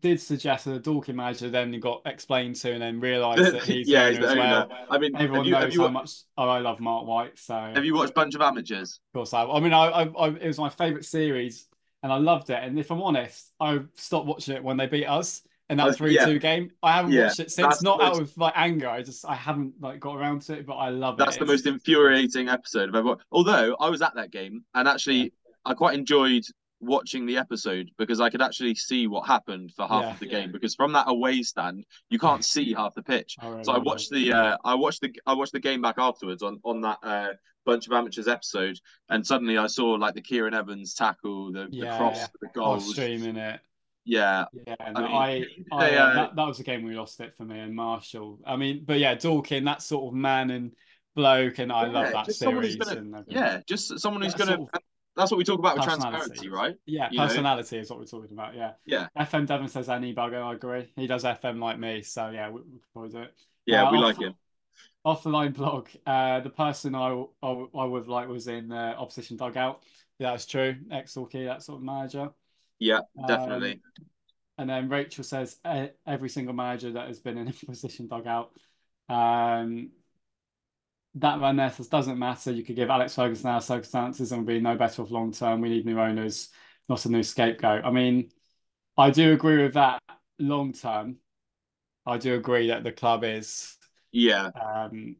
did 0.00 0.20
suggest 0.20 0.66
that 0.66 0.72
the 0.72 0.78
Dorking 0.78 1.16
manager 1.16 1.50
then 1.50 1.78
got 1.80 2.02
explained 2.06 2.56
to 2.56 2.72
and 2.72 2.80
then 2.80 3.00
realised 3.00 3.54
that 3.54 3.64
he's 3.64 3.88
yeah, 3.88 4.08
he's 4.08 4.18
the 4.18 4.28
as 4.28 4.36
well. 4.36 4.68
I 4.88 4.98
mean, 4.98 5.16
everyone 5.16 5.46
you, 5.46 5.52
knows 5.52 5.76
how 5.76 5.88
much 5.88 6.10
oh, 6.38 6.48
I 6.48 6.60
love 6.60 6.80
Marc 6.80 7.06
White. 7.06 7.38
So 7.38 7.54
have 7.54 7.84
you 7.84 7.94
watched 7.94 8.14
Bunch 8.14 8.34
of 8.34 8.40
Amateurs? 8.40 9.00
Of 9.08 9.18
course, 9.18 9.34
I. 9.34 9.44
I 9.44 9.60
mean, 9.60 9.72
I, 9.72 9.86
I, 9.86 10.02
I 10.04 10.28
it 10.28 10.46
was 10.46 10.58
my 10.58 10.68
favourite 10.68 11.04
series, 11.04 11.66
and 12.02 12.12
I 12.12 12.18
loved 12.18 12.50
it. 12.50 12.62
And 12.62 12.78
if 12.78 12.90
I'm 12.90 13.02
honest, 13.02 13.52
I 13.58 13.80
stopped 13.94 14.26
watching 14.26 14.54
it 14.54 14.62
when 14.62 14.76
they 14.76 14.86
beat 14.86 15.06
us 15.06 15.42
in 15.70 15.78
that 15.78 15.96
three 15.96 16.16
two 16.24 16.32
yeah. 16.32 16.38
game. 16.38 16.70
I 16.82 16.92
haven't 16.92 17.12
yeah, 17.12 17.26
watched 17.26 17.40
it 17.40 17.50
since, 17.50 17.82
not 17.82 17.98
most... 17.98 18.16
out 18.16 18.22
of 18.22 18.36
like 18.36 18.52
anger. 18.56 18.88
I 18.88 19.02
just 19.02 19.24
I 19.24 19.34
haven't 19.34 19.74
like 19.80 19.98
got 19.98 20.16
around 20.16 20.42
to 20.42 20.54
it, 20.54 20.66
but 20.66 20.74
I 20.74 20.90
love 20.90 21.16
that's 21.16 21.36
it. 21.36 21.40
That's 21.40 21.46
the 21.46 21.52
most 21.52 21.66
infuriating 21.66 22.48
episode 22.48 22.90
of 22.90 22.94
ever. 22.94 23.16
Although 23.32 23.76
I 23.80 23.88
was 23.88 24.02
at 24.02 24.14
that 24.14 24.30
game 24.30 24.64
and 24.74 24.86
actually 24.86 25.32
I 25.64 25.74
quite 25.74 25.94
enjoyed 25.94 26.44
watching 26.80 27.24
the 27.26 27.36
episode 27.38 27.90
because 27.98 28.20
I 28.20 28.28
could 28.30 28.42
actually 28.42 28.74
see 28.74 29.06
what 29.06 29.26
happened 29.26 29.72
for 29.76 29.86
half 29.86 30.02
Yeah. 30.02 30.10
of 30.12 30.18
the 30.18 30.26
game 30.26 30.52
because 30.52 30.74
from 30.74 30.92
that 30.92 31.04
away 31.08 31.42
stand 31.42 31.84
you 32.10 32.18
can't 32.18 32.44
see 32.54 32.74
half 32.74 32.94
the 32.94 33.02
pitch. 33.02 33.36
I 33.40 33.44
So 33.44 33.48
I 33.48 33.54
remember. 33.76 33.80
watched 33.80 34.10
the 34.10 34.32
uh, 34.32 34.56
I 34.64 34.74
watched 34.74 35.00
the 35.00 35.14
I 35.26 35.32
watched 35.34 35.52
the 35.52 35.60
game 35.60 35.80
back 35.82 35.96
afterwards 35.98 36.42
on 36.42 36.60
on 36.64 36.80
that 36.82 36.98
uh, 37.02 37.28
bunch 37.64 37.86
of 37.86 37.92
amateurs 37.94 38.28
episode, 38.28 38.78
and 39.08 39.26
suddenly 39.26 39.56
I 39.56 39.66
saw 39.68 39.92
like 39.92 40.14
the 40.14 40.20
Kieran 40.20 40.52
Evans 40.52 40.92
tackle, 40.94 41.50
the, 41.52 41.68
the 41.70 41.86
cross, 41.96 42.18
yeah. 42.18 42.26
the 42.42 42.48
goal 42.54 42.74
was 42.74 42.82
goals. 42.84 42.92
streaming 42.94 43.36
it. 43.36 43.60
Yeah, 44.06 44.44
Yeah, 44.66 44.74
no, 44.92 45.00
mean, 45.00 45.12
I, 45.16 45.46
I, 45.72 45.80
they, 45.88 45.96
uh, 45.96 46.04
uh, 46.04 46.14
that, 46.14 46.36
that 46.36 46.46
was 46.46 46.58
the 46.58 46.64
game 46.64 46.84
we 46.84 46.94
lost 46.94 47.18
it 47.20 47.34
for 47.34 47.44
me 47.44 47.58
and 47.58 47.74
Marshall. 47.74 48.38
I 48.46 48.56
mean, 48.56 48.82
but 48.84 48.98
yeah, 48.98 49.14
Dorking, 49.14 49.64
that 49.64 49.80
sort 49.80 50.12
of 50.12 50.14
man 50.14 50.50
and 50.50 50.72
bloke, 51.16 51.58
and 51.58 51.72
I 51.72 51.86
love 51.86 52.12
that 52.12 52.30
series. 52.30 52.76
gonna- 52.76 53.00
and 53.00 53.24
yeah, 53.28 53.60
just 53.66 53.98
someone 53.98 54.20
who's 54.20 54.34
gonna. 54.34 54.58
That's 55.16 55.30
what 55.30 55.38
we 55.38 55.44
talk 55.44 55.58
about 55.60 55.76
with 55.76 55.84
transparency, 55.84 56.48
right? 56.48 56.74
yeah, 56.86 57.08
you 57.10 57.18
know? 57.18 57.26
personality 57.26 57.78
is 57.78 57.88
what 57.90 57.98
we're 58.00 58.04
talking 58.06 58.32
about. 58.32 58.54
Yeah, 58.56 58.72
Yeah, 58.84 59.06
FM 59.18 59.46
Devon 59.46 59.68
says 59.68 59.88
any 59.88 60.14
bugger. 60.14 60.42
I 60.42 60.54
agree. 60.54 60.92
He 60.96 61.06
does 61.06 61.24
FM 61.24 61.60
like 61.60 61.78
me, 61.78 62.02
so 62.02 62.30
yeah, 62.30 62.50
we, 62.50 62.60
we 62.62 62.78
probably 62.92 63.10
do 63.10 63.18
it. 63.22 63.34
yeah, 63.66 63.84
Uh, 63.84 63.92
we 63.92 63.98
off- 63.98 64.04
like 64.04 64.18
him. 64.18 64.34
Off 65.04 65.22
the 65.22 65.28
line 65.28 65.52
blog, 65.52 65.88
uh, 66.06 66.40
the 66.40 66.48
person 66.50 66.94
I, 66.94 67.24
I 67.42 67.48
I 67.76 67.84
would 67.84 68.08
like 68.08 68.26
was 68.26 68.48
in 68.48 68.72
uh, 68.72 68.94
opposition 68.98 69.36
dugout. 69.36 69.82
Yeah, 70.18 70.30
that's 70.30 70.46
true. 70.46 70.76
Ex 70.90 71.12
Torquay, 71.14 71.44
that 71.44 71.62
sort 71.62 71.78
of 71.78 71.84
manager. 71.84 72.30
Yeah, 72.78 73.00
Um, 73.18 73.26
definitely. 73.28 73.80
And 74.56 74.68
then 74.70 74.88
Rachel 74.88 75.22
says 75.24 75.58
every 76.06 76.28
single 76.30 76.54
manager 76.54 76.92
that 76.92 77.06
has 77.08 77.20
been 77.20 77.36
in 77.38 77.48
a 77.48 77.52
position 77.66 78.08
dugout. 78.08 78.50
Um, 79.08 79.90
that 81.16 81.40
one 81.40 81.56
there 81.56 81.70
says 81.70 81.88
doesn't 81.88 82.18
matter. 82.18 82.52
You 82.52 82.64
could 82.64 82.76
give 82.76 82.90
Alex 82.90 83.14
Ferguson 83.14 83.50
our 83.50 83.60
circumstances 83.60 84.32
and 84.32 84.46
we'll 84.46 84.56
be 84.56 84.60
no 84.62 84.76
better 84.76 85.02
off 85.02 85.10
long 85.10 85.32
term. 85.32 85.60
We 85.60 85.68
need 85.70 85.86
new 85.86 86.00
owners, 86.00 86.50
not 86.88 87.04
a 87.06 87.08
new 87.10 87.22
scapegoat. 87.22 87.84
I 87.84 87.90
mean, 87.90 88.30
I 88.96 89.10
do 89.10 89.32
agree 89.32 89.62
with 89.62 89.74
that 89.74 90.02
long 90.38 90.72
term. 90.72 91.18
I 92.06 92.18
do 92.18 92.34
agree 92.34 92.68
that 92.68 92.84
the 92.84 92.92
club 92.92 93.24
is 93.24 93.76
yeah, 94.12 94.50
um 94.60 95.16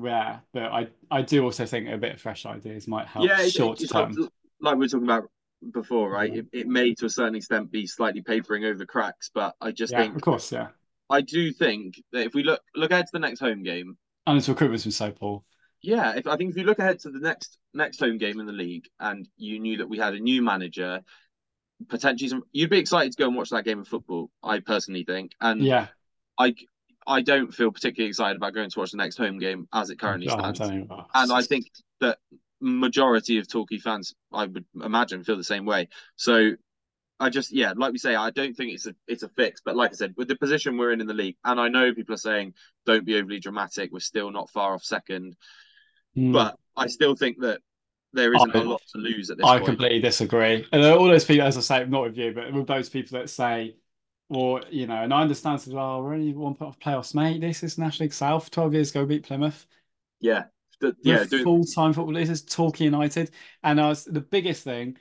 yeah, 0.00 0.40
but 0.52 0.64
I 0.64 0.88
I 1.10 1.22
do 1.22 1.44
also 1.44 1.66
think 1.66 1.88
a 1.88 1.98
bit 1.98 2.14
of 2.14 2.20
fresh 2.20 2.46
ideas 2.46 2.88
might 2.88 3.06
help 3.08 3.26
yeah. 3.26 3.40
It, 3.42 3.54
short 3.54 3.80
term. 3.80 4.20
like, 4.20 4.30
like 4.60 4.74
we 4.74 4.84
were 4.84 4.88
talking 4.88 5.04
about 5.06 5.30
before, 5.72 6.10
right? 6.10 6.32
Yeah. 6.32 6.40
It, 6.40 6.46
it 6.52 6.66
may 6.66 6.94
to 6.94 7.06
a 7.06 7.10
certain 7.10 7.34
extent 7.34 7.70
be 7.70 7.86
slightly 7.86 8.22
papering 8.22 8.64
over 8.64 8.78
the 8.78 8.86
cracks, 8.86 9.30
but 9.32 9.54
I 9.60 9.72
just 9.72 9.94
Yeah, 9.94 9.96
think 9.96 10.14
of 10.14 10.20
course, 10.22 10.52
yeah. 10.52 10.68
I 11.10 11.22
do 11.22 11.52
think 11.52 12.02
that 12.12 12.26
if 12.26 12.34
we 12.34 12.44
look 12.44 12.62
look 12.76 12.90
ahead 12.92 13.06
to 13.06 13.12
the 13.12 13.18
next 13.20 13.40
home 13.40 13.62
game, 13.62 13.98
And 14.26 14.36
his 14.36 14.48
recruitment's 14.48 14.84
been 14.84 14.92
so 14.92 15.10
poor. 15.12 15.42
Yeah, 15.82 16.14
if 16.16 16.26
I 16.26 16.36
think 16.36 16.50
if 16.50 16.56
you 16.56 16.64
look 16.64 16.78
ahead 16.78 16.98
to 17.00 17.10
the 17.10 17.20
next 17.20 17.58
next 17.72 18.00
home 18.00 18.18
game 18.18 18.38
in 18.40 18.46
the 18.46 18.52
league 18.52 18.86
and 18.98 19.26
you 19.36 19.58
knew 19.58 19.78
that 19.78 19.88
we 19.88 19.98
had 19.98 20.14
a 20.14 20.20
new 20.20 20.42
manager, 20.42 21.00
potentially 21.88 22.28
some, 22.28 22.42
you'd 22.52 22.70
be 22.70 22.78
excited 22.78 23.12
to 23.12 23.18
go 23.18 23.28
and 23.28 23.36
watch 23.36 23.50
that 23.50 23.64
game 23.64 23.80
of 23.80 23.88
football. 23.88 24.30
I 24.42 24.60
personally 24.60 25.04
think, 25.04 25.32
and 25.40 25.62
Yeah. 25.62 25.88
I 26.38 26.54
I 27.06 27.22
don't 27.22 27.52
feel 27.52 27.72
particularly 27.72 28.08
excited 28.10 28.36
about 28.36 28.54
going 28.54 28.70
to 28.70 28.78
watch 28.78 28.90
the 28.90 28.98
next 28.98 29.16
home 29.16 29.38
game 29.38 29.68
as 29.72 29.90
it 29.90 29.98
currently 29.98 30.28
Oh, 30.28 30.38
stands. 30.38 30.60
And 30.60 31.32
I 31.32 31.42
think 31.42 31.70
that 32.00 32.18
majority 32.60 33.38
of 33.38 33.48
Torquay 33.48 33.78
fans, 33.78 34.14
I 34.32 34.46
would 34.46 34.64
imagine, 34.82 35.24
feel 35.24 35.36
the 35.38 35.44
same 35.44 35.64
way. 35.64 35.88
So 36.16 36.52
I 37.20 37.28
just 37.30 37.52
yeah, 37.52 37.74
like 37.76 37.92
we 37.92 37.98
say, 37.98 38.14
I 38.14 38.30
don't 38.30 38.54
think 38.56 38.72
it's 38.72 38.86
a 38.86 38.94
it's 39.06 39.22
a 39.22 39.28
fix. 39.28 39.60
But 39.64 39.76
like 39.76 39.90
I 39.90 39.94
said, 39.94 40.14
with 40.16 40.26
the 40.28 40.36
position 40.36 40.76
we're 40.78 40.92
in 40.92 41.00
in 41.02 41.06
the 41.06 41.14
league, 41.14 41.36
and 41.44 41.60
I 41.60 41.68
know 41.68 41.92
people 41.94 42.14
are 42.14 42.18
saying 42.18 42.54
don't 42.86 43.04
be 43.04 43.16
overly 43.16 43.38
dramatic. 43.40 43.92
We're 43.92 44.00
still 44.00 44.30
not 44.30 44.50
far 44.50 44.74
off 44.74 44.82
second 44.82 45.36
Mm. 46.16 46.32
but 46.32 46.58
I 46.76 46.88
still 46.88 47.14
think 47.14 47.38
that 47.42 47.60
there 48.12 48.34
isn't 48.34 48.56
I- 48.56 48.60
a 48.60 48.64
lot 48.64 48.82
to 48.94 48.98
lose 48.98 49.30
at 49.30 49.36
this 49.36 49.46
I 49.46 49.58
point. 49.58 49.66
completely 49.66 50.00
disagree. 50.00 50.66
And 50.72 50.82
all 50.84 51.06
those 51.06 51.24
people, 51.24 51.46
as 51.46 51.56
I 51.56 51.60
say, 51.60 51.84
not 51.86 52.02
with 52.02 52.16
you, 52.16 52.32
but 52.32 52.52
with 52.52 52.66
those 52.66 52.88
people 52.88 53.16
that 53.20 53.30
say, 53.30 53.76
or 54.28 54.60
you 54.70 54.88
know, 54.88 54.96
and 55.04 55.14
I 55.14 55.22
understand 55.22 55.56
as 55.60 55.68
well, 55.68 56.02
we're 56.02 56.14
only 56.14 56.32
one 56.34 56.54
point 56.56 56.70
off 56.70 56.80
playoffs, 56.80 57.14
mate. 57.14 57.40
This 57.40 57.62
is 57.62 57.78
National 57.78 58.06
League 58.06 58.12
South. 58.12 58.50
Twelve 58.50 58.74
years 58.74 58.90
ago, 58.90 59.06
beat 59.06 59.22
Plymouth. 59.22 59.64
Yeah, 60.18 60.44
The- 60.80 60.96
yeah, 61.02 61.24
full 61.44 61.62
time 61.64 61.92
football. 61.92 62.14
This 62.14 62.28
is 62.28 62.42
Torquay 62.42 62.86
United, 62.86 63.30
and 63.62 63.80
I 63.80 63.88
was 63.88 64.04
the 64.04 64.20
biggest 64.20 64.64
thing. 64.64 64.96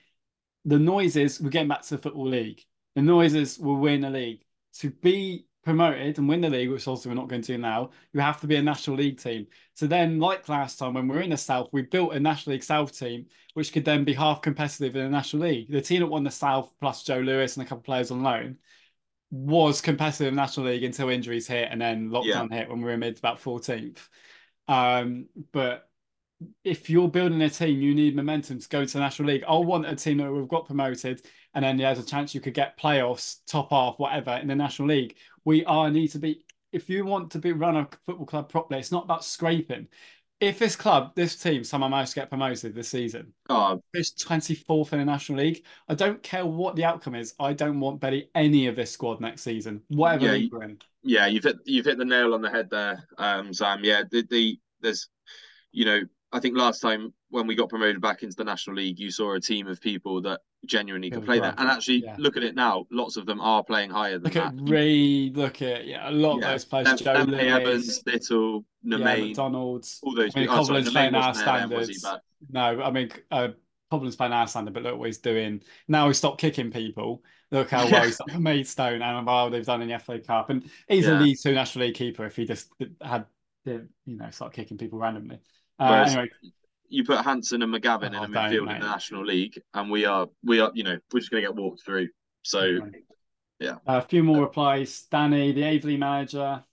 The 0.66 0.80
noises. 0.80 1.40
We're 1.40 1.50
getting 1.50 1.68
back 1.68 1.82
to 1.84 1.96
the 1.96 2.02
football 2.02 2.28
league. 2.28 2.64
The 2.96 3.02
noises 3.02 3.60
will 3.60 3.78
win 3.78 4.04
a 4.04 4.10
league 4.10 4.44
to 4.80 4.90
be 4.90 5.46
promoted 5.64 6.18
and 6.18 6.28
win 6.28 6.42
the 6.42 6.50
league, 6.50 6.70
which 6.70 6.88
also 6.88 7.10
we're 7.10 7.16
not 7.16 7.28
going 7.28 7.42
to 7.42 7.54
do 7.54 7.58
now. 7.58 7.92
You 8.14 8.22
have 8.22 8.42
to 8.42 8.48
be 8.48 8.56
a 8.56 8.62
National 8.62 8.98
League 8.98 9.20
team. 9.20 9.48
So 9.74 9.88
then, 9.88 10.20
like 10.20 10.50
last 10.50 10.80
time 10.80 10.94
when 10.94 11.08
we 11.08 11.16
were 11.16 11.22
in 11.22 11.30
the 11.30 11.38
South, 11.38 11.70
we 11.72 11.84
built 11.84 12.14
a 12.14 12.20
National 12.20 12.54
League 12.54 12.64
South 12.64 12.98
team, 12.98 13.26
which 13.54 13.74
could 13.74 13.86
then 13.86 14.04
be 14.04 14.14
half 14.14 14.42
competitive 14.42 14.96
in 14.96 15.04
the 15.04 15.10
National 15.10 15.44
League. 15.44 15.72
The 15.72 15.82
team 15.82 16.00
that 16.02 16.08
won 16.08 16.24
the 16.24 16.32
South 16.32 16.74
plus 16.80 17.04
Joe 17.04 17.20
Lewis 17.20 17.58
and 17.58 17.66
a 17.66 17.70
couple 17.70 17.80
of 17.80 17.86
players 17.86 18.12
on 18.12 18.24
loan 18.24 18.58
was 19.32 19.82
competitive 19.82 20.28
in 20.28 20.36
the 20.36 20.42
National 20.42 20.68
League 20.68 20.84
until 20.84 21.10
injuries 21.10 21.48
hit 21.48 21.70
and 21.72 21.80
then 21.80 22.10
lockdown 22.10 22.52
hit 22.52 22.70
when 22.70 22.80
we 22.80 22.86
were 22.86 22.98
mid 22.98 23.18
about 23.18 23.42
14th. 23.42 24.08
Um, 24.68 25.28
but 25.52 25.89
if 26.64 26.90
you're 26.90 27.10
building 27.10 27.42
a 27.42 27.50
team, 27.50 27.82
you 27.82 27.94
need 27.94 28.16
momentum 28.16 28.60
to 28.60 28.70
go 28.70 28.86
to 28.86 28.94
the 28.94 29.00
National 29.00 29.28
League. 29.30 29.44
I 29.48 29.56
want 29.56 29.86
a 29.86 29.96
team 29.96 30.18
that 30.18 30.32
we've 30.32 30.48
got 30.48 30.66
promoted, 30.66 31.22
and 31.54 31.64
then 31.66 31.78
there's 31.78 32.00
a 32.00 32.06
chance 32.06 32.34
you 32.34 32.42
could 32.42 32.54
get 32.54 32.78
playoffs, 32.78 33.38
top 33.48 33.70
half, 33.72 34.00
whatever 34.00 34.32
in 34.32 34.48
the 34.48 34.56
National 34.56 34.88
League. 34.88 35.16
We 35.46 35.66
are 35.66 35.90
need 35.90 36.10
to 36.10 36.20
be. 36.20 36.44
If 36.72 36.90
you 36.90 37.04
want 37.04 37.32
to 37.32 37.40
be 37.40 37.52
run 37.52 37.76
a 37.78 37.90
football 38.06 38.28
club 38.28 38.50
properly, 38.50 38.80
it's 38.80 38.92
not 38.92 39.06
about 39.06 39.26
scraping. 39.26 39.88
If 40.40 40.60
this 40.60 40.76
club, 40.76 41.14
this 41.16 41.36
team, 41.36 41.64
somehow 41.64 41.90
managed 41.90 42.12
to 42.14 42.20
get 42.22 42.30
promoted 42.30 42.74
this 42.74 42.88
season, 42.90 43.34
oh, 43.50 43.82
it's 43.94 44.12
24th 44.12 44.94
in 44.94 45.00
the 45.00 45.06
National 45.06 45.40
League. 45.40 45.66
I 45.90 45.96
don't 45.96 46.22
care 46.24 46.46
what 46.46 46.76
the 46.76 46.86
outcome 46.86 47.16
is. 47.16 47.34
I 47.40 47.54
don't 47.54 47.80
want 47.80 48.00
Betty 48.00 48.30
any 48.36 48.68
of 48.68 48.76
this 48.76 48.92
squad 48.92 49.20
next 49.20 49.42
season, 49.42 49.82
whatever 49.90 50.26
Yeah, 50.26 50.32
league 50.34 50.54
we're 50.54 50.64
in. 50.64 50.78
yeah, 51.04 51.26
you've 51.26 51.44
hit 51.44 51.58
you've 51.66 51.86
hit 51.86 51.98
the 51.98 52.06
nail 52.06 52.34
on 52.34 52.42
the 52.42 52.50
head 52.50 52.70
there, 52.70 53.06
um, 53.18 53.54
Sam. 53.54 53.84
Yeah, 53.84 54.04
the, 54.10 54.24
the 54.30 54.60
there's, 54.80 55.10
you 55.72 55.86
know, 55.86 56.02
I 56.32 56.40
think 56.40 56.56
last 56.58 56.80
time 56.80 57.14
when 57.30 57.48
we 57.48 57.56
got 57.56 57.70
promoted 57.70 58.02
back 58.02 58.22
into 58.24 58.36
the 58.36 58.44
National 58.44 58.76
League, 58.76 59.00
you 59.00 59.10
saw 59.10 59.34
a 59.34 59.40
team 59.40 59.68
of 59.68 59.82
people 59.82 60.22
that 60.22 60.42
genuinely 60.66 61.10
could 61.10 61.26
play 61.26 61.40
that. 61.40 61.56
And 61.58 61.70
actually, 61.70 62.04
Yeah. 62.04 62.16
look 62.20 62.38
at 62.38 62.44
it 62.44 62.56
now. 62.56 62.86
Lots 62.92 63.18
of 63.18 63.26
them 63.26 63.42
are 63.42 63.64
playing 63.64 63.90
higher 63.90 64.20
than 64.20 64.24
Look 64.24 64.36
at 64.36 64.56
that. 64.56 64.64
Reed, 64.72 65.38
look 65.38 65.62
at 65.62 65.88
yeah, 65.88 66.10
a 66.10 66.12
lot 66.12 66.36
of 66.36 66.42
those 66.42 66.66
players. 66.66 67.02
Joe 67.02 67.14
Lewis, 67.28 67.42
Evans, 67.42 68.04
Little, 68.06 68.66
yeah, 68.84 68.98
McDonald's. 68.98 70.00
all 70.04 70.14
those 70.16 70.36
I 70.36 70.40
mean. 70.42 70.50
Oh, 70.50 70.64
sorry, 70.64 70.84
playing 70.84 71.16
our 71.16 71.30
wasn't 71.30 71.46
there 71.46 71.60
then, 71.68 71.70
was 71.70 71.88
he? 71.88 71.94
standards. 71.96 72.26
No, 72.52 72.82
I 72.84 72.92
mean, 72.92 73.10
uh, 73.32 73.50
Covolan's 73.92 74.16
playing 74.16 74.34
our 74.34 74.48
standard, 74.48 74.74
but 74.74 74.84
look 74.84 74.98
what 74.98 75.08
he's 75.08 75.18
doing. 75.18 75.62
Now 75.88 76.08
he's 76.08 76.18
stopped 76.18 76.40
kicking 76.40 76.72
people. 76.72 77.24
Look 77.52 77.72
how 77.72 77.90
well 77.90 78.04
he's 78.06 78.18
for 78.18 78.40
Maidstone 78.40 79.02
and 79.02 79.28
how 79.28 79.50
they've 79.50 79.66
done 79.66 79.82
in 79.82 79.90
the 79.90 79.98
FA 80.00 80.20
Cup. 80.20 80.52
And 80.52 80.70
he's 80.88 81.08
a 81.08 81.16
League 81.16 81.40
Two 81.42 81.54
National 81.54 81.86
League 81.86 81.96
keeper 81.96 82.26
if 82.26 82.36
he 82.36 82.46
just 82.46 82.72
had, 83.02 83.26
you 83.66 83.88
know, 84.06 84.30
start 84.30 84.54
kicking 84.54 84.78
people 84.78 85.00
randomly. 85.00 85.40
Uh, 85.80 86.06
anyway, 86.08 86.30
you 86.90 87.04
put 87.04 87.24
Hanson 87.24 87.62
and 87.62 87.74
McGavin 87.74 88.16
Oh, 88.16 88.24
in 88.24 88.34
a 88.36 88.38
midfield 88.40 88.74
in 88.74 88.80
the 88.80 88.88
National 88.88 89.26
League, 89.26 89.62
and 89.74 89.90
we 89.90 90.06
are 90.06 90.28
we 90.44 90.60
are 90.60 90.72
you 90.74 90.84
know 90.84 90.98
we're 91.14 91.20
just 91.20 91.32
going 91.32 91.44
to 91.44 91.50
get 91.50 91.56
walked 91.56 91.84
through. 91.86 92.10
So 92.44 92.80
yeah. 93.60 93.76
a 93.86 94.02
few 94.02 94.24
more 94.24 94.42
replies. 94.42 95.06
Danny, 95.12 95.52
the 95.52 95.62
Aveley 95.62 95.98
manager. 95.98 96.64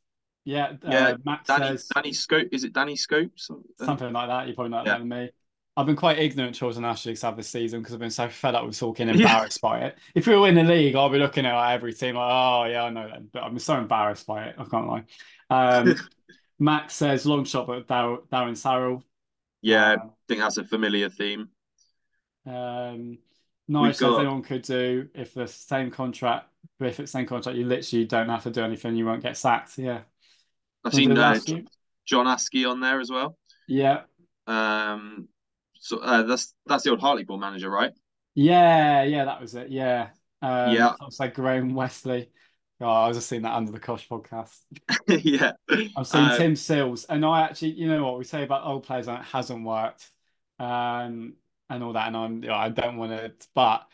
Yeah, 0.45 0.75
uh, 0.85 0.91
Yeah, 0.91 1.15
Max 1.25 1.49
Danny 1.49 1.67
says 1.67 1.89
Danny 1.93 2.13
Scope 2.13 2.49
is 2.53 2.65
it 2.65 2.73
Danny 2.73 2.97
Scopes? 2.97 3.51
something 3.79 4.13
like 4.13 4.29
that. 4.29 4.47
You're 4.47 4.55
probably 4.55 4.71
know 4.71 4.79
Yeah. 4.79 4.85
that 4.93 4.99
than 5.01 5.09
me. 5.09 5.31
I've 5.77 5.87
been 5.87 5.97
quite 5.97 6.19
ignorant 6.19 6.55
towards 6.55 6.77
the 6.77 6.83
National 6.83 7.11
League 7.11 7.19
South 7.19 7.37
this 7.37 7.49
season 7.49 7.81
because 7.81 7.93
I've 7.93 8.01
been 8.01 8.11
so 8.11 8.29
fed 8.31 8.55
up 8.55 8.65
with 8.65 8.79
talking, 8.79 9.09
Yeah. 9.09 9.15
embarrassed 9.15 9.61
by 9.61 9.81
it. 9.81 9.99
If 10.15 10.27
we 10.27 10.35
were 10.37 10.49
in 10.49 10.55
the 10.55 10.63
league, 10.63 10.95
I'll 10.95 11.11
be 11.11 11.19
looking 11.19 11.45
at 11.45 11.55
like, 11.55 11.75
every 11.75 11.93
team 11.93 12.15
like, 12.15 12.31
oh 12.31 12.65
yeah, 12.65 12.85
I 12.85 12.91
know 12.91 13.09
that, 13.09 13.31
but 13.33 13.43
I'm 13.43 13.59
so 13.59 13.77
embarrassed 13.77 14.27
by 14.27 14.45
it. 14.45 14.55
I 14.57 14.65
can't 14.65 14.87
lie. 14.87 15.05
Um, 15.51 15.95
Max 16.59 16.95
says 16.95 17.27
long 17.27 17.45
shot, 17.45 17.67
but 17.67 17.87
Dar- 17.87 18.21
Darren 18.33 18.57
Sarll. 18.57 19.03
Yeah, 19.63 19.91
I 19.91 19.95
Um, 19.95 20.13
think 20.29 20.41
that's 20.41 20.57
a 20.59 20.65
familiar 20.65 21.09
theme. 21.09 21.49
Um, 22.47 23.19
nice 23.69 23.97
as 23.97 24.01
got- 24.01 24.21
anyone 24.21 24.43
could 24.43 24.63
do 24.63 25.09
if 25.15 25.35
the 25.35 25.47
same 25.47 25.91
contract, 25.91 26.49
but 26.79 26.89
if 26.89 27.01
it's 27.01 27.13
same 27.13 27.27
contract, 27.27 27.59
you 27.59 27.67
literally 27.67 28.05
don't 28.05 28.29
have 28.29 28.45
to 28.45 28.51
do 28.51 28.63
anything. 28.63 28.97
You 28.97 29.07
won't 29.07 29.23
get 29.23 29.37
sacked. 29.37 29.79
Yeah. 29.79 30.03
I've 30.85 30.95
seen 30.95 31.17
uh? 31.17 31.35
John 32.05 32.27
Askey 32.27 32.71
on 32.71 32.81
there 32.81 33.01
as 33.01 33.11
well. 33.11 33.37
Yeah. 33.67 34.03
Um, 34.47 35.29
so 35.75 35.99
uh, 35.99 36.23
that's 36.23 36.55
that's 36.67 36.85
the 36.85 36.91
old 36.91 37.01
Hartlepool 37.01 37.39
manager, 37.39 37.69
right? 37.69 37.93
Yeah. 38.35 39.03
Yeah. 39.03 39.25
That 39.25 39.41
was 39.41 39.55
it. 39.57 39.71
Yeah. 39.71 40.11
Um, 40.43 40.73
Yeah. 40.73 40.95
I 41.01 41.05
was 41.05 41.19
like 41.19 41.35
Graham 41.35 41.75
Westley. 41.75 42.31
Oh, 42.81 42.87
I 42.87 43.09
was 43.09 43.17
just 43.17 43.29
seeing 43.29 43.43
that 43.43 43.55
under 43.55 43.73
the 43.73 43.81
Kosh 43.81 44.07
podcast. 44.09 44.59
yeah, 45.09 45.53
I've 45.97 46.07
seen 46.07 46.21
Uh, 46.25 46.37
Tim 46.37 46.57
Sills, 46.57 47.05
and 47.05 47.25
I 47.25 47.43
actually, 47.43 47.71
you 47.73 47.89
know 47.89 48.05
what 48.05 48.19
we 48.19 48.25
say 48.25 48.43
about 48.43 48.67
old 48.67 48.83
players, 48.85 49.09
and 49.09 49.19
it 49.19 49.25
hasn't 49.25 49.65
worked, 49.65 50.11
um, 50.59 51.35
and 51.71 51.83
all 51.83 51.95
that, 51.95 52.09
and 52.09 52.17
I'm, 52.17 52.43
you 52.43 52.49
know, 52.51 52.55
I 52.55 52.69
don't 52.69 52.99
want 52.99 53.13
to, 53.13 53.33
but 53.55 53.87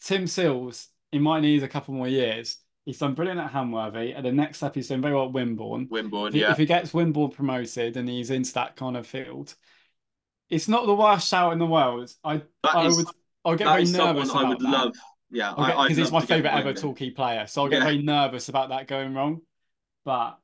Tim 0.00 0.26
Sills, 0.26 0.88
he 1.12 1.18
might 1.18 1.40
need 1.40 1.62
a 1.62 1.68
couple 1.68 1.92
more 1.94 2.08
years. 2.08 2.56
He's 2.86 2.98
done 2.98 3.14
brilliant 3.14 3.40
at 3.40 3.52
Hamworthy, 3.52 4.14
and 4.16 4.24
the 4.24 4.32
next 4.32 4.58
step 4.58 4.74
he's 4.74 4.88
doing 4.88 5.02
very 5.02 5.14
well 5.14 5.26
at 5.26 5.32
Wimborne. 5.32 5.88
Wimborne. 5.88 6.28
If 6.28 6.34
he, 6.34 6.40
Yeah, 6.40 6.52
if 6.52 6.58
he 6.58 6.66
gets 6.66 6.92
Wimborne 6.92 7.32
promoted 7.34 7.96
and 7.96 8.08
he's 8.08 8.30
into 8.30 8.52
that 8.54 8.76
kind 8.76 8.96
of 8.96 9.06
field, 9.06 9.54
it's 10.50 10.68
not 10.68 10.86
the 10.86 10.94
worst 10.94 11.28
shout 11.28 11.52
in 11.52 11.58
the 11.58 11.66
world. 11.66 12.10
I, 12.22 12.38
That 12.62 12.74
I 12.74 12.86
is- 12.86 12.96
would, 12.96 13.06
I'll 13.44 13.56
get 13.56 13.66
very 13.66 13.84
nervous 13.84 14.28
someone 14.30 14.46
I 14.46 14.48
would 14.48 14.60
that. 14.60 14.68
love. 14.70 14.96
Yeah, 15.34 15.50
I'll 15.52 15.66
get- 15.66 15.76
I- 15.76 15.80
I'd 15.80 15.84
because 15.88 15.96
he's 15.98 16.12
my 16.12 16.24
favorite 16.24 16.54
ever. 16.54 16.72
Torquay 16.72 17.10
player. 17.10 17.46
So 17.46 17.62
I'll 17.62 17.68
get 17.68 17.78
Yeah. 17.80 17.84
very 17.84 18.02
nervous 18.02 18.48
about 18.48 18.70
that 18.70 18.86
going 18.86 19.12
wrong. 19.14 19.40
But 20.04 20.38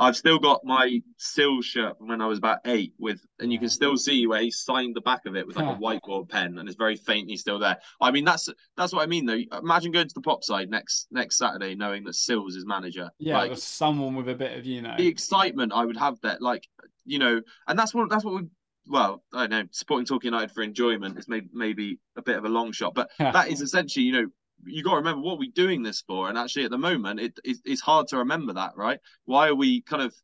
I've 0.00 0.16
still 0.16 0.38
got 0.38 0.64
my 0.64 1.02
Sill 1.16 1.60
shirt 1.60 1.98
from 1.98 2.06
when 2.06 2.20
I 2.20 2.26
was 2.26 2.38
about 2.38 2.60
eight 2.66 2.94
with, 3.00 3.20
and 3.40 3.52
you 3.52 3.58
can 3.58 3.68
still 3.68 3.96
see 3.96 4.28
where 4.28 4.40
he 4.40 4.52
signed 4.52 4.94
the 4.94 5.00
back 5.00 5.26
of 5.26 5.34
it 5.34 5.44
with 5.44 5.56
like 5.56 5.66
a 5.76 5.78
whiteboard 5.80 6.28
pen, 6.28 6.56
and 6.58 6.68
it's 6.68 6.78
very 6.78 6.94
faintly 6.94 7.36
still 7.36 7.58
there. 7.58 7.78
I 8.00 8.12
mean, 8.12 8.24
that's 8.24 8.48
that's 8.76 8.92
what 8.92 9.02
I 9.02 9.06
mean 9.06 9.26
though. 9.26 9.40
Imagine 9.58 9.90
going 9.90 10.06
to 10.06 10.14
the 10.14 10.20
pop 10.20 10.44
side 10.44 10.70
next 10.70 11.08
next 11.10 11.36
Saturday 11.38 11.74
knowing 11.74 12.04
that 12.04 12.14
Sills 12.14 12.54
is 12.54 12.64
manager. 12.64 13.10
yeah, 13.18 13.38
like 13.38 13.56
someone 13.58 14.14
with 14.14 14.28
a 14.28 14.34
bit 14.36 14.56
of 14.56 14.64
you 14.64 14.82
know. 14.82 14.94
the 14.96 15.08
excitement 15.08 15.72
I 15.74 15.84
would 15.84 15.96
have 15.96 16.20
there, 16.20 16.38
like 16.40 16.68
you 17.04 17.18
know, 17.18 17.40
and 17.66 17.76
that's 17.76 17.92
what 17.92 18.08
that's 18.08 18.24
what 18.24 18.34
we. 18.34 18.48
Well, 18.88 19.22
I 19.32 19.46
don't 19.46 19.50
know. 19.50 19.64
Supporting 19.70 20.06
Torquay 20.06 20.28
United 20.28 20.50
for 20.52 20.62
enjoyment 20.62 21.18
is 21.18 21.28
maybe 21.28 21.48
maybe 21.52 21.98
a 22.16 22.22
bit 22.22 22.36
of 22.36 22.44
a 22.44 22.48
long 22.48 22.72
shot, 22.72 22.94
but 22.94 23.10
that 23.18 23.48
is 23.48 23.60
essentially, 23.60 24.06
you 24.06 24.12
know, 24.12 24.26
you 24.64 24.82
got 24.82 24.92
to 24.92 24.96
remember 24.96 25.20
what 25.20 25.38
we're 25.38 25.50
doing 25.54 25.82
this 25.82 26.00
for. 26.00 26.28
And 26.28 26.38
actually, 26.38 26.64
at 26.64 26.70
the 26.70 26.78
moment, 26.78 27.20
it, 27.20 27.38
it, 27.44 27.58
it's 27.64 27.80
hard 27.80 28.08
to 28.08 28.18
remember 28.18 28.54
that, 28.54 28.72
right? 28.76 28.98
Why 29.26 29.48
are 29.48 29.54
we 29.54 29.82
kind 29.82 30.02
of, 30.02 30.14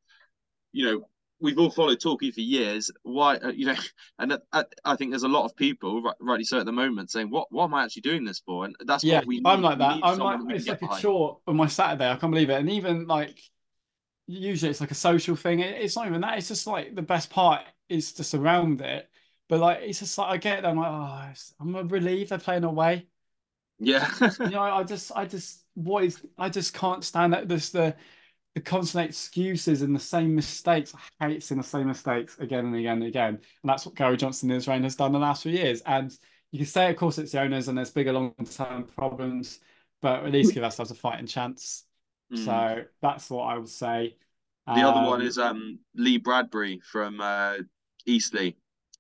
you 0.73 0.87
know, 0.87 1.09
we've 1.41 1.59
all 1.59 1.71
followed 1.71 2.01
Torquay 2.01 2.31
for 2.31 2.41
years. 2.41 2.91
Why, 3.03 3.37
uh, 3.37 3.51
you 3.51 3.67
know, 3.67 3.77
and 4.19 4.39
I, 4.53 4.65
I 4.85 4.97
think 4.97 5.11
there's 5.11 5.25
a 5.25 5.29
lot 5.29 5.45
of 5.45 5.55
people, 5.57 6.03
right, 6.03 6.15
rightly 6.21 6.45
so, 6.45 6.59
at 6.59 6.67
the 6.67 6.73
moment, 6.73 7.11
saying, 7.11 7.31
"What, 7.31 7.49
what 7.51 7.65
am 7.65 7.75
I 7.75 7.85
actually 7.85 8.03
doing 8.03 8.25
this 8.25 8.41
for?" 8.41 8.65
And 8.65 8.75
that's 8.87 9.05
yeah, 9.05 9.19
what 9.19 9.27
we. 9.27 9.43
I'm 9.45 9.63
like 9.63 9.79
that. 9.79 10.01
I'm 10.03 10.19
like 10.19 10.41
it's 10.49 10.67
like 10.67 10.83
a 10.83 11.01
chore 11.01 11.39
on 11.47 11.57
my 11.57 11.67
Saturday. 11.67 12.11
I 12.11 12.17
can't 12.17 12.33
believe 12.33 12.51
it. 12.51 12.59
And 12.59 12.71
even 12.71 13.07
like 13.07 13.39
usually 14.27 14.71
it's 14.71 14.81
like 14.81 14.91
a 14.91 14.97
social 14.97 15.37
thing. 15.37 15.61
It, 15.61 15.83
it's 15.83 15.97
not 15.97 16.07
even 16.07 16.23
that. 16.23 16.39
It's 16.39 16.49
just 16.49 16.67
like 16.67 16.95
the 16.95 17.03
best 17.03 17.31
part 17.31 17.63
is 17.89 18.13
to 18.15 18.25
surround 18.25 18.81
it. 18.81 19.11
But 19.49 19.61
like 19.61 19.81
it's 19.83 20.01
just 20.01 20.17
like 20.19 20.29
I 20.31 20.37
get 20.39 20.63
there, 20.63 20.71
I'm 20.71 20.77
like, 20.79 20.89
oh, 20.91 21.35
I'm 21.61 21.89
relieved 21.89 22.31
they're 22.31 22.39
playing 22.39 22.65
away. 22.65 23.09
Yeah, 23.79 24.09
You 24.43 24.53
know, 24.53 24.61
I 24.63 24.83
just, 24.85 25.13
I 25.15 25.25
just, 25.27 25.65
what 25.75 26.05
is, 26.05 26.21
I 26.39 26.49
just 26.49 26.75
can't 26.75 27.05
stand 27.05 27.33
that. 27.33 27.49
This 27.49 27.71
the 27.71 27.97
the 28.55 28.61
constant 28.63 29.09
excuses 29.09 29.83
and 29.83 29.95
the 29.97 30.01
same 30.01 30.35
mistakes. 30.35 30.95
I 31.21 31.29
hate 31.29 31.43
seeing 31.43 31.61
the 31.61 31.67
same 31.67 31.89
mistakes 31.89 32.39
again 32.39 32.67
and 32.67 32.77
again 32.77 32.99
and 32.99 33.05
again. 33.05 33.35
And 33.35 33.43
that's 33.71 33.87
what 33.87 33.97
Gary 33.97 34.17
Johnson 34.17 34.51
and 34.51 34.57
his 34.57 34.69
reign 34.69 34.83
has 34.85 34.97
done 34.97 35.13
the 35.13 35.19
last 35.21 35.45
few 35.45 35.53
years. 35.53 35.83
And 35.83 36.13
you 36.53 36.59
can 36.61 36.67
say, 36.67 36.91
of 36.91 36.97
course, 36.97 37.19
it's 37.19 37.33
the 37.33 37.41
owners 37.43 37.69
and 37.69 37.79
there's 37.79 37.91
bigger 37.93 38.13
long-term 38.13 38.85
problems, 38.97 39.61
but 40.03 40.25
at 40.25 40.33
least 40.33 40.55
give 40.55 40.65
ourselves 40.65 40.91
a 40.91 40.95
fighting 40.97 41.27
chance. 41.27 41.85
Mm. 42.33 42.37
So 42.37 42.85
that's 43.03 43.31
what 43.31 43.45
I 43.45 43.59
would 43.59 43.69
say. 43.69 44.17
the 44.73 44.83
other 44.83 45.01
one 45.01 45.21
Um, 45.21 45.23
is 45.23 45.39
um 45.39 45.79
Lee 45.95 46.19
Bradbury 46.19 46.81
from 46.81 47.21
uh, 47.21 47.59
Eastleigh. 48.07 48.53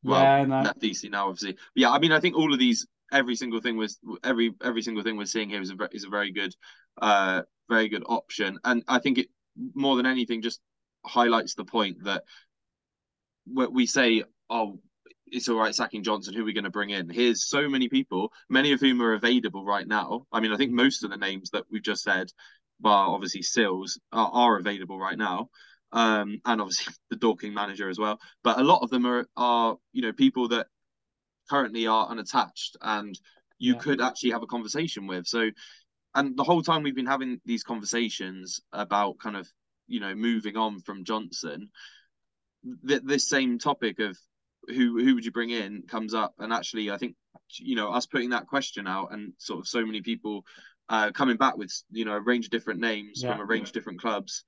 Well, 0.02 0.22
yeah, 0.22 0.44
no, 0.44 0.60
left 0.62 0.84
Eastleigh 0.84 1.10
now, 1.10 1.28
obviously. 1.28 1.52
But 1.52 1.60
yeah, 1.74 1.90
I 1.90 1.98
mean, 1.98 2.12
I 2.12 2.20
think 2.20 2.36
all 2.36 2.52
of 2.52 2.58
these, 2.58 2.86
every 3.12 3.36
single 3.36 3.60
thing 3.60 3.76
was 3.76 3.98
every 4.22 4.54
every 4.62 4.82
single 4.82 5.02
thing 5.02 5.16
we're 5.16 5.26
seeing 5.26 5.48
here 5.48 5.62
is 5.62 5.70
a 5.70 5.76
is 5.92 6.04
a 6.04 6.10
very 6.10 6.32
good, 6.32 6.54
uh, 7.00 7.42
very 7.68 7.88
good 7.88 8.04
option, 8.06 8.58
and 8.64 8.82
I 8.88 8.98
think 8.98 9.18
it 9.18 9.28
more 9.74 9.96
than 9.96 10.06
anything 10.06 10.42
just 10.42 10.60
highlights 11.06 11.54
the 11.54 11.64
point 11.64 12.04
that 12.04 12.24
what 13.46 13.72
we 13.72 13.86
say, 13.86 14.24
oh, 14.50 14.80
it's 15.26 15.48
all 15.48 15.58
right 15.58 15.74
sacking 15.74 16.02
Johnson. 16.02 16.34
Who 16.34 16.42
are 16.42 16.46
we 16.46 16.52
going 16.52 16.64
to 16.64 16.70
bring 16.70 16.90
in? 16.90 17.08
Here's 17.08 17.48
so 17.48 17.68
many 17.68 17.88
people, 17.88 18.32
many 18.48 18.72
of 18.72 18.80
whom 18.80 19.02
are 19.02 19.14
available 19.14 19.64
right 19.64 19.86
now. 19.86 20.26
I 20.32 20.40
mean, 20.40 20.52
I 20.52 20.56
think 20.56 20.72
most 20.72 21.04
of 21.04 21.10
the 21.10 21.16
names 21.16 21.50
that 21.50 21.64
we've 21.70 21.82
just 21.82 22.02
said, 22.02 22.28
bar 22.80 23.08
obviously 23.08 23.42
Sills, 23.42 24.00
are, 24.12 24.30
are 24.32 24.58
available 24.58 24.98
right 24.98 25.18
now. 25.18 25.50
Um, 25.94 26.40
and 26.44 26.60
obviously 26.60 26.92
the 27.10 27.16
Dorking 27.16 27.54
manager 27.54 27.88
as 27.88 27.98
well. 27.98 28.18
But 28.42 28.58
a 28.58 28.64
lot 28.64 28.82
of 28.82 28.90
them 28.90 29.06
are 29.06 29.26
are 29.36 29.76
you 29.92 30.02
know 30.02 30.12
people 30.12 30.48
that 30.48 30.66
currently 31.48 31.86
are 31.86 32.08
unattached 32.08 32.76
and 32.82 33.18
you 33.58 33.74
Yeah. 33.74 33.78
could 33.78 34.00
actually 34.00 34.32
have 34.32 34.42
a 34.42 34.46
conversation 34.48 35.06
with. 35.06 35.26
So, 35.26 35.50
and 36.14 36.36
the 36.36 36.44
whole 36.44 36.62
time 36.62 36.82
we've 36.82 36.94
been 36.96 37.06
having 37.06 37.40
these 37.44 37.62
conversations 37.62 38.60
about 38.72 39.18
kind 39.18 39.36
of 39.36 39.48
you 39.86 40.00
know 40.00 40.14
moving 40.14 40.56
on 40.56 40.80
from 40.80 41.04
Johnson, 41.04 41.70
th- 42.86 43.02
this 43.04 43.28
same 43.28 43.58
topic 43.58 44.00
of 44.00 44.18
who 44.66 44.98
who 44.98 45.14
would 45.14 45.24
you 45.24 45.30
bring 45.30 45.50
in 45.50 45.82
comes 45.86 46.12
up, 46.12 46.34
and 46.40 46.52
actually 46.52 46.90
I 46.90 46.98
think 46.98 47.14
you 47.58 47.76
know 47.76 47.90
us 47.90 48.06
putting 48.06 48.30
that 48.30 48.48
question 48.48 48.88
out 48.88 49.12
and 49.12 49.32
sort 49.38 49.60
of 49.60 49.68
so 49.68 49.86
many 49.86 50.02
people 50.02 50.44
uh, 50.88 51.12
coming 51.12 51.36
back 51.36 51.56
with 51.56 51.72
you 51.92 52.04
know 52.04 52.14
a 52.14 52.20
range 52.20 52.46
of 52.46 52.50
different 52.50 52.80
names 52.80 53.22
Yeah. 53.22 53.32
from 53.32 53.40
a 53.40 53.44
range 53.44 53.68
of 53.68 53.74
different 53.74 54.00
clubs 54.00 54.44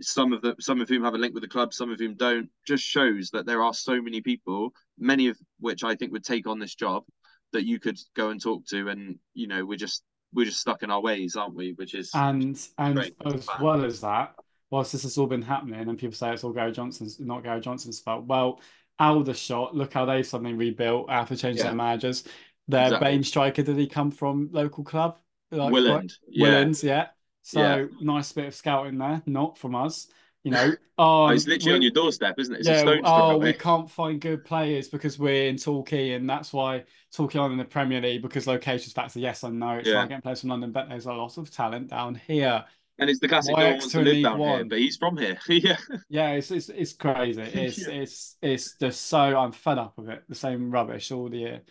some 0.00 0.32
of 0.32 0.42
the 0.42 0.54
some 0.60 0.80
of 0.80 0.88
whom 0.88 1.04
have 1.04 1.14
a 1.14 1.18
link 1.18 1.34
with 1.34 1.42
the 1.42 1.48
club, 1.48 1.74
some 1.74 1.90
of 1.90 1.98
whom 1.98 2.14
don't, 2.14 2.48
just 2.66 2.84
shows 2.84 3.30
that 3.30 3.46
there 3.46 3.62
are 3.62 3.74
so 3.74 4.00
many 4.00 4.20
people, 4.20 4.72
many 4.98 5.28
of 5.28 5.36
which 5.60 5.84
I 5.84 5.94
think 5.94 6.12
would 6.12 6.24
take 6.24 6.46
on 6.46 6.58
this 6.58 6.74
job, 6.74 7.04
that 7.52 7.64
you 7.64 7.78
could 7.80 7.98
go 8.14 8.30
and 8.30 8.40
talk 8.40 8.66
to, 8.68 8.88
and 8.88 9.18
you 9.34 9.46
know 9.46 9.64
we're 9.64 9.78
just 9.78 10.02
we're 10.34 10.46
just 10.46 10.60
stuck 10.60 10.82
in 10.82 10.90
our 10.90 11.00
ways, 11.00 11.36
aren't 11.36 11.54
we? 11.54 11.72
Which 11.72 11.94
is 11.94 12.10
and 12.14 12.58
and 12.78 12.94
Great. 12.94 13.14
as 13.24 13.48
well 13.60 13.84
as 13.84 14.00
that, 14.02 14.34
whilst 14.70 14.92
this 14.92 15.02
has 15.02 15.18
all 15.18 15.26
been 15.26 15.42
happening, 15.42 15.88
and 15.88 15.98
people 15.98 16.14
say 16.14 16.32
it's 16.32 16.44
all 16.44 16.52
Gary 16.52 16.72
Johnson's, 16.72 17.18
not 17.18 17.42
Gary 17.42 17.60
Johnson's 17.60 18.00
fault. 18.00 18.26
Well, 18.26 18.60
Aldershot, 18.98 19.74
look 19.74 19.92
how 19.94 20.04
they've 20.04 20.26
suddenly 20.26 20.54
rebuilt 20.54 21.06
after 21.08 21.36
changing 21.36 21.58
Yeah. 21.58 21.70
their 21.70 21.74
managers. 21.76 22.24
Their 22.66 22.84
Exactly. 22.84 23.08
Bane 23.08 23.24
striker, 23.24 23.62
did 23.62 23.78
he 23.78 23.86
come 23.86 24.10
from 24.10 24.50
local 24.52 24.84
club? 24.84 25.18
Like, 25.50 25.72
Willand, 25.72 26.12
yeah. 26.28 26.42
Willands, 26.42 26.84
yeah. 26.84 27.06
So 27.48 27.60
Yeah. 27.60 27.86
nice 28.02 28.32
bit 28.32 28.44
of 28.46 28.54
scouting 28.54 28.98
there, 28.98 29.22
not 29.24 29.56
from 29.56 29.74
us. 29.74 30.08
You 30.44 30.52
know, 30.52 30.76
oh, 30.98 31.28
Oh, 31.28 31.30
it's 31.30 31.46
literally 31.46 31.76
on 31.76 31.82
your 31.82 31.90
doorstep, 31.92 32.38
isn't 32.38 32.54
it? 32.54 32.60
It's 32.66 32.68
yeah, 32.68 33.00
oh, 33.04 33.38
we 33.38 33.54
can't 33.54 33.90
find 33.90 34.20
good 34.20 34.44
players 34.44 34.88
because 34.88 35.18
we're 35.18 35.48
in 35.48 35.56
Torquay, 35.56 36.12
and 36.12 36.28
that's 36.28 36.52
why 36.52 36.84
Torquay 37.12 37.38
aren't 37.38 37.52
in 37.52 37.58
the 37.58 37.64
Premier 37.64 38.02
League 38.02 38.20
because 38.22 38.46
locations 38.46 38.92
factor. 38.92 39.18
Yes, 39.18 39.44
I 39.44 39.48
know 39.50 39.78
it's 39.78 39.88
Yeah. 39.88 40.00
like 40.00 40.10
getting 40.10 40.22
players 40.22 40.40
from 40.40 40.50
London, 40.50 40.72
but 40.72 40.88
there's 40.90 41.06
a 41.06 41.12
lot 41.12 41.38
of 41.38 41.50
talent 41.50 41.88
down 41.88 42.16
here. 42.16 42.64
And 42.98 43.08
it's 43.08 43.20
the 43.20 43.28
classic 43.28 43.56
no 43.56 43.70
one 43.70 43.80
to 43.88 44.00
live 44.00 44.22
down 44.22 44.40
here, 44.40 44.64
but 44.64 44.78
he's 44.78 44.96
from 44.96 45.16
here. 45.16 45.38
yeah. 45.48 45.76
Yeah, 46.10 46.32
it's 46.32 46.50
it's, 46.50 46.68
it's 46.68 46.92
crazy. 46.92 47.40
It's 47.54 47.78
Yeah. 47.78 48.02
it's 48.02 48.36
it's 48.42 48.72
just 48.74 49.06
so 49.06 49.18
I'm 49.18 49.52
fed 49.52 49.78
up 49.78 49.96
with 49.96 50.08
it. 50.10 50.24
The 50.28 50.34
same 50.34 50.70
rubbish 50.70 51.12
all 51.12 51.28
the 51.28 51.38
year. 51.38 51.62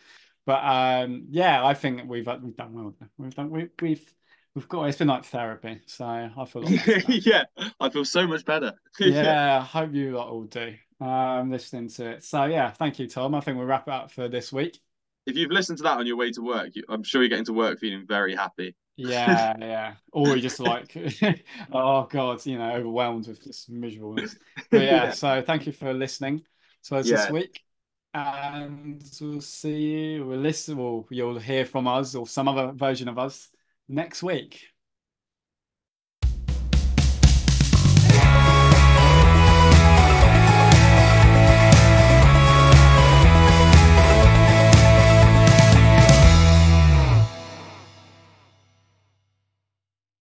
But 0.45 0.63
um, 0.63 1.27
yeah, 1.29 1.65
I 1.65 1.73
think 1.73 2.09
we've 2.09 2.27
we've 2.41 2.55
done 2.55 2.73
well. 2.73 2.95
We've 3.17 3.35
done 3.35 3.49
we, 3.49 3.69
we've 3.81 4.13
we've 4.57 4.67
got 4.67 4.85
it's 4.85 4.97
been 4.97 5.07
like 5.07 5.23
therapy. 5.23 5.79
So 5.85 6.03
I 6.03 6.45
feel 6.45 6.63
like 6.63 7.05
yeah, 7.25 7.43
I 7.79 7.89
feel 7.89 8.03
so 8.03 8.25
much 8.25 8.43
better. 8.43 8.73
yeah, 8.99 9.59
I 9.59 9.63
hope 9.63 9.93
you 9.93 10.17
lot 10.17 10.29
all 10.29 10.45
do. 10.45 10.73
Um, 10.99 11.51
listening 11.51 11.89
to 11.89 12.09
it. 12.09 12.23
So 12.23 12.45
yeah, 12.45 12.71
thank 12.71 12.97
you, 12.97 13.07
Tom. 13.07 13.35
I 13.35 13.39
think 13.41 13.57
we'll 13.57 13.67
wrap 13.67 13.87
it 13.87 13.93
up 13.93 14.09
for 14.09 14.27
this 14.27 14.51
week. 14.51 14.79
If 15.27 15.35
you've 15.35 15.51
listened 15.51 15.77
to 15.77 15.83
that 15.83 15.99
on 15.99 16.07
your 16.07 16.15
way 16.15 16.31
to 16.31 16.41
work, 16.41 16.69
you, 16.73 16.83
I'm 16.89 17.03
sure 17.03 17.21
you're 17.21 17.29
getting 17.29 17.45
to 17.45 17.53
work 17.53 17.79
feeling 17.79 18.07
very 18.07 18.35
happy. 18.35 18.75
Yeah, 18.95 19.53
yeah. 19.59 19.93
Or 20.11 20.29
you're 20.29 20.37
just 20.37 20.59
like, 20.59 20.97
oh 21.71 22.07
God, 22.09 22.43
you 22.47 22.57
know, 22.57 22.71
overwhelmed 22.71 23.27
with 23.27 23.43
this 23.43 23.69
miserableness. 23.69 24.35
But 24.71 24.81
yeah, 24.81 25.03
Yeah. 25.03 25.11
so 25.11 25.43
thank 25.43 25.67
you 25.67 25.71
for 25.71 25.93
listening 25.93 26.41
to 26.85 26.95
us 26.95 27.07
this 27.07 27.29
week. 27.29 27.61
And 28.15 29.03
we'll 29.21 29.41
see 29.41 29.75
you, 30.15 30.25
we'll 30.25 30.39
listen, 30.39 30.79
or 30.79 31.05
you'll 31.11 31.37
hear 31.37 31.63
from 31.63 31.87
us 31.87 32.15
or 32.15 32.25
some 32.25 32.47
other 32.47 32.71
version 32.71 33.07
of 33.07 33.19
us 33.19 33.49
next 33.89 34.23
week. 34.23 34.67